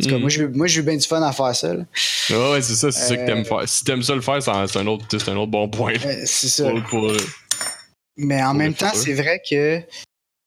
En 0.00 0.02
tout 0.02 0.08
cas, 0.08 0.14
Mhm. 0.16 0.20
moi, 0.22 0.30
j'ai 0.30 0.42
eu- 0.42 0.48
moi, 0.48 0.66
bien 0.66 0.96
du 0.96 1.06
fun 1.06 1.22
à 1.22 1.32
faire 1.32 1.54
ça. 1.54 1.74
là. 1.74 1.84
Ouais, 2.30 2.52
ouais, 2.52 2.62
c'est 2.62 2.74
ça, 2.74 2.90
c'est 2.90 3.08
ça 3.08 3.16
que 3.16 3.20
Euh, 3.22 3.26
t'aimes 3.26 3.44
faire. 3.44 3.68
Si 3.68 3.84
t'aimes 3.84 4.02
ça 4.02 4.14
le 4.14 4.20
faire, 4.22 4.42
c'est 4.42 4.78
un, 4.78 4.86
autre, 4.86 5.04
c'est 5.10 5.28
un 5.28 5.36
autre 5.36 5.50
bon 5.52 5.68
point. 5.68 5.92
Euh, 6.04 6.22
c'est 6.24 6.48
ça. 6.48 6.70
Pour, 6.70 6.82
pour, 6.84 7.10
euh, 7.10 7.16
Mais 8.16 8.42
en 8.42 8.54
même 8.54 8.72
temps, 8.74 8.92
c'est 8.94 9.12
vrai 9.12 9.42
que 9.48 9.80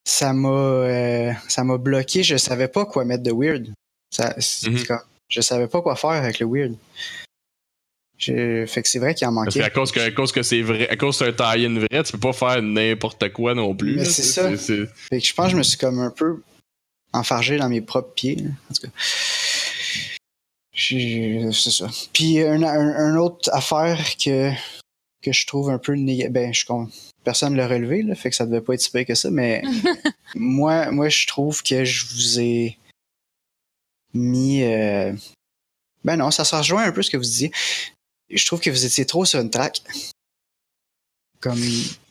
ça 0.06 0.34
m'a 0.34 0.50
euh, 0.50 1.32
ça 1.48 1.64
m'a 1.64 1.78
bloqué. 1.78 2.24
Je 2.24 2.36
savais 2.38 2.68
pas 2.68 2.86
quoi 2.86 3.06
mettre 3.06 3.22
de 3.24 3.32
weird. 3.32 3.68
Ça, 4.10 4.36
Mhm. 4.68 4.84
comme- 4.86 5.00
je 5.30 5.42
savais 5.42 5.68
pas 5.68 5.82
quoi 5.84 5.96
faire 5.96 6.10
avec 6.10 6.40
le 6.40 6.48
weird. 6.48 6.76
Je- 8.18 8.66
fait 8.66 8.82
que 8.82 8.90
c'est 8.90 9.00
vrai 9.00 9.16
qu'il 9.16 9.26
en 9.28 9.34
Parce 9.36 9.56
manquait. 9.56 9.70
cause 9.72 9.92
que, 9.94 10.00
à 10.02 10.12
cause 10.12 10.32
que 10.34 10.44
c'est 10.44 10.62
vrai, 10.62 10.90
à 10.90 10.98
cause 10.98 11.18
que 11.18 11.24
c'est 11.26 11.30
un 11.30 11.54
tie-in 11.56 11.76
vrai, 11.80 12.04
tu 12.04 12.12
peux 12.14 12.18
pas 12.20 12.34
faire 12.34 12.62
n'importe 12.62 13.32
quoi 13.32 13.54
non 13.56 13.74
plus. 13.74 13.96
Mais 13.96 14.04
c'est 14.04 14.24
ça. 14.24 14.50
Fait 14.58 15.20
que 15.20 15.26
je 15.26 15.34
pense 15.34 15.46
que 15.46 15.52
je 15.52 15.58
me 15.58 15.64
suis 15.64 15.78
comme 15.78 16.00
un 16.00 16.10
peu 16.12 16.42
enfargé 17.14 17.58
dans 17.58 17.70
mes 17.70 17.82
propres 17.82 18.14
pieds. 18.14 18.36
là. 18.36 18.50
En 18.70 18.74
tout 18.74 18.82
cas. 18.88 18.94
C'est 20.74 21.72
ça. 21.72 21.88
Puis 22.14 22.42
un, 22.42 22.64
un, 22.64 22.96
un 22.96 23.16
autre 23.18 23.50
affaire 23.54 24.00
que, 24.18 24.52
que 25.22 25.32
je 25.32 25.46
trouve 25.46 25.70
un 25.70 25.78
peu 25.78 25.94
négative. 25.94 26.32
Ben, 26.32 26.54
je 26.54 26.66
personne 27.24 27.56
l'a 27.56 27.68
relevé, 27.68 28.02
là, 28.02 28.16
fait 28.16 28.30
que 28.30 28.36
ça 28.36 28.46
devait 28.46 28.62
pas 28.62 28.74
être 28.74 28.82
si 28.82 28.90
pire 28.92 29.06
que 29.06 29.14
ça, 29.16 29.30
mais 29.30 29.62
moi, 30.36 30.90
moi, 30.92 31.10
je 31.10 31.28
trouve 31.28 31.62
que 31.64 31.84
je 31.84 32.06
vous 32.06 32.40
ai 32.40 32.78
mis. 34.14 34.64
euh, 34.64 35.14
Ben 36.06 36.16
non, 36.16 36.32
ça 36.32 36.46
se 36.46 36.56
rejoint 36.56 36.84
un 36.86 36.92
peu 36.92 37.02
ce 37.04 37.12
que 37.12 37.18
vous 37.18 37.24
disiez. 37.24 37.52
Je 38.30 38.46
trouve 38.46 38.62
que 38.62 38.70
vous 38.70 38.86
étiez 38.86 39.06
trop 39.06 39.26
sur 39.26 39.40
une 39.42 39.50
track. 39.50 39.82
Comme. 41.42 41.62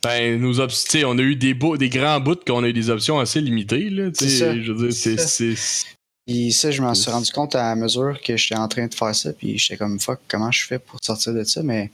Ben, 0.09 0.41
nos 0.41 0.61
op- 0.61 0.71
tu 0.71 0.77
sais, 0.77 1.05
on 1.05 1.17
a 1.19 1.23
eu 1.23 1.37
des 1.37 1.55
beaux, 1.55 1.77
des 1.77 1.89
grands 1.89 2.21
bouts 2.21 2.37
qu'on 2.47 2.63
a 2.65 2.69
eu 2.69 2.73
des 2.73 2.91
options 2.91 3.19
assez 3.19 3.41
limitées, 3.41 3.91
là. 3.91 4.11
C'est 4.15 4.29
ça. 4.29 4.61
Je 4.61 4.73
veux 4.73 4.89
dire, 4.89 4.97
c'est. 4.97 5.17
C'est 5.19 5.55
c'est- 5.57 5.87
Puis 6.27 6.53
ça, 6.53 6.71
je 6.71 6.83
m'en 6.83 6.95
suis 6.95 7.11
rendu 7.11 7.31
compte 7.33 7.55
à 7.55 7.75
mesure 7.75 8.21
que 8.23 8.37
j'étais 8.37 8.57
en 8.59 8.69
train 8.69 8.87
de 8.87 8.95
faire 8.95 9.15
ça, 9.15 9.33
puis 9.33 9.57
j'étais 9.59 9.77
comme 9.79 9.99
fuck, 9.99 10.21
comment 10.29 10.51
je 10.53 10.67
fais 10.67 10.79
pour 10.79 10.99
sortir 11.03 11.33
de 11.33 11.43
ça, 11.45 11.63
mais 11.63 11.91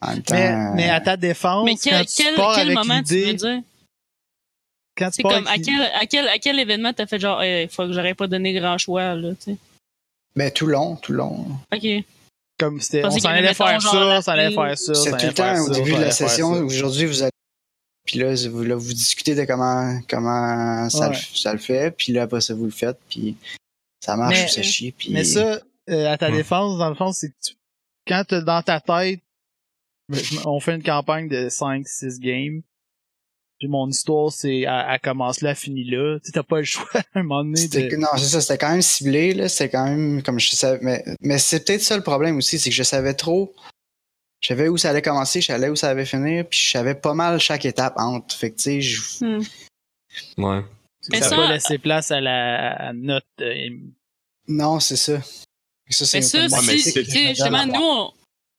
en 0.00 0.10
même 0.12 0.22
temps. 0.22 0.34
Mais, 0.34 0.52
euh, 0.52 0.72
mais 0.76 0.90
à 0.90 1.00
ta 1.00 1.16
défense, 1.16 1.64
Mais 1.64 1.74
quand 1.74 1.90
quel, 1.90 2.06
tu 2.06 2.22
quel, 2.22 2.34
pars 2.36 2.54
quel 2.54 2.66
avec 2.66 2.76
moment 2.76 3.02
tu 3.02 3.14
veux 3.20 3.34
dire? 3.34 3.60
quand 4.96 5.10
tu 5.10 5.22
pars 5.22 5.32
comme, 5.32 5.46
à 5.48 5.56
quel, 5.58 5.82
à, 5.82 6.06
quel, 6.06 6.28
à 6.28 6.38
quel 6.38 6.58
événement 6.60 6.92
t'as 6.92 7.06
fait 7.06 7.18
genre, 7.18 7.42
il 7.44 7.68
faut 7.68 7.84
que 7.86 7.92
j'aurais 7.92 8.14
pas 8.14 8.26
donné 8.28 8.52
grand 8.52 8.78
choix, 8.78 9.14
là, 9.14 9.30
tu 9.34 9.52
sais? 9.52 9.56
Ben 10.36 10.52
tout 10.52 10.66
long, 10.66 10.94
tout 10.96 11.12
long. 11.12 11.46
Ok. 11.74 12.04
Comme 12.58 12.80
c'était, 12.80 13.04
on 13.04 13.10
s'en 13.10 13.28
allait 13.28 13.54
faire 13.54 13.80
ça, 13.80 14.04
la 14.04 14.22
ça 14.22 14.32
allait 14.32 14.54
faire 14.54 14.76
ça, 14.78 14.94
C'est 14.94 15.10
tout 15.16 15.26
le 15.26 15.32
temps 15.34 15.60
au 15.64 15.70
début 15.70 15.92
de 15.92 16.00
la 16.00 16.10
session. 16.10 16.50
Aujourd'hui, 16.50 17.06
vous 17.06 17.22
allez. 17.22 17.30
Puis 18.04 18.18
là, 18.18 18.34
vous, 18.50 18.62
là, 18.64 18.74
vous 18.74 18.92
discutez 18.94 19.34
de 19.34 19.44
comment, 19.44 20.00
comment 20.08 20.88
ça, 20.88 21.10
Ouais. 21.10 21.16
le, 21.16 21.36
ça 21.36 21.52
le 21.52 21.58
fait, 21.58 21.90
puis 21.96 22.12
là, 22.12 22.22
après 22.22 22.40
ça, 22.40 22.54
vous 22.54 22.64
le 22.64 22.70
faites, 22.70 22.98
puis 23.08 23.36
ça 24.04 24.16
marche 24.16 24.34
Mais- 24.38 24.44
ou 24.46 24.48
ça 24.48 24.62
chie, 24.62 24.92
puis. 24.92 25.10
Mais 25.12 25.24
ça, 25.24 25.60
euh, 25.90 26.06
à 26.10 26.16
ta 26.16 26.30
Ouais. 26.30 26.36
défense, 26.38 26.78
dans 26.78 26.88
le 26.88 26.94
fond, 26.94 27.12
c'est 27.12 27.28
que 27.28 27.34
tu- 27.44 27.54
quand 28.06 28.24
t'as 28.26 28.40
dans 28.40 28.62
ta 28.62 28.80
tête, 28.80 29.20
on 30.46 30.58
fait 30.58 30.74
une 30.74 30.82
campagne 30.82 31.28
de 31.28 31.48
5-6 31.50 32.18
games, 32.18 32.62
puis 33.58 33.68
mon 33.68 33.88
histoire, 33.88 34.30
c'est, 34.32 34.60
elle, 34.60 34.86
elle 34.90 35.00
commence 35.00 35.40
là, 35.40 35.54
finit 35.54 35.84
là. 35.84 36.18
Tu 36.24 36.30
t'as 36.32 36.42
pas 36.42 36.58
le 36.58 36.64
choix, 36.64 36.88
à 36.94 37.18
un 37.18 37.22
moment 37.22 37.44
donné, 37.44 37.66
de... 37.68 37.96
Non, 37.96 38.08
c'est 38.16 38.24
ça, 38.26 38.40
c'était 38.40 38.58
quand 38.58 38.70
même 38.70 38.82
ciblé, 38.82 39.34
là. 39.34 39.48
C'était 39.48 39.70
quand 39.70 39.84
même 39.84 40.22
comme 40.22 40.38
je 40.38 40.50
savais. 40.50 40.78
Mais, 40.82 41.04
mais 41.20 41.38
c'est 41.38 41.64
peut-être 41.64 41.82
ça 41.82 41.96
le 41.96 42.02
problème 42.02 42.36
aussi, 42.36 42.58
c'est 42.58 42.70
que 42.70 42.76
je 42.76 42.82
savais 42.82 43.14
trop. 43.14 43.54
Je 44.40 44.48
savais 44.48 44.68
où 44.68 44.76
ça 44.76 44.90
allait 44.90 45.02
commencer, 45.02 45.40
je 45.40 45.46
savais 45.46 45.68
où 45.68 45.74
ça 45.76 45.90
allait 45.90 46.04
finir, 46.04 46.46
puis 46.48 46.58
je 46.60 46.70
savais 46.70 46.94
pas 46.94 47.14
mal 47.14 47.40
chaque 47.40 47.64
étape 47.64 47.94
entre. 47.96 48.34
Fait 48.36 48.50
que, 48.52 48.56
tu 48.56 48.62
sais, 48.62 48.80
je- 48.80 49.24
Hmm. 49.24 49.42
Ouais. 50.38 50.64
Mais 51.10 51.20
ça 51.20 51.30
ça- 51.30 51.36
pas 51.36 51.48
laissé 51.52 51.78
place 51.78 52.10
à 52.12 52.20
la 52.20 52.70
à 52.88 52.92
notre... 52.92 53.26
euh, 53.40 53.68
non, 54.46 54.78
c'est 54.80 54.96
ça. 54.96 55.20
Ça, 55.90 56.18
Mais 56.18 56.22
ça, 56.22 56.38
Ouais, 56.38 56.48
mais 56.66 56.78
c'est- 56.78 57.02
justement, 57.04 57.66
nous, 57.66 57.80
on, 57.80 58.12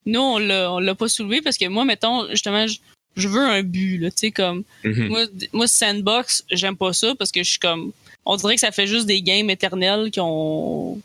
nous, 0.06 0.20
on 0.20 0.38
l'a, 0.40 0.72
on 0.74 0.80
l'a 0.80 0.96
pas 0.96 1.08
soulevé 1.08 1.42
parce 1.42 1.58
que 1.58 1.66
moi, 1.68 1.86
mettons, 1.86 2.28
justement, 2.32 2.66
je, 2.68 2.80
je 3.20 3.28
veux 3.28 3.42
un 3.46 3.62
but, 3.64 3.98
là, 4.00 4.10
tu 4.12 4.18
sais, 4.18 4.32
comme, 4.32 4.64
Mhm. 4.84 5.08
moi, 5.08 5.26
moi, 5.54 5.68
Sandbox, 5.68 6.44
j'aime 6.52 6.76
pas 6.76 6.94
ça 6.94 7.14
parce 7.18 7.32
que 7.32 7.44
je 7.44 7.50
suis 7.50 7.60
comme, 7.60 7.92
on 8.26 8.36
dirait 8.36 8.56
que 8.56 8.62
ça 8.62 8.72
fait 8.72 8.88
juste 8.88 9.06
des 9.06 9.22
games 9.22 9.50
éternels 9.50 10.12
qui 10.12 10.20
ont, 10.22 11.00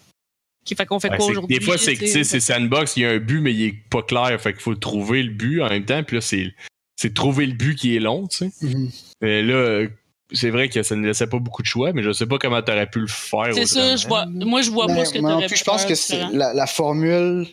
qui 0.65 0.75
fait 0.75 0.87
qu'on 0.87 0.99
fait 1.01 1.11
Ouais, 1.11 1.17
quoi 1.19 1.27
aujourd'hui. 1.27 1.59
des 1.59 1.65
fois, 1.65 1.77
c'est 1.77 1.95
que, 1.95 2.05
tu 2.07 2.13
tu 2.13 2.25
c'est 2.25 2.41
sandbox, 2.41 2.97
il 2.97 3.03
y 3.03 3.07
a 3.07 3.11
un 3.11 3.19
but, 3.19 3.41
mais 3.41 3.53
il 3.53 3.63
est 3.65 3.75
pas 3.91 4.03
clair. 4.03 4.41
Fait 4.41 4.53
qu'il 4.53 4.63
faut 4.63 4.75
trouver 4.75 5.23
le 5.23 5.31
but 5.31 5.61
en 5.61 5.69
même 5.69 5.85
temps. 5.85 6.03
Puis 6.03 6.17
là, 6.17 6.21
c'est, 6.23 6.55
c'est 6.97 7.13
trouver 7.13 7.45
le 7.47 7.53
but 7.53 7.75
qui 7.77 7.97
est 7.97 8.01
long, 8.01 8.27
tu 8.29 8.39
sais. 8.39 8.51
Mhm. 8.63 8.91
Mais 9.21 9.43
là, 9.43 9.87
c'est 10.33 10.49
vrai 10.51 10.69
que 10.71 10.83
ça 10.83 10.97
ne 10.97 11.07
laissait 11.07 11.27
pas 11.27 11.39
beaucoup 11.39 11.61
de 11.63 11.67
choix, 11.67 11.93
mais 11.93 12.03
je 12.03 12.13
sais 12.13 12.27
pas 12.27 12.39
comment 12.39 12.63
t'aurais 12.63 12.89
pu 12.89 13.01
le 13.01 13.07
faire. 13.09 13.51
C'est 13.53 13.67
ça, 13.67 13.97
je 13.97 14.09
vois, 14.09 14.25
moi, 14.27 14.63
je 14.63 14.71
vois 14.71 14.87
Mais 14.87 14.95
pas 14.97 15.05
ce 15.05 15.13
que 15.13 15.19
t'aurais 15.19 15.47
plus, 15.47 15.55
pu 15.55 15.59
je 15.61 15.65
pense 15.65 15.83
faire 15.83 15.89
que 15.91 15.95
c'est 15.95 16.25
la, 16.33 16.55
la 16.55 16.67
formule, 16.67 17.47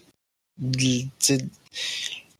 tu 0.77 1.01
sais, 1.19 1.37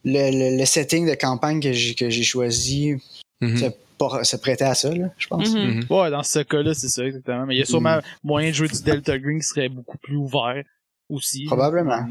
le, 0.03 0.51
le, 0.51 0.57
le 0.57 0.65
setting 0.65 1.07
de 1.09 1.15
campagne 1.15 1.59
que 1.61 1.71
j'ai, 1.73 1.93
que 1.95 2.09
j'ai 2.09 2.23
choisi 2.23 2.95
Mhm. 3.41 3.57
c'est 3.57 3.77
pas- 3.97 4.23
se 4.23 4.35
prêtait 4.35 4.65
à 4.65 4.73
ça, 4.75 4.93
là, 4.93 5.07
je 5.17 5.27
pense. 5.27 5.49
Mhm. 5.53 5.59
Mhm. 5.77 5.85
Ouais, 5.89 6.09
dans 6.11 6.23
ce 6.23 6.39
cas-là, 6.39 6.73
c'est 6.73 6.89
ça, 6.89 7.03
exactement. 7.05 7.45
Mais 7.45 7.55
il 7.55 7.59
y 7.59 7.61
a 7.61 7.65
sûrement 7.65 7.99
moyen 8.23 8.49
de 8.49 8.55
jouer 8.55 8.67
du 8.67 8.81
Delta 8.83 9.17
Green 9.17 9.39
qui 9.39 9.47
serait 9.47 9.69
beaucoup 9.69 9.97
plus 9.97 10.15
ouvert 10.15 10.63
aussi. 11.09 11.45
Probablement. 11.45 12.07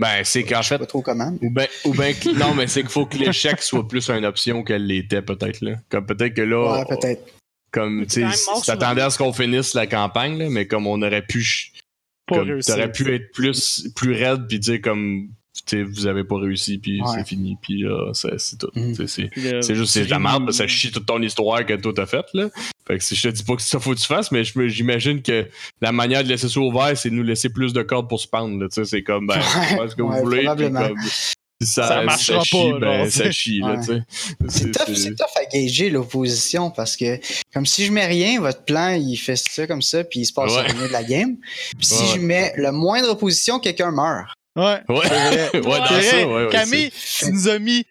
Ben, 0.00 0.24
c'est 0.24 0.42
qu'en 0.42 0.62
fait, 0.62 0.78
pas 0.78 0.86
trop 0.86 1.02
comment. 1.02 1.32
Ou 1.40 1.50
ben, 1.50 1.68
ou 1.84 1.94
ben 1.94 2.12
que- 2.14 2.36
non, 2.36 2.54
mais 2.54 2.66
c'est 2.66 2.80
qu'il 2.80 2.90
faut 2.90 3.06
que 3.06 3.16
l'échec 3.16 3.62
soit 3.62 3.86
plus 3.86 4.10
une 4.10 4.24
option 4.24 4.64
qu'elle 4.64 4.84
l'était, 4.86 5.22
peut-être, 5.22 5.60
là. 5.60 5.76
Comme 5.88 6.04
peut-être 6.06 6.34
que 6.34 6.42
là, 6.42 6.78
Ouais, 6.78 6.84
peut-être. 6.96 7.22
comme, 7.70 8.04
tu 8.06 8.24
t'attendais 8.64 9.02
à 9.02 9.10
ce 9.10 9.18
qu'on 9.18 9.32
finisse 9.32 9.74
la 9.74 9.86
campagne, 9.86 10.36
là, 10.38 10.48
mais 10.50 10.66
comme 10.66 10.88
on 10.88 11.00
aurait 11.02 11.22
pu, 11.22 11.72
t'aurais 12.26 12.90
pu 12.90 13.14
être 13.14 13.30
plus, 13.32 13.88
plus 13.94 14.12
raide, 14.14 14.46
puis 14.48 14.58
dire 14.58 14.80
comme, 14.82 15.28
vous 15.92 16.06
avez 16.06 16.24
pas 16.24 16.36
réussi, 16.38 16.78
puis 16.78 17.00
Ouais. 17.00 17.06
c'est 17.14 17.26
fini, 17.26 17.56
puis 17.60 17.82
là, 17.82 18.10
c'est 18.12 18.58
tout. 18.58 18.70
Tu 18.74 19.06
sais, 19.08 19.30
C'est 19.62 19.74
juste, 19.74 19.92
c'est 19.92 20.04
de 20.06 20.10
la 20.10 20.18
merde, 20.18 20.38
ris- 20.40 20.44
parce 20.46 20.58
que 20.58 20.64
ça 20.64 20.68
chie 20.68 20.90
toute 20.90 21.06
ton 21.06 21.20
histoire 21.22 21.64
que 21.66 21.74
toi 21.74 21.92
t'as 21.94 22.06
faite, 22.06 22.26
là. 22.34 22.48
Fait 22.86 22.98
que 22.98 23.04
si 23.04 23.16
je 23.16 23.22
te 23.22 23.28
dis 23.34 23.42
pas 23.42 23.56
que 23.56 23.62
c'est 23.62 23.70
ça 23.70 23.80
faut 23.80 23.94
que 23.94 23.98
tu 24.00 24.06
fasses, 24.06 24.30
mais 24.30 24.44
j'imagine 24.44 25.20
que 25.22 25.46
la 25.80 25.92
manière 25.92 26.22
de 26.22 26.28
laisser 26.28 26.48
ça 26.48 26.60
ouvert, 26.60 26.96
c'est 26.96 27.10
de 27.10 27.14
nous 27.14 27.22
laisser 27.24 27.48
plus 27.48 27.72
de 27.72 27.82
cordes 27.82 28.08
pour 28.08 28.20
se 28.20 28.28
pendre, 28.28 28.58
là. 28.60 28.68
Tu 28.68 28.74
sais, 28.76 28.84
c'est 28.84 29.02
comme, 29.02 29.26
ben, 29.26 29.34
Ouais, 29.38 29.76
faites 29.78 29.90
ce 29.90 29.96
que 29.96 30.02
ouais, 30.02 30.16
vous 30.18 30.24
voulez, 30.24 30.36
puis 30.38 30.46
probablement. 30.46 30.88
comme, 30.88 30.98
si 31.02 31.68
ça, 31.68 31.88
Ça 31.88 32.00
si 32.00 32.04
marchera 32.06 32.44
chie, 32.44 32.56
pas, 32.72 32.78
ben, 32.78 33.10
ça 33.10 33.30
chie, 33.32 33.58
là, 33.60 33.66
Ouais. 33.74 33.78
tu 33.80 33.84
sais. 33.86 34.02
C'est 34.48 34.70
tough, 34.72 34.94
c'est 34.94 35.16
tough 35.16 35.26
à 35.36 35.44
gager 35.50 35.88
l'opposition 35.88 36.70
parce 36.70 36.96
que 36.98 37.18
comme 37.54 37.64
si 37.64 37.86
je 37.86 37.92
mets 37.92 38.04
rien, 38.06 38.40
votre 38.40 38.62
plan 38.64 38.90
il 38.90 39.16
fait 39.16 39.36
ça 39.36 39.66
comme 39.66 39.80
ça 39.80 40.04
puis 40.04 40.20
il 40.20 40.26
se 40.26 40.34
passe 40.34 40.52
Ouais. 40.54 40.60
rien 40.70 40.86
de 40.86 40.92
la 40.92 41.02
game. 41.02 41.36
Puis 41.78 41.86
si 41.86 41.94
Ouais, 41.94 42.08
je 42.16 42.20
mets 42.20 42.52
le 42.58 42.72
moindre 42.72 43.08
opposition, 43.10 43.58
quelqu'un 43.58 43.90
meurt. 43.90 44.28
Ouais. 44.56 44.80
Ouais, 44.88 44.96
ouais, 44.96 45.48
C'est 45.52 45.60
dans 45.60 45.70
vrai, 45.84 46.02
ça, 46.02 46.16
ouais, 46.26 46.44
ouais, 46.46 46.48
Camille, 46.50 46.90
tu 46.90 47.30
nous 47.32 47.48
as 47.48 47.58
mis 47.58 47.84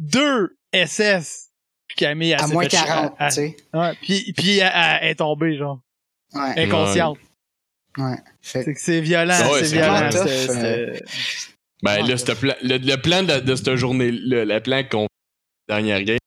deux 0.00 0.56
SS. 0.74 1.50
Puis 1.88 1.96
Camille, 1.96 2.30
elle 2.32 2.40
À 2.42 2.46
moins 2.46 2.62
fait- 2.64 2.68
40, 2.70 3.14
elle- 3.18 3.28
tu 3.28 3.34
sais. 3.34 3.56
Ouais, 3.74 3.92
puis, 4.00 4.32
puis 4.36 4.58
elle, 4.58 4.72
elle 5.02 5.08
est 5.10 5.14
tombée, 5.16 5.56
genre. 5.56 5.80
Ouais, 6.34 6.64
Inconsciente. 6.64 7.18
ouais. 7.98 8.16
Fait 8.42 8.62
C'est 8.64 8.74
que 8.74 8.80
c'est 8.80 9.00
violent, 9.00 9.34
Ah 9.38 9.50
ouais, 9.50 9.64
c'est 9.64 9.76
violent. 9.76 10.10
c'est- 10.10 11.02
Ben 11.82 12.02
Ouais. 12.02 12.08
là, 12.08 12.54
le, 12.62 12.76
le 12.78 12.96
plan 13.00 13.22
de, 13.22 13.38
de 13.40 13.54
cette 13.54 13.76
journée, 13.76 14.10
le, 14.10 14.44
le 14.44 14.60
plan 14.60 14.82
qu'on 14.90 15.02
fait 15.02 15.08
dernière 15.74 16.02
game, 16.02 16.18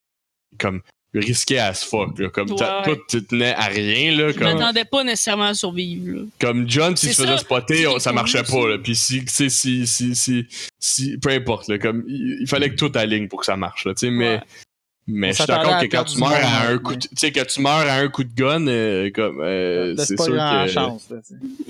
comme 0.60 0.82
risqué 1.14 1.60
as 1.60 1.84
fuck. 1.84 2.18
Là, 2.20 2.30
comme 2.30 2.50
Ouais, 2.52 2.56
toi, 2.58 2.84
tu 3.10 3.24
tenais 3.26 3.54
à 3.54 3.66
rien. 3.66 4.16
Là, 4.16 4.32
Je 4.32 4.38
comme, 4.38 4.54
m'attendais 4.58 4.86
pas 4.86 5.04
nécessairement 5.04 5.46
à 5.48 5.54
survivre, 5.54 6.16
là. 6.16 6.22
comme 6.40 6.70
John, 6.70 6.96
s'il 6.96 7.14
se 7.14 7.24
faisait 7.24 7.38
spotter, 7.38 7.88
on- 7.88 8.00
ça 8.00 8.14
marchait 8.14 8.44
pas. 8.44 8.70
Là. 8.70 8.78
Puis 8.78 8.96
si, 8.96 9.22
si, 9.28 9.50
si, 9.50 9.86
si, 9.88 10.16
si, 10.16 10.46
si- 10.80 11.18
peu 11.18 11.30
importe, 11.32 11.68
là, 11.68 11.78
comme, 11.80 12.04
il, 12.08 12.38
il 12.42 12.48
fallait 12.48 12.70
que 12.70 12.76
tout 12.76 12.92
aligne 12.96 13.28
pour 13.28 13.40
que 13.42 13.46
ça 13.46 13.58
marche. 13.58 13.86
Là, 13.86 13.94
tu 13.94 14.06
sais, 14.08 14.10
mais 14.12 14.36
Ouais. 14.36 14.42
mais 15.08 15.30
je 15.34 15.38
suis 15.38 15.46
d'accord 15.48 15.74
à 15.74 15.86
que 15.86 15.92
quand 15.94 16.06
tu 16.06 16.18
meurs 16.20 16.32
à 16.32 16.68
un 16.68 16.78
coup 16.78 16.96
de, 16.96 17.02
tu 17.02 17.10
sais, 17.18 17.32
que 17.32 17.42
tu 17.44 17.60
meurs 17.62 17.74
à 17.90 17.96
un 17.96 18.08
coup 18.08 18.24
de 18.24 18.34
gun, 18.34 18.66
euh, 18.68 19.10
comme, 19.14 19.42
euh, 19.42 19.96
c'est 19.98 20.16
sûr 20.18 20.28
que. 20.34 20.68
chance. 20.72 21.08
là. 21.10 21.18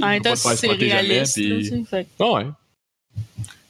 En 0.01 0.09
même 0.09 0.21
temps, 0.21 0.35
c'est 0.35 0.55
spotter 0.55 0.89
jamais, 0.89 1.01
réaliste, 1.01 1.33
puis- 1.35 1.69
là, 1.69 1.77
fait 1.89 2.07
Ah 2.19 2.31
ouais. 2.33 2.45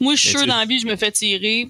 Moi, 0.01 0.15
je 0.15 0.19
suis 0.21 0.29
sûr 0.37 0.47
dans 0.47 0.57
la 0.57 0.65
vie, 0.65 0.79
je 0.79 0.87
me 0.87 0.95
fais 0.95 1.11
tirer. 1.11 1.69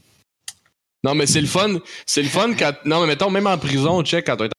Non, 1.04 1.16
mais 1.16 1.26
c'est 1.26 1.42
le 1.42 1.48
fun. 1.48 1.80
C'est 2.06 2.22
le 2.22 2.30
fun 2.30 2.54
quand. 2.54 2.74
Non, 2.86 3.02
mais 3.02 3.08
mettons, 3.08 3.30
même 3.30 3.48
en 3.48 3.58
prison, 3.58 4.04
check, 4.04 4.26
quand 4.28 4.40
on 4.42 4.46
est. 4.46 4.52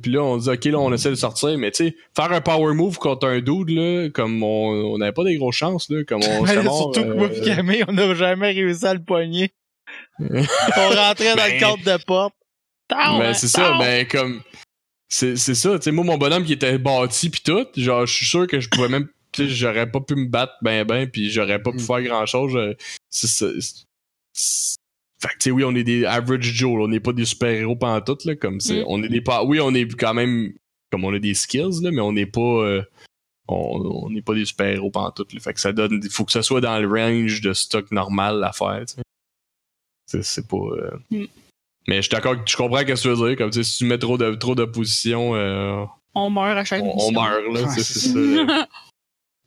Puis 0.00 0.12
là, 0.12 0.22
on 0.22 0.36
dit, 0.36 0.48
OK, 0.48 0.64
là, 0.66 0.78
on 0.78 0.92
essaie 0.92 1.10
de 1.10 1.16
sortir, 1.16 1.58
mais 1.58 1.72
tu 1.72 1.88
sais, 1.88 1.96
faire 2.16 2.30
un 2.32 2.40
power 2.40 2.72
move 2.72 2.98
contre 2.98 3.26
un 3.26 3.40
dude, 3.40 3.70
là, 3.70 4.08
comme 4.10 4.42
on 4.44 4.92
on 4.94 4.98
n'avait 4.98 5.12
pas 5.12 5.24
des 5.24 5.36
grosses 5.36 5.56
chances, 5.56 5.90
là, 5.90 6.04
comme 6.04 6.22
on 6.22 6.44
là, 6.44 6.62
mort, 6.62 6.78
surtout 6.94 7.02
que 7.02 7.14
moi 7.14 7.26
euh, 7.26 7.34
et 7.34 7.40
Camille, 7.44 7.84
on 7.88 7.92
n'a 7.92 8.14
jamais 8.14 8.52
réussi 8.52 8.86
à 8.86 8.94
le 8.94 9.02
poigner. 9.02 9.50
on 10.20 10.24
rentrait 10.24 11.34
dans 11.34 11.44
le 11.44 11.50
Ben- 11.50 11.58
cadre 11.60 11.84
de 11.98 12.04
porte. 12.04 12.34
Tao, 12.86 13.18
Ben, 13.18 13.34
c'est 13.34 13.48
ça, 13.48 13.76
ben, 13.78 14.06
comme. 14.06 14.40
C'est 15.10 15.36
c'est 15.36 15.54
ça, 15.54 15.78
tu 15.78 15.84
sais, 15.84 15.90
moi, 15.90 16.04
mon 16.04 16.16
bonhomme 16.18 16.44
qui 16.44 16.52
était 16.52 16.78
bâti, 16.78 17.28
pis 17.30 17.42
tout, 17.42 17.66
genre, 17.76 18.06
je 18.06 18.14
suis 18.14 18.26
sûr 18.26 18.46
que 18.46 18.60
je 18.60 18.68
pouvais 18.68 18.88
même. 18.88 19.08
Tu 19.32 19.48
sais, 19.48 19.54
j'aurais 19.54 19.90
pas 19.90 20.00
pu 20.00 20.14
me 20.14 20.26
battre 20.26 20.52
ben, 20.62 20.84
ben, 20.84 21.08
pis 21.10 21.28
j'aurais 21.30 21.60
pas 21.62 21.70
pu 21.72 21.78
Mm. 21.78 21.80
faire 21.80 22.02
grand 22.02 22.24
chose. 22.26 22.76
C'est- 23.10 23.84
Fait 25.20 25.28
que, 25.28 25.32
tu 25.34 25.38
sais, 25.44 25.50
oui, 25.50 25.64
on 25.64 25.74
est 25.74 25.82
des 25.84 26.04
average 26.04 26.42
Joe, 26.54 26.78
là, 26.78 26.84
on 26.84 26.88
n'est 26.88 27.00
pas 27.00 27.12
des 27.12 27.24
super-héros 27.24 27.74
pantoute, 27.76 28.24
là, 28.24 28.36
comme 28.36 28.60
c'est. 28.60 28.80
Mm. 28.82 28.84
On 28.86 29.02
est 29.02 29.08
des 29.08 29.20
pas. 29.20 29.42
Oui, 29.44 29.58
on 29.60 29.74
est 29.74 29.86
quand 29.98 30.14
même. 30.14 30.52
Comme 30.90 31.04
on 31.04 31.12
a 31.12 31.18
des 31.18 31.34
skills, 31.34 31.82
là, 31.82 31.90
mais 31.90 32.00
on 32.00 32.12
n'est 32.12 32.24
pas. 32.26 32.40
euh, 32.40 32.82
on 33.48 34.08
n'est 34.10 34.22
pas 34.22 34.34
des 34.34 34.44
super-héros 34.44 34.90
pantoute, 34.90 35.32
là. 35.32 35.40
Fait 35.40 35.54
que 35.54 35.60
ça 35.60 35.72
donne. 35.72 36.00
Il 36.04 36.10
faut 36.10 36.24
que 36.24 36.32
ça 36.32 36.42
soit 36.42 36.60
dans 36.60 36.78
le 36.78 36.86
range 36.88 37.40
de 37.40 37.52
stock 37.52 37.90
normal 37.90 38.44
à 38.44 38.52
faire. 38.52 38.84
C'est- 40.06 40.22
C'est 40.22 40.46
pas. 40.48 40.56
euh, 40.56 40.90
Mm. 41.10 41.24
Mais 41.88 41.96
je 41.96 42.02
suis 42.02 42.10
d'accord, 42.10 42.34
je 42.46 42.54
comprends 42.56 42.78
ce 42.80 42.84
que 42.84 42.92
tu 42.92 43.08
veux 43.08 43.28
dire. 43.28 43.36
Comme 43.38 43.50
si 43.52 43.78
tu 43.78 43.84
mets 43.86 43.98
trop 43.98 44.18
de 44.18 44.34
trop 44.34 44.54
d'opposition, 44.54 45.34
euh, 45.34 45.84
On 46.14 46.28
meurt 46.30 46.56
à 46.58 46.64
chaque 46.64 46.82
on, 46.82 46.94
on 47.08 47.12
meurt 47.12 47.42
là. 47.52 47.62
Ouais, 47.62 47.68
c'est 47.68 47.82
ça. 47.82 48.68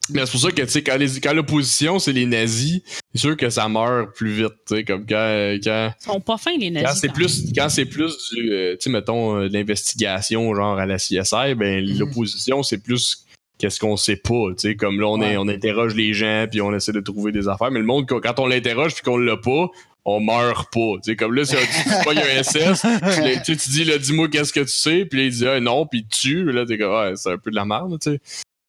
Mais 0.10 0.26
c'est 0.26 0.32
pour 0.32 0.42
ça 0.42 0.52
que 0.52 0.62
tu 0.64 0.68
sais, 0.70 0.82
quand, 0.84 0.98
les- 0.98 1.20
quand 1.22 1.34
l'opposition 1.34 2.00
c'est 2.00 2.12
les 2.12 2.26
nazis, 2.26 2.82
c'est 3.14 3.22
sûr 3.22 3.38
que 3.38 3.50
ça 3.50 3.70
meurt 3.70 4.14
plus 4.16 4.32
vite. 4.32 4.54
Tu 4.68 4.76
sais, 4.78 4.84
comme 4.84 5.06
quand 5.06 5.58
quand 5.64 5.94
Ils 6.02 6.04
sont 6.04 6.20
pas 6.20 6.38
fins, 6.38 6.58
les 6.58 6.70
nazis. 6.72 6.90
quand 6.90 6.96
c'est 6.96 7.14
plus 7.14 7.46
quand 7.56 7.70
c'est 7.70 7.86
plus 7.86 8.18
du 8.34 8.52
euh, 8.52 8.72
tu 8.74 8.78
sais 8.82 8.90
mettons 8.90 9.38
euh, 9.38 9.48
de 9.48 9.54
l'investigation 9.54 10.54
genre 10.56 10.78
à 10.80 10.86
la 10.86 10.98
CSI, 10.98 11.56
ben 11.56 11.86
Mhm. 11.86 12.00
l'opposition 12.00 12.64
c'est 12.64 12.80
plus 12.80 13.26
qu'est-ce 13.58 13.80
qu'on 13.80 13.96
sait 13.96 14.16
pas, 14.16 14.48
tu 14.58 14.70
sais 14.70 14.76
comme 14.76 15.00
là 15.00 15.08
on 15.08 15.22
est- 15.22 15.38
on 15.38 15.48
interroge 15.48 15.94
les 15.96 16.14
gens 16.14 16.46
puis 16.50 16.62
on 16.62 16.74
essaie 16.76 16.92
de 16.94 17.00
trouver 17.00 17.32
des 17.32 17.48
affaires, 17.48 17.70
mais 17.72 17.80
le 17.80 17.86
monde 17.86 18.08
quand 18.08 18.40
on 18.40 18.48
l'interroge 18.48 18.94
puis 18.96 19.04
qu'on 19.04 19.18
l'a 19.18 19.38
pas, 19.38 19.68
on 20.04 20.20
meurt 20.20 20.74
pas, 20.74 20.96
tu 21.04 21.12
sais 21.12 21.16
comme 21.16 21.36
là 21.36 21.46
c'est 21.46 21.58
un 21.58 21.62
tu 21.62 22.04
pognes 22.04 22.18
un 22.18 22.42
SS, 22.44 22.82
tu 23.46 23.56
tu 23.56 23.70
dis 23.70 23.84
là 23.86 23.98
dis-moi 24.00 24.28
qu'est-ce 24.30 24.52
que 24.52 24.62
tu 24.62 24.68
sais, 24.68 25.06
puis 25.06 25.20
là 25.20 25.26
il 25.26 25.32
dit 25.32 25.48
ah, 25.48 25.60
non, 25.60 25.86
puis 25.86 26.00
il 26.00 26.08
te 26.08 26.18
tue, 26.18 26.44
Puis 26.44 26.54
là 26.56 26.66
t'es 26.66 26.78
comme 26.80 26.92
ouais, 26.92 27.14
c'est 27.16 27.32
un 27.32 27.38
peu 27.38 27.52
de 27.52 27.56
la 27.56 27.66
merde, 27.66 27.98
tu 28.02 28.12
sais. 28.14 28.20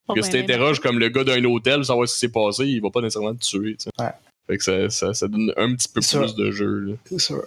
Parce 0.07 0.19
que 0.19 0.25
si 0.25 0.31
t'interroges 0.31 0.79
comme 0.79 0.99
le 0.99 1.09
gars 1.09 1.23
d'un 1.23 1.43
hôtel 1.45 1.83
savoir 1.85 2.07
ce 2.07 2.13
qui 2.13 2.19
s'est 2.19 2.29
passé, 2.31 2.65
il 2.65 2.81
va 2.81 2.89
pas 2.89 3.01
nécessairement 3.01 3.33
te 3.35 3.43
tuer, 3.43 3.75
tu 3.77 3.83
sais. 3.85 3.89
Ouais. 4.03 4.11
Fait 4.47 4.57
que 4.57 4.63
ça, 4.63 4.89
ça, 4.89 5.13
ça 5.13 5.27
donne 5.27 5.53
un 5.55 5.73
petit 5.75 5.87
peu 5.87 6.01
plus 6.01 6.07
ça. 6.07 6.25
de 6.25 6.51
jeu, 6.51 6.79
là. 6.79 6.95
C'est 7.05 7.19
sûr. 7.19 7.43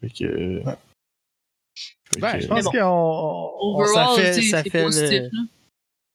Fait 0.00 0.10
que. 0.10 0.24
euh, 0.24 0.62
Ouais. 0.64 0.76
fait 2.14 2.20
Ben, 2.20 2.32
que- 2.34 2.40
je 2.42 2.46
pense 2.48 2.64
qu'on 2.64 2.78
on- 2.80 3.80
on- 3.80 3.86
ça 3.86 4.08
fait, 4.16 4.42
ça 4.42 4.62
fait 4.62 4.82
positif. 4.82 5.10
le, 5.10 5.22
là. 5.32 5.42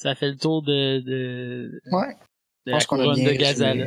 ça 0.02 0.16
fait 0.16 0.30
le 0.30 0.38
tour 0.38 0.62
de, 0.62 1.00
de, 1.00 1.82
Ouais. 1.92 2.08
de 2.14 2.18
Je 2.68 2.72
la 2.72 2.78
pense 2.78 2.86
qu'on 2.86 3.00
a 3.00 3.04
couronne 3.04 3.16
bien 3.20 3.32
de 3.34 3.38
Gazala. 3.38 3.86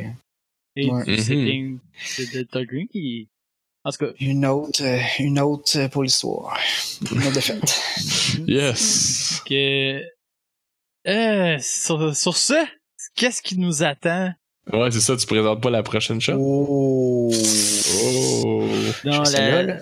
Et 0.75 0.89
Ouais. 0.89 1.03
du 1.05 1.11
Mhm. 1.11 1.17
setting 1.17 1.79
de 2.19 2.31
Delta 2.33 2.63
Green 2.65 2.87
qui, 2.87 3.27
en 3.83 3.91
tout 3.91 3.97
cas, 4.05 4.11
Une 4.19 4.45
autre, 4.45 4.81
euh, 4.83 4.99
une 5.19 5.39
autre 5.39 5.77
euh, 5.77 5.87
pour 5.89 6.03
l'histoire. 6.03 6.57
Une 7.11 7.17
autre 7.17 7.33
défaite. 7.33 7.81
Yes! 8.47 9.41
que, 9.45 10.01
euh, 11.07 11.57
sur, 11.59 12.15
sur 12.15 12.37
ce, 12.37 12.53
qu'est-ce 13.15 13.41
qui 13.41 13.57
nous 13.57 13.83
attend? 13.83 14.31
Ouais, 14.71 14.91
c'est 14.91 14.99
ça, 14.99 15.17
tu 15.17 15.25
présentes 15.25 15.61
pas 15.61 15.69
la 15.69 15.83
prochaine 15.83 16.21
shot? 16.21 16.33
Oh. 16.37 17.31
Oh! 17.33 18.67
sais 19.25 19.37
la, 19.37 19.63
là, 19.63 19.63
là. 19.63 19.79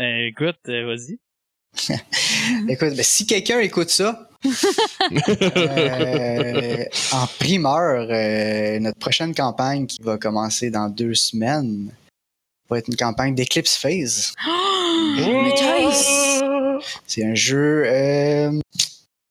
Euh, 0.00 0.26
écoute, 0.26 0.58
euh, 0.68 0.86
vas-y. 0.86 1.18
Écoute, 2.68 2.94
ben, 2.96 3.02
si 3.02 3.26
quelqu'un 3.26 3.60
écoute 3.60 3.90
ça, 3.90 4.30
euh, 5.12 6.84
en 7.12 7.26
primeur, 7.38 8.08
euh, 8.10 8.78
notre 8.78 8.98
prochaine 8.98 9.34
campagne 9.34 9.86
qui 9.86 10.00
va 10.02 10.16
commencer 10.16 10.70
dans 10.70 10.88
deux 10.88 11.14
semaines 11.14 11.92
va 12.68 12.78
être 12.78 12.88
une 12.88 12.96
campagne 12.96 13.34
d'Eclipse 13.34 13.76
Phase. 13.76 14.32
Mais 15.16 15.52
guys! 15.54 16.40
C'est 17.06 17.24
un 17.24 17.34
jeu 17.34 17.84
euh, 17.86 18.52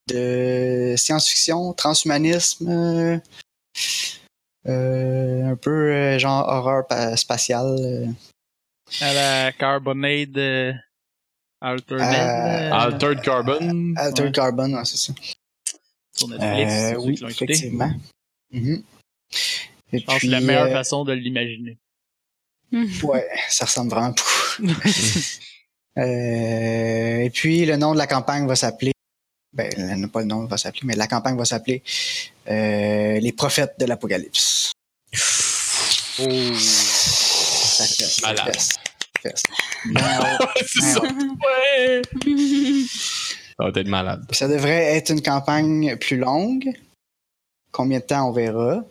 de 0.08 0.94
science-fiction, 0.98 1.74
transhumanisme, 1.74 2.68
euh, 2.70 3.18
euh, 4.68 5.52
un 5.52 5.56
peu 5.56 5.91
euh, 5.91 6.20
genre 6.20 6.48
horreur 6.48 6.86
pa- 6.88 7.15
spatiale. 7.18 8.13
À 9.02 9.13
la 9.13 9.52
Carbonade 9.52 10.38
euh, 10.38 10.74
Alternate 11.62 12.72
Altered 12.74 13.22
Carbon? 13.22 13.94
Altered 13.98 14.26
Ouais. 14.28 14.32
Carbon, 14.32 14.74
ouais, 14.74 14.86
c'est 14.86 14.98
ça. 14.98 15.13
sur 16.15 16.28
Netflix. 16.28 16.72
Euh, 16.74 16.96
oui, 17.00 17.15
qui 17.15 17.26
effectivement. 17.26 17.91
Et 18.52 18.84
Je 20.00 20.04
pense 20.06 20.15
que 20.15 20.20
puis, 20.20 20.28
c'est 20.28 20.32
la 20.32 20.41
meilleure 20.41 20.65
euh, 20.68 20.74
façon 20.74 21.04
de 21.06 21.13
l'imaginer. 21.13 21.78
Ouais, 23.04 23.28
ça 23.50 23.65
ressemble 23.65 23.89
vraiment 23.91 24.10
beaucoup. 24.10 24.72
Euh, 25.98 27.20
et 27.20 27.30
puis, 27.30 27.65
le 27.65 27.78
nom 27.78 27.94
de 27.94 27.98
la 27.98 28.06
campagne 28.06 28.46
va 28.46 28.58
s'appeler. 28.58 28.91
Ben, 29.56 29.72
le- 29.78 30.08
pas 30.08 30.20
le 30.20 30.26
nom 30.26 30.46
va 30.46 30.58
s'appeler, 30.58 30.82
mais 30.84 30.96
la 30.96 31.08
campagne 31.08 31.38
va 31.38 31.46
s'appeler 31.46 31.82
euh, 32.50 33.20
Les 33.20 33.32
prophètes 33.32 33.76
de 33.80 33.86
l'Apocalypse. 33.86 34.72
Oh. 36.20 36.54
Ça 36.58 37.86
fesse, 37.86 38.20
ça 38.22 38.36
fesse, 38.46 38.70
fesse. 39.22 39.44
Ouais! 39.86 39.96
Ça 43.58 43.63
va 43.63 43.70
être 43.80 43.88
malade. 43.88 44.24
Ça 44.32 44.48
devrait 44.48 44.96
être 44.98 45.12
une 45.12 45.22
campagne 45.22 45.96
plus 45.98 46.18
longue. 46.18 46.70
Combien 47.72 48.00
de 48.00 48.04
temps, 48.04 48.30
on 48.30 48.32
verra. 48.32 48.84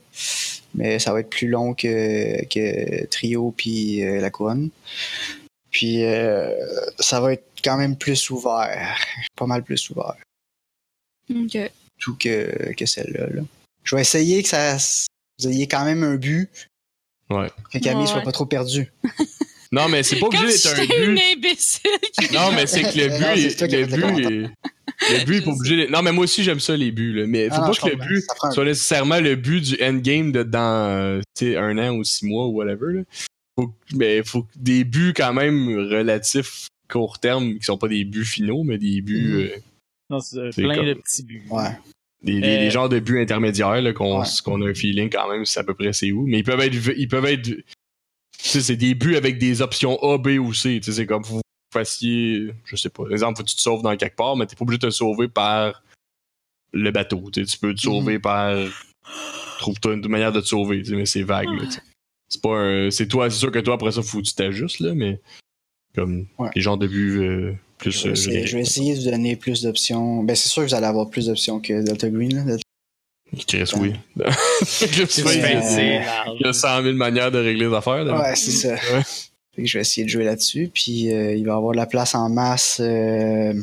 Mais 0.74 0.98
ça 0.98 1.12
va 1.12 1.20
être 1.20 1.30
plus 1.30 1.48
long 1.48 1.74
que, 1.74 2.44
que 2.46 3.06
Trio 3.06 3.52
puis 3.56 4.02
euh, 4.02 4.20
La 4.20 4.30
Couronne. 4.30 4.70
Puis 5.70 6.04
euh, 6.04 6.50
ça 6.98 7.20
va 7.20 7.34
être 7.34 7.44
quand 7.62 7.76
même 7.76 7.96
plus 7.96 8.30
ouvert. 8.30 8.98
Pas 9.36 9.46
mal 9.46 9.62
plus 9.62 9.88
ouvert. 9.90 10.16
Ok. 11.30 11.58
Tout 11.98 12.16
que, 12.16 12.72
que 12.74 12.86
celle-là. 12.86 13.26
là. 13.34 13.42
Je 13.84 13.94
vais 13.96 14.02
essayer 14.02 14.42
que 14.42 14.48
ça 14.48 14.76
vous 15.38 15.48
ayez 15.48 15.66
quand 15.66 15.84
même 15.84 16.02
un 16.02 16.16
but. 16.16 16.48
Ouais. 17.30 17.48
Que 17.72 17.78
Camille 17.78 18.02
Ouais. 18.04 18.06
soit 18.10 18.20
pas 18.22 18.32
trop 18.32 18.46
perdu. 18.46 18.92
Non, 19.72 19.88
mais 19.88 20.04
c'est 20.04 20.20
pas 20.20 20.26
obligé 20.26 20.46
d'être 20.46 20.66
un 20.66 20.76
j'étais 20.82 21.04
une 21.04 21.14
but. 21.16 21.20
imbécile. 21.36 21.90
Non, 22.32 22.52
mais 22.52 22.64
c'est 22.64 22.82
que 22.82 22.96
le 22.96 23.08
Non, 23.08 23.34
but, 23.34 23.56
toi 23.56 23.66
est, 23.66 23.74
as 23.74 23.76
le 23.76 23.86
but 23.86 24.04
est, 24.04 25.10
le 25.18 25.24
but 25.24 25.36
est 25.38 25.40
pas 25.42 25.50
obligé. 25.50 25.76
d'être- 25.76 25.90
Non, 25.90 26.02
mais 26.02 26.12
moi 26.12 26.24
aussi 26.24 26.44
j'aime 26.44 26.60
ça 26.60 26.76
les 26.76 26.92
buts 26.92 27.12
là. 27.12 27.26
Mais 27.26 27.48
faut 27.48 27.56
Ah 27.56 27.60
non, 27.62 27.66
pas 27.74 27.74
que 27.74 27.88
le 27.88 27.96
but 27.96 28.24
prend 28.36 28.50
soit 28.52 28.64
nécessairement 28.64 29.18
le 29.18 29.34
but 29.34 29.60
du 29.62 29.82
endgame 29.82 30.30
de 30.30 30.44
dans 30.44 30.60
euh, 30.60 31.20
tu 31.36 31.46
sais, 31.46 31.56
un 31.56 31.76
an 31.78 31.96
ou 31.96 32.04
six 32.04 32.24
mois 32.24 32.46
ou 32.46 32.50
whatever. 32.52 32.92
Là. 32.92 33.00
Faut, 33.58 33.66
que- 33.66 33.96
mais 33.96 34.22
faut 34.22 34.42
que 34.42 34.52
des 34.54 34.84
buts 34.84 35.12
quand 35.16 35.32
même 35.32 35.66
relatifs 35.76 36.68
court 36.88 37.18
terme 37.18 37.58
qui 37.58 37.64
sont 37.64 37.78
pas 37.78 37.88
des 37.88 38.04
buts 38.04 38.24
finaux, 38.24 38.62
mais 38.62 38.78
des 38.78 39.00
buts 39.00 39.26
Mhm. 39.26 39.40
euh, 39.40 39.48
Non, 40.10 40.20
c'est 40.20 40.52
C'est 40.52 40.62
plein 40.62 40.76
comme- 40.76 40.86
de 40.86 40.94
petits 40.94 41.22
buts. 41.24 41.42
Ouais. 41.50 41.70
des, 42.22 42.40
des- 42.40 42.46
Euh, 42.46 42.58
des 42.60 42.70
genres 42.70 42.88
de 42.88 42.98
buts 43.00 43.20
intermédiaires 43.20 43.82
là, 43.82 43.92
qu'on 43.92 44.20
Ouais. 44.20 44.26
a 44.64 44.68
un 44.70 44.74
feeling 44.74 45.10
quand 45.10 45.30
même 45.30 45.44
c'est 45.44 45.60
à 45.60 45.64
peu 45.64 45.74
près 45.74 45.92
c'est 45.92 46.10
où. 46.12 46.26
Mais 46.26 46.38
ils 46.38 46.44
peuvent 46.44 46.60
être 46.60 46.74
ils 46.96 47.08
peuvent 47.08 47.26
être 47.26 47.42
tu 47.42 47.64
sais, 48.38 48.60
c'est 48.62 48.76
des 48.76 48.94
buts 48.94 49.16
avec 49.16 49.38
des 49.38 49.60
options 49.62 49.98
A, 50.02 50.18
B 50.18 50.38
ou 50.40 50.52
C. 50.54 50.80
Tu 50.80 50.84
sais, 50.90 50.92
c'est 50.92 51.06
comme 51.06 51.22
vous 51.22 51.40
fassiez, 51.72 52.50
je 52.64 52.76
sais 52.76 52.88
pas, 52.90 53.02
par 53.04 53.12
exemple, 53.12 53.36
faut 53.38 53.42
que 53.44 53.48
tu 53.50 53.56
te 53.56 53.60
sauves 53.60 53.82
dans 53.82 53.96
quelque 53.96 54.16
part, 54.16 54.36
mais 54.36 54.46
t'es 54.46 54.54
pas 54.56 54.62
obligé 54.62 54.78
de 54.78 54.86
te 54.86 54.90
sauver 54.90 55.28
par 55.28 55.82
le 56.72 56.90
bateau. 56.90 57.30
Tu 57.32 57.44
sais, 57.44 57.50
tu 57.52 57.58
peux 57.58 57.74
te 57.74 57.80
sauver 57.80 58.18
par. 58.18 58.56
Trouve-toi 59.58 59.94
une 59.94 60.06
manière 60.08 60.32
de 60.32 60.40
te 60.40 60.46
sauver, 60.46 60.78
tu 60.82 60.90
sais, 60.90 60.96
mais 60.96 61.06
c'est 61.06 61.22
vague. 61.22 61.48
là, 61.48 61.64
tu 61.66 61.72
sais. 61.72 61.82
C'est 62.28 62.42
pas 62.42 62.56
un. 62.58 62.90
C'est 62.90 63.06
toi, 63.08 63.28
c'est 63.30 63.38
sûr 63.38 63.50
que 63.52 63.58
toi, 63.58 63.74
après 63.74 63.92
ça, 63.92 64.02
faut 64.02 64.18
que 64.20 64.26
tu 64.26 64.34
t'ajustes, 64.34 64.80
là, 64.80 64.94
mais 64.94 65.20
comme 65.94 66.26
Ouais. 66.38 66.50
les 66.54 66.60
genres 66.62 66.78
de 66.78 66.86
buts 66.86 67.18
euh, 67.22 67.54
plus. 67.78 67.92
Je 67.92 68.02
vais, 68.04 68.08
euh, 68.08 68.12
essayer, 68.12 68.46
je 68.46 68.56
vais 68.56 68.62
essayer 68.62 68.94
de 68.94 69.00
vous 69.04 69.10
donner 69.10 69.36
plus 69.36 69.62
d'options. 69.62 70.22
Ben, 70.22 70.34
c'est 70.36 70.48
sûr 70.48 70.62
que 70.62 70.68
vous 70.68 70.74
allez 70.74 70.86
avoir 70.86 71.08
plus 71.10 71.26
d'options 71.26 71.60
que 71.60 71.82
Delta 71.82 72.08
Green. 72.10 72.34
Là. 72.36 72.42
Delta- 72.44 72.62
Chris, 73.46 73.70
oui. 73.80 73.92
Il 74.16 74.22
y 74.22 74.24
a- 74.24 74.28
euh, 74.28 75.60
c'est 75.62 75.98
large. 76.04 76.36
il 76.40 76.46
y 76.46 76.48
a 76.48 76.52
100 76.52 76.82
000 76.82 76.94
manières 76.94 77.30
de 77.32 77.38
régler 77.38 77.68
les 77.68 77.74
affaires. 77.74 78.04
là. 78.04 78.20
Ouais, 78.20 78.36
c'est 78.36 78.50
ça. 78.52 78.74
Ouais. 78.74 79.02
Fait 79.56 79.62
que 79.62 79.68
je 79.68 79.78
vais 79.78 79.82
essayer 79.82 80.04
de 80.04 80.10
jouer 80.10 80.24
là-dessus. 80.24 80.70
Puis 80.72 81.12
euh, 81.12 81.34
il 81.34 81.44
va 81.44 81.52
y 81.52 81.56
avoir 81.56 81.72
de 81.72 81.76
la 81.76 81.86
place 81.86 82.14
en 82.14 82.28
masse 82.28 82.78
euh, 82.80 83.54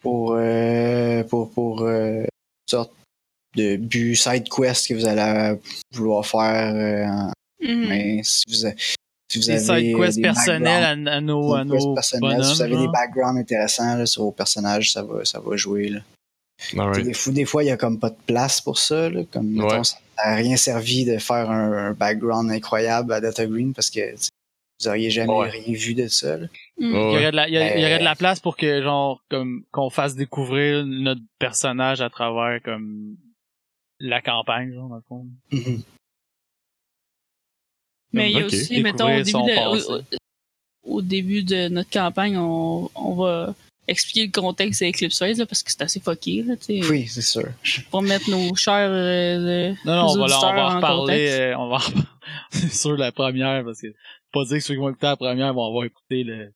pour, 0.00 0.34
euh, 0.38 1.22
pour, 1.24 1.50
pour 1.50 1.82
euh, 1.82 2.22
toutes 2.22 2.70
sortes 2.70 2.92
de 3.56 3.76
buts, 3.76 4.16
side 4.16 4.48
quests 4.48 4.88
que 4.88 4.94
vous 4.94 5.06
allez 5.06 5.58
vouloir 5.92 6.24
faire. 6.26 6.74
euh, 6.74 7.04
en- 7.06 7.32
mais 7.60 8.20
si 8.24 8.44
vous, 8.48 8.68
si 9.30 9.38
vous 9.40 9.46
Des 9.46 9.70
avez 9.70 9.82
side 9.90 9.96
quests 9.98 10.16
des 10.16 10.22
personnels 10.22 10.82
backgrounds- 10.82 11.08
à, 11.08 11.12
à 11.16 11.20
nos, 11.20 11.54
à 11.54 11.64
nos 11.64 11.78
si 12.02 12.16
vous 12.18 12.62
avez 12.62 12.76
des 12.76 12.88
backgrounds 12.88 13.38
intéressants 13.40 13.96
là, 13.96 14.06
sur 14.06 14.22
vos 14.22 14.32
personnages, 14.32 14.92
ça 14.92 15.02
va, 15.02 15.24
ça 15.24 15.38
va 15.40 15.56
jouer. 15.56 15.88
Là. 15.90 16.00
Des, 16.94 17.12
fois, 17.14 17.32
des 17.32 17.44
fois, 17.44 17.62
il 17.64 17.66
y 17.66 17.70
a 17.70 17.76
comme 17.76 17.98
pas 18.00 18.10
de 18.10 18.16
place 18.26 18.60
pour 18.60 18.78
ça. 18.78 19.08
Là, 19.10 19.22
comme, 19.30 19.48
mettons, 19.50 19.78
Ouais. 19.78 19.84
ça 19.84 19.96
n'a 20.24 20.34
rien 20.34 20.56
servi 20.56 21.04
de 21.04 21.18
faire 21.18 21.50
un, 21.50 21.72
un 21.90 21.92
background 21.92 22.50
incroyable 22.50 23.12
à 23.12 23.20
Data 23.20 23.46
Green 23.46 23.72
parce 23.74 23.90
que 23.90 24.00
vous 24.80 24.88
auriez 24.88 25.10
jamais 25.10 25.32
Ouais. 25.32 25.50
rien 25.50 25.74
vu 25.74 25.94
de 25.94 26.08
ça. 26.08 26.36
Mhm. 26.38 26.48
Il 26.78 26.90
y, 26.90 26.94
aurait 26.96 27.30
de 27.30 27.36
la, 27.36 27.48
il, 27.48 27.54
y 27.54 27.58
a- 27.58 27.76
il 27.76 27.82
y 27.82 27.84
aurait 27.84 27.98
de 28.00 28.04
la 28.04 28.16
place 28.16 28.40
pour 28.40 28.56
que 28.56 28.82
genre 28.82 29.22
comme 29.30 29.62
qu'on 29.72 29.90
fasse 29.90 30.14
découvrir 30.16 30.84
notre 30.86 31.20
personnage 31.38 32.00
à 32.00 32.08
travers 32.10 32.60
comme 32.62 33.16
la 34.00 34.20
campagne 34.22 34.72
genre 34.72 34.88
dans 34.88 34.96
le 34.96 35.02
fond. 35.08 35.26
Mhm. 35.52 35.82
Mais 38.12 38.30
il 38.30 38.38
y 38.38 38.42
a 38.42 38.46
aussi, 38.46 38.80
mettons, 38.82 39.06
au 39.06 39.22
début, 39.22 39.32
de, 39.32 40.02
au, 40.84 40.96
au 40.96 41.02
début 41.02 41.42
de 41.42 41.68
notre 41.68 41.90
campagne, 41.90 42.36
on, 42.38 42.90
on 42.94 43.14
va 43.14 43.54
expliquer 43.86 44.26
le 44.26 44.32
contexte 44.32 44.80
d'Eclipse 44.80 45.18
Phase, 45.18 45.38
là, 45.38 45.46
parce 45.46 45.62
que 45.62 45.70
c'est 45.70 45.82
assez 45.82 46.00
fucké, 46.00 46.42
là, 46.42 46.56
tu 46.56 46.80
sais. 46.82 46.90
Oui, 46.90 47.06
c'est 47.06 47.22
sûr. 47.22 47.48
Pour 47.90 48.02
mettre 48.02 48.28
nos 48.30 48.54
chers 48.54 48.90
euh, 48.90 49.72
Non 49.84 49.94
non, 49.96 50.06
on 50.10 50.18
va, 50.18 50.26
là, 50.26 50.38
on 50.38 50.54
va 50.54 50.66
en 50.72 50.76
reparler 50.76 51.28
euh, 51.30 51.56
on 51.58 51.68
va 51.68 51.76
en 51.76 51.78
reparler 51.78 52.04
sur 52.70 52.96
la 52.96 53.12
première 53.12 53.64
parce 53.64 53.80
que 53.80 53.88
pas 54.32 54.44
dire 54.44 54.58
que 54.58 54.60
ceux 54.64 54.74
qui 54.74 54.80
vont 54.80 54.90
écouter 54.90 55.06
la 55.06 55.16
première 55.16 55.54
vont 55.54 55.66
avoir 55.66 55.84
écouté 55.84 56.22
le 56.24 56.50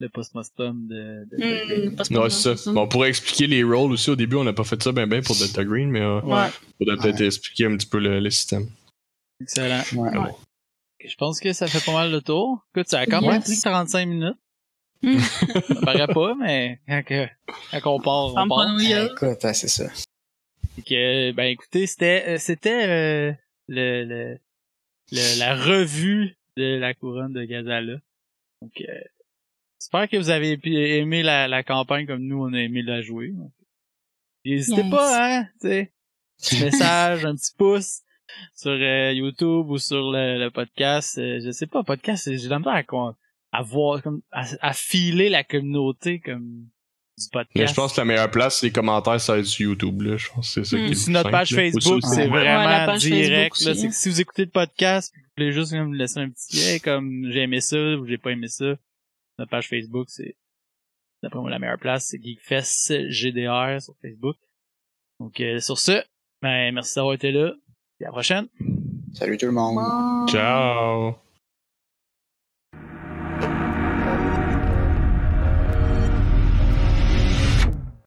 le 0.00 0.08
post-mortem 0.08 0.86
de, 0.88 1.26
de, 1.30 1.36
de- 1.36 1.90
Hmm, 1.90 2.16
Ouais, 2.16 2.30
c'est 2.30 2.56
ça. 2.56 2.72
Bon, 2.72 2.82
on 2.82 2.88
pourrait 2.88 3.10
expliquer 3.10 3.46
les 3.46 3.62
rôles 3.62 3.92
aussi 3.92 4.08
au 4.08 4.16
début. 4.16 4.36
On 4.36 4.44
n'a 4.44 4.54
pas 4.54 4.64
fait 4.64 4.82
ça 4.82 4.92
bien 4.92 5.06
bien 5.06 5.20
pour 5.20 5.36
Delta 5.36 5.62
Green, 5.62 5.90
mais 5.90 6.00
euh, 6.00 6.20
Ouais. 6.22 6.48
faudrait 6.78 6.96
peut-être 6.96 7.20
expliquer 7.20 7.66
un 7.66 7.76
petit 7.76 7.86
peu 7.86 7.98
le, 7.98 8.18
le 8.18 8.30
système. 8.30 8.66
excellent. 9.42 9.82
Ouais. 9.94 10.10
Je 11.04 11.14
pense 11.16 11.40
que 11.40 11.52
ça 11.52 11.66
fait 11.66 11.84
pas 11.84 11.92
mal 11.92 12.10
le 12.12 12.20
tour. 12.20 12.64
Écoute, 12.74 12.88
ça 12.88 13.00
a 13.00 13.06
quand 13.06 13.20
même 13.22 13.42
pris 13.42 13.58
45 13.60 14.06
minutes. 14.06 14.36
Hmm. 15.02 15.18
ça 15.68 15.74
paraît 15.82 16.06
pas, 16.08 16.34
mais 16.34 16.78
quand, 16.86 17.02
que- 17.04 17.26
quand 17.80 17.94
on 17.94 18.00
part, 18.00 18.34
on 18.34 18.48
part. 18.48 18.66
écoute, 18.80 19.38
c'est 19.54 19.68
ça. 19.68 19.86
Que, 20.86 21.32
ben 21.32 21.44
écoutez, 21.44 21.86
c'était 21.86 22.24
euh, 22.28 22.38
c'était 22.38 22.86
euh, 22.86 23.32
le, 23.68 24.04
le, 24.04 24.38
le- 25.12 25.38
la 25.38 25.54
revue 25.56 26.36
de 26.56 26.76
la 26.76 26.94
couronne 26.94 27.32
de 27.32 27.44
Gazala. 27.44 27.94
Donc 28.62 28.72
euh, 28.80 29.00
j'espère 29.80 30.08
que 30.08 30.16
vous 30.18 30.30
avez 30.30 30.58
aimé 30.98 31.22
la, 31.22 31.48
la 31.48 31.62
campagne 31.62 32.06
comme 32.06 32.22
nous 32.22 32.42
on 32.42 32.52
a 32.52 32.58
aimé 32.58 32.82
la 32.82 33.00
jouer. 33.02 33.32
N'hésitez 34.44 34.82
Yes. 34.82 34.90
pas, 34.90 35.38
hein, 35.38 35.48
tu 35.60 35.68
sais. 35.68 35.92
Petit 36.40 36.60
message, 36.64 37.24
un 37.26 37.34
petit 37.36 37.52
pouce 37.56 38.00
sur 38.54 38.70
euh, 38.72 39.12
YouTube 39.12 39.70
ou 39.70 39.78
sur 39.78 40.10
le, 40.10 40.38
le 40.38 40.50
podcast. 40.50 41.18
Euh, 41.18 41.40
je 41.44 41.50
sais 41.50 41.66
pas, 41.66 41.82
podcast, 41.82 42.28
j'ai 42.30 42.44
de 42.44 42.50
la 42.50 42.58
misère 42.58 42.72
à, 42.92 43.12
à 43.52 43.62
voir 43.62 44.02
comme 44.02 44.20
à, 44.32 44.44
à 44.60 44.72
filer 44.72 45.28
la 45.28 45.44
communauté 45.44 46.20
comme 46.20 46.66
du 47.18 47.26
podcast. 47.32 47.56
Mais 47.56 47.66
je 47.66 47.74
pense 47.74 47.92
que 47.94 48.00
la 48.00 48.04
meilleure 48.06 48.30
place, 48.30 48.60
c'est 48.60 48.66
les 48.66 48.72
commentaires 48.72 49.20
sur 49.20 49.36
YouTube. 49.60 50.00
Là. 50.02 50.16
Je 50.16 50.28
pense 50.30 50.54
que 50.54 50.64
c'est 50.64 50.70
ça 50.70 50.76
Hmm. 50.82 50.86
qui 50.86 50.92
est 50.92 50.94
Sur 50.94 51.08
le 51.08 51.12
notre 51.14 51.30
page 51.30 51.54
Facebook, 51.54 52.00
c'est 52.04 52.26
vraiment 52.28 52.92
Ouais, 52.92 52.98
direct. 52.98 53.54
Facebook 53.56 53.66
là. 53.66 53.70
aussi, 53.72 53.80
C'est 53.80 53.86
hein. 53.86 53.88
que 53.90 53.94
si 53.94 54.08
vous 54.08 54.20
écoutez 54.20 54.44
le 54.44 54.50
podcast, 54.50 55.12
vous 55.14 55.22
voulez 55.36 55.52
juste 55.52 55.72
comme 55.72 55.94
laisser 55.94 56.20
un 56.20 56.30
petit 56.30 56.58
hey, 56.60 56.80
comme 56.80 57.28
j'ai 57.30 57.40
aimé 57.40 57.60
ça 57.60 57.76
ou 57.78 58.06
j'ai 58.06 58.18
pas 58.18 58.30
aimé 58.30 58.48
ça, 58.48 58.74
notre 59.38 59.50
page 59.50 59.68
Facebook, 59.68 60.08
c'est 60.10 60.36
d'après 61.22 61.40
moi 61.40 61.50
la 61.50 61.58
meilleure 61.58 61.78
place, 61.78 62.06
c'est 62.08 62.22
Geekfest 62.22 63.10
GDR 63.10 63.80
sur 63.82 63.94
Facebook. 64.00 64.36
Donc 65.18 65.38
euh, 65.40 65.58
sur 65.60 65.78
ce, 65.78 66.02
ben 66.40 66.72
merci 66.74 66.94
d'avoir 66.94 67.14
été 67.14 67.30
là. 67.32 67.52
Et 68.00 68.04
à 68.04 68.08
la 68.08 68.12
prochaine. 68.12 68.46
Salut 69.12 69.36
tout 69.36 69.46
le 69.46 69.52
monde. 69.52 69.78
Ciao! 70.28 71.14